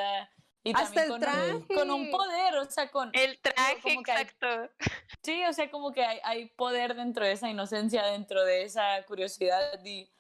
Y 0.63 0.73
Hasta 0.75 0.85
también 0.85 1.05
el 1.07 1.13
un- 1.13 1.21
traje. 1.21 1.75
con 1.75 1.91
un 1.91 2.11
poder, 2.11 2.57
o 2.57 2.65
sea, 2.71 2.91
con... 2.91 3.11
El 3.15 3.39
traje, 3.41 3.79
como 3.83 4.03
que 4.03 4.13
hay- 4.13 4.23
exacto. 4.23 4.71
Sí, 5.23 5.43
o 5.45 5.53
sea, 5.55 5.71
como 5.71 5.93
que 5.93 6.05
hay, 6.05 6.19
hay 6.23 6.47
poder 6.51 6.95
dentro 6.95 7.25
de 7.25 7.33
esa 7.33 7.49
inocencia, 7.49 8.05
dentro 8.05 8.45
de 8.45 8.65
esa 8.65 9.03
curiosidad 9.07 9.83
y 9.85 10.11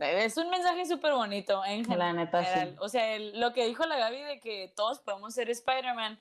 es 0.00 0.36
un 0.36 0.50
mensaje 0.50 0.84
súper 0.84 1.12
bonito 1.14 1.64
en 1.64 1.78
La 1.84 1.88
general. 1.88 2.16
neta, 2.16 2.44
sí. 2.44 2.74
O 2.80 2.88
sea, 2.90 3.14
el- 3.14 3.40
lo 3.40 3.54
que 3.54 3.64
dijo 3.66 3.86
la 3.86 3.96
Gaby 3.96 4.20
de 4.22 4.40
que 4.40 4.70
todos 4.76 4.98
podemos 5.00 5.32
ser 5.34 5.48
Spider-Man, 5.48 6.20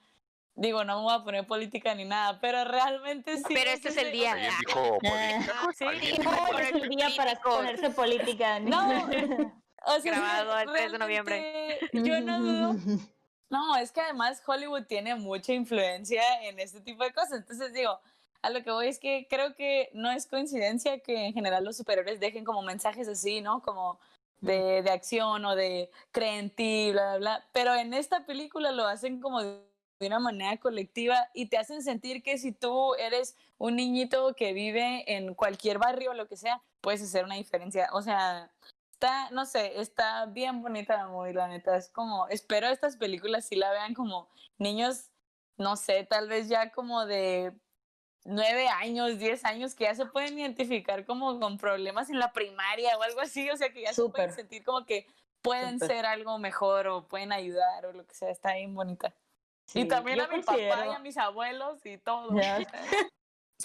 digo, 0.56 0.86
no 0.86 0.98
me 1.00 1.04
voy 1.04 1.14
a 1.16 1.24
poner 1.26 1.46
política 1.46 1.94
ni 1.94 2.06
nada, 2.06 2.40
pero 2.40 2.64
realmente 2.64 3.36
sí. 3.38 3.44
Pero 3.54 3.70
este 3.72 3.90
es 3.90 3.98
el 3.98 4.14
día. 4.14 4.34
¿Quién 4.34 4.54
dijo 4.66 4.98
Ah, 5.04 5.10
política? 5.44 5.70
sí, 5.78 5.86
¿Alguien 5.86 6.16
sí, 6.16 6.22
dijo 6.22 6.58
es 6.60 6.72
el 6.72 6.90
día 6.90 7.10
para 7.18 7.36
ponerse 7.42 7.90
política. 7.90 8.60
No. 8.62 8.88
o 9.86 10.00
sea, 10.00 10.12
Grabado 10.14 10.58
el 10.60 10.72
3 10.72 10.92
de 10.94 10.98
noviembre. 11.00 11.80
Yo 11.92 12.22
no 12.22 12.40
dudo 12.40 12.76
No, 13.50 13.78
es 13.78 13.92
que 13.92 14.02
además 14.02 14.42
Hollywood 14.46 14.84
tiene 14.84 15.16
mucha 15.16 15.54
influencia 15.54 16.22
en 16.44 16.60
este 16.60 16.82
tipo 16.82 17.04
de 17.04 17.14
cosas. 17.14 17.40
Entonces 17.40 17.74
digo, 17.74 18.00
a 18.42 18.50
lo 18.50 18.64
que 18.64 18.72
voy 18.72 18.88
es 18.88 19.00
que 19.00 19.28
creo 19.30 19.56
que 19.56 19.90
no 19.94 20.12
es 20.12 20.28
coincidencia 20.28 21.00
que 21.00 21.26
en 21.28 21.34
general 21.34 21.64
los 21.64 21.78
superhéroes 21.78 22.20
dejen 22.20 22.44
como 22.44 22.62
mensajes 22.62 23.08
así, 23.08 23.42
¿no? 23.42 23.62
Como 23.62 24.00
de, 24.42 24.82
de 24.84 24.92
acción 24.92 25.46
o 25.46 25.56
de 25.56 25.90
cree 26.12 26.40
en 26.40 26.50
ti, 26.50 26.90
bla, 26.92 27.12
bla, 27.12 27.18
bla. 27.18 27.46
Pero 27.54 27.74
en 27.76 27.94
esta 27.94 28.26
película 28.26 28.72
lo 28.72 28.86
hacen 28.86 29.22
como 29.22 29.42
de 29.42 30.08
una 30.08 30.20
manera 30.20 30.58
colectiva 30.58 31.30
y 31.34 31.48
te 31.48 31.58
hacen 31.58 31.82
sentir 31.82 32.22
que 32.22 32.38
si 32.38 32.52
tú 32.52 32.94
eres 32.96 33.36
un 33.58 33.76
niñito 33.78 34.36
que 34.36 34.54
vive 34.54 35.04
en 35.16 35.34
cualquier 35.34 35.80
barrio 35.80 36.12
o 36.12 36.14
lo 36.14 36.28
que 36.28 36.38
sea, 36.38 36.62
puedes 36.82 37.02
hacer 37.02 37.26
una 37.26 37.36
diferencia. 37.36 37.90
O 37.94 38.02
sea, 38.02 38.52
está, 38.98 39.30
no 39.30 39.46
sé, 39.46 39.80
está 39.80 40.26
bien 40.26 40.64
bonita 40.64 40.98
la 40.98 41.08
movie, 41.08 41.34
la 41.34 41.48
neta. 41.48 41.78
Es 41.78 41.90
como, 41.90 42.28
espero 42.30 42.68
estas 42.68 42.98
películas 42.98 43.46
si 43.46 43.56
la 43.56 43.72
vean 43.72 43.94
como 43.94 44.28
niños, 44.58 45.12
no 45.58 45.76
sé, 45.76 46.04
tal 46.04 46.28
vez 46.28 46.50
ya 46.50 46.72
como 46.72 47.06
de 47.06 47.54
nueve 48.26 48.68
años, 48.68 49.20
diez 49.20 49.46
años, 49.46 49.76
que 49.76 49.84
ya 49.84 49.94
se 49.94 50.08
pueden 50.08 50.38
identificar 50.40 51.06
como 51.06 51.40
con 51.40 51.58
problemas 51.58 52.10
en 52.10 52.18
la 52.18 52.34
primaria 52.34 52.98
o 52.98 53.04
algo 53.04 53.22
así, 53.22 53.50
o 53.52 53.56
sea, 53.56 53.72
que 53.72 53.84
ya 53.84 53.94
se 53.94 54.02
pueden 54.02 54.32
Súper. 54.32 54.32
sentir 54.32 54.64
como 54.64 54.84
que 54.86 55.06
pueden 55.42 55.80
Súper. 55.80 55.96
ser 55.96 56.06
algo 56.08 56.40
mejor 56.40 56.88
o 56.88 57.08
pueden 57.08 57.32
ayudar 57.32 57.86
o 57.86 57.94
lo 57.94 58.06
que 58.06 58.16
sea, 58.16 58.32
está 58.32 58.56
bien 58.56 58.74
bonita. 58.74 59.14
Sí, 59.68 59.82
y 59.82 59.88
también 59.88 60.22
a 60.22 60.28
mi 60.28 60.42
papá 60.42 60.88
y 60.88 60.96
a 60.96 61.00
mis 61.00 61.18
abuelos 61.18 61.86
y 61.86 61.98
todo. 61.98 62.36
Ya. 62.36 62.58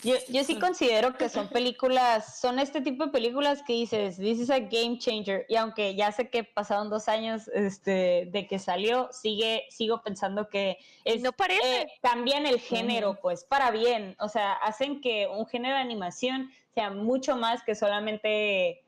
Yo, 0.02 0.14
yo 0.28 0.42
sí 0.42 0.58
considero 0.58 1.16
que 1.18 1.28
son 1.28 1.48
películas, 1.50 2.40
son 2.40 2.58
este 2.58 2.80
tipo 2.80 3.04
de 3.04 3.10
películas 3.12 3.62
que 3.62 3.74
dices, 3.74 4.16
this 4.16 4.38
is 4.40 4.50
a 4.50 4.58
game 4.60 4.98
changer. 4.98 5.44
Y 5.48 5.56
aunque 5.56 5.94
ya 5.94 6.10
sé 6.12 6.30
que 6.30 6.44
pasaron 6.44 6.88
dos 6.88 7.08
años 7.08 7.48
este, 7.48 8.26
de 8.32 8.46
que 8.46 8.58
salió, 8.58 9.10
sigue, 9.12 9.66
sigo 9.68 10.02
pensando 10.02 10.48
que 10.48 10.78
es, 11.04 11.20
No 11.20 11.32
parece. 11.32 11.82
eh, 11.82 11.86
cambian 12.00 12.46
el 12.46 12.58
género, 12.58 13.18
pues, 13.20 13.44
para 13.44 13.70
bien. 13.70 14.16
O 14.18 14.28
sea, 14.28 14.54
hacen 14.54 15.00
que 15.02 15.26
un 15.28 15.46
género 15.46 15.74
de 15.74 15.82
animación 15.82 16.50
sea 16.74 16.90
mucho 16.90 17.36
más 17.36 17.62
que 17.62 17.74
solamente. 17.74 18.82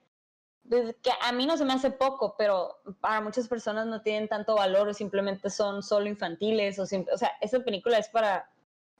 pues, 0.66 0.96
que 1.02 1.10
a 1.20 1.32
mí 1.32 1.44
no 1.44 1.58
se 1.58 1.66
me 1.66 1.74
hace 1.74 1.90
poco, 1.90 2.34
pero 2.38 2.78
para 3.02 3.20
muchas 3.20 3.46
personas 3.46 3.86
no 3.86 4.00
tienen 4.00 4.26
tanto 4.26 4.54
valor 4.54 4.88
o 4.88 4.94
simplemente 4.94 5.50
son 5.50 5.82
solo 5.82 6.06
infantiles. 6.08 6.78
O, 6.78 6.84
o 6.84 7.18
sea, 7.18 7.32
esa 7.42 7.60
película 7.60 7.98
es 7.98 8.08
para 8.08 8.50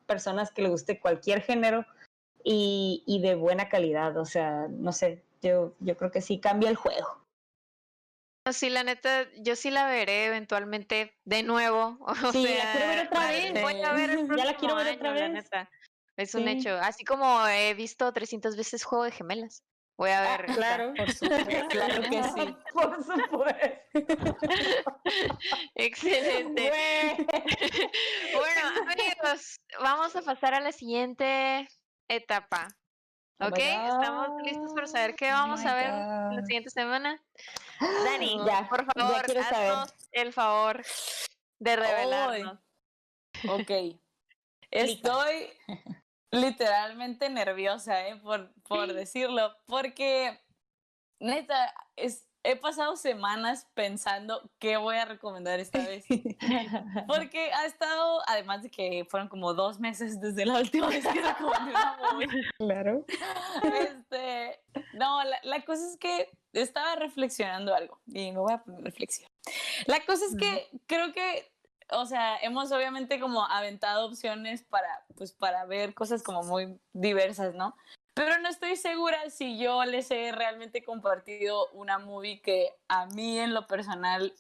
personas 0.05 0.51
que 0.51 0.63
les 0.63 0.71
guste 0.71 1.01
cualquier 1.01 1.43
género 1.43 1.85
y, 2.43 3.03
y 3.07 3.21
de 3.21 3.35
buena 3.35 3.69
calidad. 3.69 4.17
O 4.17 4.25
sea, 4.25 4.67
no 4.69 4.93
sé, 4.93 5.23
yo, 5.43 5.75
yo 5.81 5.97
creo 5.97 6.11
que 6.11 6.21
sí 6.21 6.39
cambia 6.41 6.71
el 6.71 6.77
juego. 6.77 7.25
Sí, 8.53 8.69
la 8.69 8.85
neta, 8.85 9.27
yo 9.39 9.57
sí 9.57 9.71
la 9.71 9.87
veré 9.87 10.27
eventualmente 10.27 11.15
de 11.25 11.43
nuevo. 11.43 11.99
O 12.29 12.33
Sí, 12.33 12.45
la 12.45 12.73
quiero 12.73 12.89
ver 12.89 13.07
otra 13.07 13.29
vez. 13.29 13.63
Voy 13.63 13.81
a 13.81 13.93
ver 13.95 14.11
el 14.11 14.29
Ya 14.37 14.45
la 14.45 14.57
quiero 14.57 14.75
ver 14.75 14.95
otra 14.95 15.11
año, 15.11 15.21
la 15.21 15.29
vez. 15.29 15.33
neta. 15.33 15.71
Es 16.17 16.35
un 16.35 16.47
hecho. 16.47 16.77
Así 16.77 17.05
como 17.05 17.47
he 17.49 17.75
visto 17.75 18.13
300 18.13 18.57
veces 18.57 18.85
Juego 18.85 19.05
de 19.05 19.11
Gemelas. 19.11 19.63
Voy 19.97 20.11
a 20.11 20.21
ver. 20.23 20.41
esta. 20.51 20.55
Claro, 20.55 20.95
Por 20.97 21.13
supuesto, 21.13 21.69
claro 21.69 22.03
que 22.03 22.23
sí. 22.25 22.57
Por 22.73 23.05
supuesto. 23.05 25.01
Excelente. 25.75 26.73
Bueno, 28.33 28.91
amigos, 28.91 29.61
vamos 29.81 30.17
a 30.17 30.23
pasar 30.23 30.55
a 30.55 30.61
la 30.61 30.73
siguiente 30.73 31.69
etapa. 32.09 32.69
¿Ok? 33.41 33.59
¿Estamos 33.59 34.43
listos 34.43 34.73
para 34.75 34.87
saber 34.87 35.15
qué 35.17 35.27
Oh 35.31 35.35
vamos 35.35 35.65
a 35.65 35.75
ver 35.75 35.89
la 35.91 36.29
God. 36.37 36.45
siguiente 36.47 36.71
semana? 36.71 37.21
Dani, 38.05 38.39
Ya, 38.47 38.69
por 38.69 38.87
ya 38.87 38.93
favor, 39.03 39.27
saber. 39.31 39.71
haznos 39.71 39.95
el 40.13 40.33
favor 40.33 40.83
de 41.59 41.77
revelarnos. 41.77 42.59
Ok. 43.49 43.71
Estoy 44.71 45.51
literalmente 46.35 47.29
nerviosa, 47.31 48.07
¿eh? 48.09 48.17
Por, 48.17 48.53
por 48.63 48.93
decirlo, 48.93 49.57
porque 49.67 50.41
neta, 51.21 51.75
es, 51.97 52.29
he 52.45 52.57
pasado 52.57 52.97
semanas 52.97 53.67
pensando 53.75 54.51
qué 54.59 54.77
voy 54.77 54.97
a 54.97 55.07
recomendar 55.07 55.59
esta 55.61 55.79
vez. 55.79 56.05
Porque 57.09 57.51
ha 57.53 57.65
estado, 57.65 58.21
además 58.27 58.63
de 58.63 58.71
que 58.71 59.07
fueron 59.09 59.29
como 59.29 59.55
dos 59.55 59.81
meses 59.81 60.21
desde 60.21 60.45
la 60.45 60.59
última 60.59 60.89
vez 60.89 61.07
que 61.07 61.21
recomendé 61.21 61.71
una 61.71 61.97
movie. 62.13 62.29
Claro. 62.59 63.05
Este, 63.63 64.61
no, 64.93 65.25
la, 65.25 65.39
la 65.43 65.65
cosa 65.65 65.87
es 65.89 65.97
que 65.97 66.31
estaba 66.53 66.97
reflexionando 66.97 67.75
algo 67.75 68.01
y 68.07 68.31
me 68.33 68.39
voy 68.39 68.53
a 68.53 68.63
poner 68.63 68.83
reflexión. 68.83 69.29
La 69.87 70.05
cosa 70.05 70.25
es 70.27 70.37
que 70.37 70.69
creo 70.87 71.13
que, 71.13 71.51
o 71.91 72.07
sea, 72.07 72.37
hemos 72.39 72.73
obviamente 72.73 73.21
como 73.21 73.45
aventado 73.45 74.07
opciones 74.07 74.63
para, 74.63 75.05
pues, 75.17 75.33
para 75.33 75.65
ver 75.67 75.95
cosas 75.95 76.23
como 76.23 76.43
muy 76.43 76.79
diversas, 76.93 77.55
¿no? 77.55 77.77
Pero 78.15 78.39
no 78.39 78.49
estoy 78.49 78.77
segura 78.77 79.29
si 79.31 79.59
yo 79.59 79.85
les 79.85 80.11
he 80.11 80.31
realmente 80.33 80.85
compartido 80.85 81.69
una 81.73 81.99
movie 81.99 82.41
que 82.41 82.71
a 82.89 83.07
mí 83.07 83.39
en 83.39 83.55
lo 83.55 83.67
personal 83.67 84.33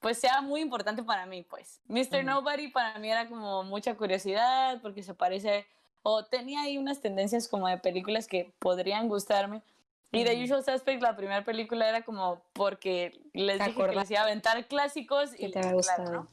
pues 0.00 0.18
sea 0.18 0.42
muy 0.42 0.60
importante 0.60 1.02
para 1.02 1.26
mí, 1.26 1.42
pues. 1.42 1.80
Mr. 1.88 2.24
Nobody 2.24 2.68
para 2.68 2.98
mí 2.98 3.10
era 3.10 3.28
como 3.28 3.64
mucha 3.64 3.96
curiosidad 3.96 4.80
porque 4.80 5.02
se 5.02 5.14
parece 5.14 5.66
o 6.02 6.24
tenía 6.24 6.62
ahí 6.62 6.78
unas 6.78 7.00
tendencias 7.00 7.48
como 7.48 7.66
de 7.68 7.78
películas 7.78 8.26
que 8.28 8.52
podrían 8.58 9.08
gustarme. 9.08 9.62
Y 10.10 10.24
The. 10.24 10.42
Usual 10.42 10.64
Suspect, 10.64 11.02
la 11.02 11.16
primera 11.16 11.44
película 11.44 11.88
era 11.88 12.02
como 12.02 12.40
porque 12.54 13.20
les 13.34 13.58
¿Te 13.58 13.64
dije 13.64 13.86
que 13.86 13.94
les 13.94 14.10
iba 14.10 14.20
a 14.20 14.22
aventar 14.22 14.66
clásicos 14.66 15.32
y 15.38 15.50
te 15.50 15.60
claro, 15.60 15.76
gustado. 15.76 16.26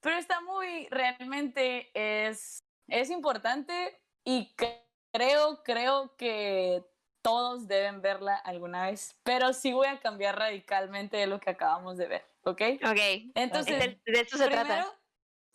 Pero 0.00 0.16
esta 0.16 0.40
movie 0.40 0.88
realmente 0.90 1.90
es, 1.94 2.58
es 2.88 3.10
importante 3.10 3.98
y 4.24 4.54
cre- 4.56 4.82
creo, 5.12 5.62
creo 5.62 6.16
que 6.16 6.84
todos 7.22 7.66
deben 7.68 8.02
verla 8.02 8.36
alguna 8.36 8.86
vez. 8.86 9.18
Pero 9.22 9.52
sí 9.52 9.72
voy 9.72 9.86
a 9.86 10.00
cambiar 10.00 10.38
radicalmente 10.38 11.16
de 11.16 11.26
lo 11.26 11.40
que 11.40 11.50
acabamos 11.50 11.96
de 11.96 12.06
ver, 12.06 12.26
¿ok? 12.44 12.60
Ok. 12.84 13.00
Entonces, 13.34 13.78
de, 13.78 14.12
de 14.12 14.20
esto 14.20 14.36
se 14.36 14.48
trata. 14.48 14.86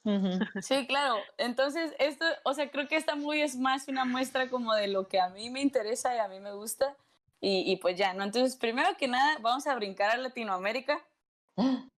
Sí, 0.62 0.88
claro. 0.88 1.18
Entonces, 1.38 1.94
esto, 2.00 2.26
o 2.44 2.54
sea, 2.54 2.72
creo 2.72 2.88
que 2.88 2.96
esta 2.96 3.16
movie 3.16 3.44
es 3.44 3.58
más 3.58 3.88
una 3.88 4.06
muestra 4.06 4.50
como 4.50 4.74
de 4.74 4.88
lo 4.88 5.08
que 5.08 5.20
a 5.20 5.30
mí 5.30 5.50
me 5.50 5.62
interesa 5.62 6.16
y 6.16 6.20
a 6.20 6.28
mí 6.28 6.40
me 6.40 6.54
gusta. 6.54 6.96
Y, 7.42 7.72
y 7.72 7.76
pues 7.78 7.98
ya, 7.98 8.14
¿no? 8.14 8.24
Entonces, 8.24 8.58
primero 8.58 8.98
que 8.98 9.08
nada, 9.08 9.38
vamos 9.42 9.68
a 9.68 9.76
brincar 9.76 10.12
a 10.12 10.18
Latinoamérica 10.18 11.06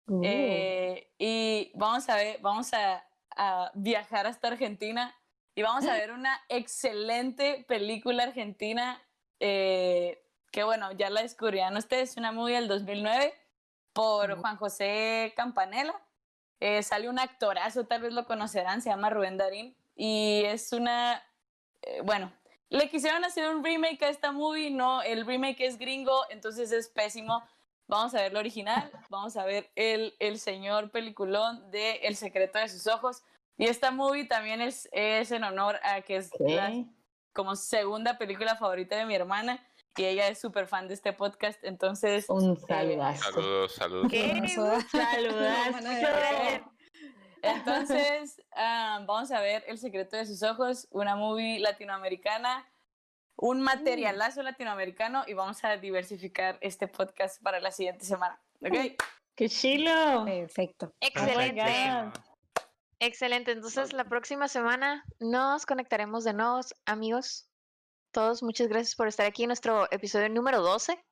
Uh. 0.06 0.22
eh, 0.24 1.12
y 1.18 1.70
vamos 1.74 2.08
a 2.08 2.16
ver, 2.16 2.38
vamos 2.40 2.72
a, 2.72 3.04
a 3.36 3.70
viajar 3.74 4.26
hasta 4.26 4.48
Argentina 4.48 5.14
y 5.54 5.62
vamos 5.62 5.86
a 5.86 5.92
ver 5.94 6.12
una 6.12 6.40
excelente 6.48 7.64
película 7.68 8.24
argentina 8.24 9.02
eh, 9.40 10.22
que, 10.52 10.64
bueno, 10.64 10.92
ya 10.92 11.10
la 11.10 11.22
descubrirán 11.22 11.76
ustedes, 11.76 12.16
una 12.16 12.32
movie 12.32 12.56
del 12.56 12.68
2009 12.68 13.34
por. 13.92 14.38
Juan 14.38 14.56
José 14.56 15.32
Campanella. 15.36 15.94
Eh, 16.60 16.82
sale 16.82 17.08
un 17.08 17.18
actorazo, 17.18 17.86
tal 17.86 18.02
vez 18.02 18.12
lo 18.12 18.26
conocerán, 18.26 18.82
se 18.82 18.90
llama 18.90 19.10
Rubén 19.10 19.38
Darín. 19.38 19.76
Y 19.96 20.42
es 20.44 20.72
una, 20.72 21.22
eh, 21.82 22.02
bueno, 22.02 22.32
le 22.68 22.88
quisieron 22.90 23.24
hacer 23.24 23.48
un 23.48 23.64
remake 23.64 24.02
a 24.02 24.08
esta 24.08 24.30
movie, 24.30 24.70
no, 24.70 25.02
el 25.02 25.26
remake 25.26 25.60
es 25.66 25.78
gringo, 25.78 26.24
entonces 26.30 26.70
es 26.72 26.88
pésimo. 26.88 27.42
Vamos 27.90 28.14
a 28.14 28.22
ver 28.22 28.32
lo 28.32 28.38
original, 28.38 28.88
vamos 29.08 29.36
a 29.36 29.44
ver 29.44 29.68
el, 29.74 30.14
el 30.20 30.38
señor 30.38 30.92
peliculón 30.92 31.72
de 31.72 31.96
El 32.04 32.14
secreto 32.14 32.60
de 32.60 32.68
sus 32.68 32.86
ojos. 32.86 33.24
Y 33.58 33.66
esta 33.66 33.90
movie 33.90 34.26
también 34.26 34.60
es, 34.60 34.88
es 34.92 35.32
en 35.32 35.42
honor 35.42 35.80
a 35.82 36.00
que 36.02 36.16
es 36.16 36.30
la 36.38 36.68
Ok. 36.70 36.86
como 37.32 37.56
segunda 37.56 38.16
película 38.16 38.54
favorita 38.54 38.96
de 38.96 39.06
mi 39.06 39.16
hermana 39.16 39.58
y 39.96 40.04
ella 40.04 40.28
es 40.28 40.40
súper 40.40 40.68
fan 40.68 40.86
de 40.86 40.94
este 40.94 41.12
podcast, 41.12 41.58
entonces 41.64 42.26
Un 42.28 42.52
eh, 42.52 42.56
saludazo. 42.68 43.24
Saludos, 43.24 43.72
saludos. 43.72 44.06
¿Qué? 44.08 44.48
Saludazo. 44.48 46.70
Entonces, 47.42 48.42
ah, 48.52 49.02
vamos 49.06 49.30
a 49.30 49.40
ver 49.40 49.64
El 49.66 49.78
secreto 49.78 50.16
de 50.16 50.26
sus 50.26 50.42
ojos, 50.42 50.86
una 50.90 51.16
movie 51.16 51.58
latinoamericana, 51.58 52.66
un 53.40 53.60
materialazo 53.62 54.42
latinoamericano 54.42 55.24
y 55.26 55.34
vamos 55.34 55.64
a 55.64 55.76
diversificar 55.76 56.58
este 56.60 56.88
podcast 56.88 57.42
para 57.42 57.58
la 57.58 57.70
siguiente 57.70 58.04
semana. 58.04 58.38
¿Ok? 58.60 59.02
¡Qué 59.34 59.48
chilo! 59.48 60.24
Perfecto. 60.26 60.92
Excelente. 61.00 61.62
Excelente. 62.98 63.52
Entonces, 63.52 63.94
la 63.94 64.04
próxima 64.04 64.46
semana 64.46 65.04
nos 65.18 65.64
conectaremos 65.64 66.24
de 66.24 66.34
nuevo, 66.34 66.60
amigos. 66.84 67.48
Todos, 68.12 68.42
muchas 68.42 68.68
gracias 68.68 68.94
por 68.94 69.08
estar 69.08 69.24
aquí 69.24 69.44
en 69.44 69.48
nuestro 69.48 69.90
episodio 69.90 70.28
número 70.28 70.60
12 70.60 71.02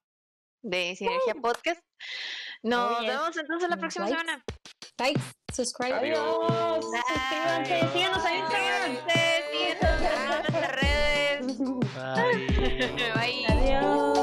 de 0.62 0.96
Sinergia 0.96 1.34
Podcast. 1.34 1.80
Nos 2.62 3.00
yes. 3.00 3.08
vemos 3.08 3.36
entonces 3.38 3.70
la 3.70 3.76
próxima 3.78 4.06
Likes. 4.06 4.20
semana. 4.20 4.44
Likes, 4.98 5.22
subscribe. 5.54 5.94
Adiós. 5.94 6.84
Suscríbanse, 6.84 7.92
síganos 7.92 8.24
en 8.26 8.36
Instagram. 8.36 9.27
Bye. 12.14 12.46
Bye. 13.14 13.44
Adiós. 13.48 14.17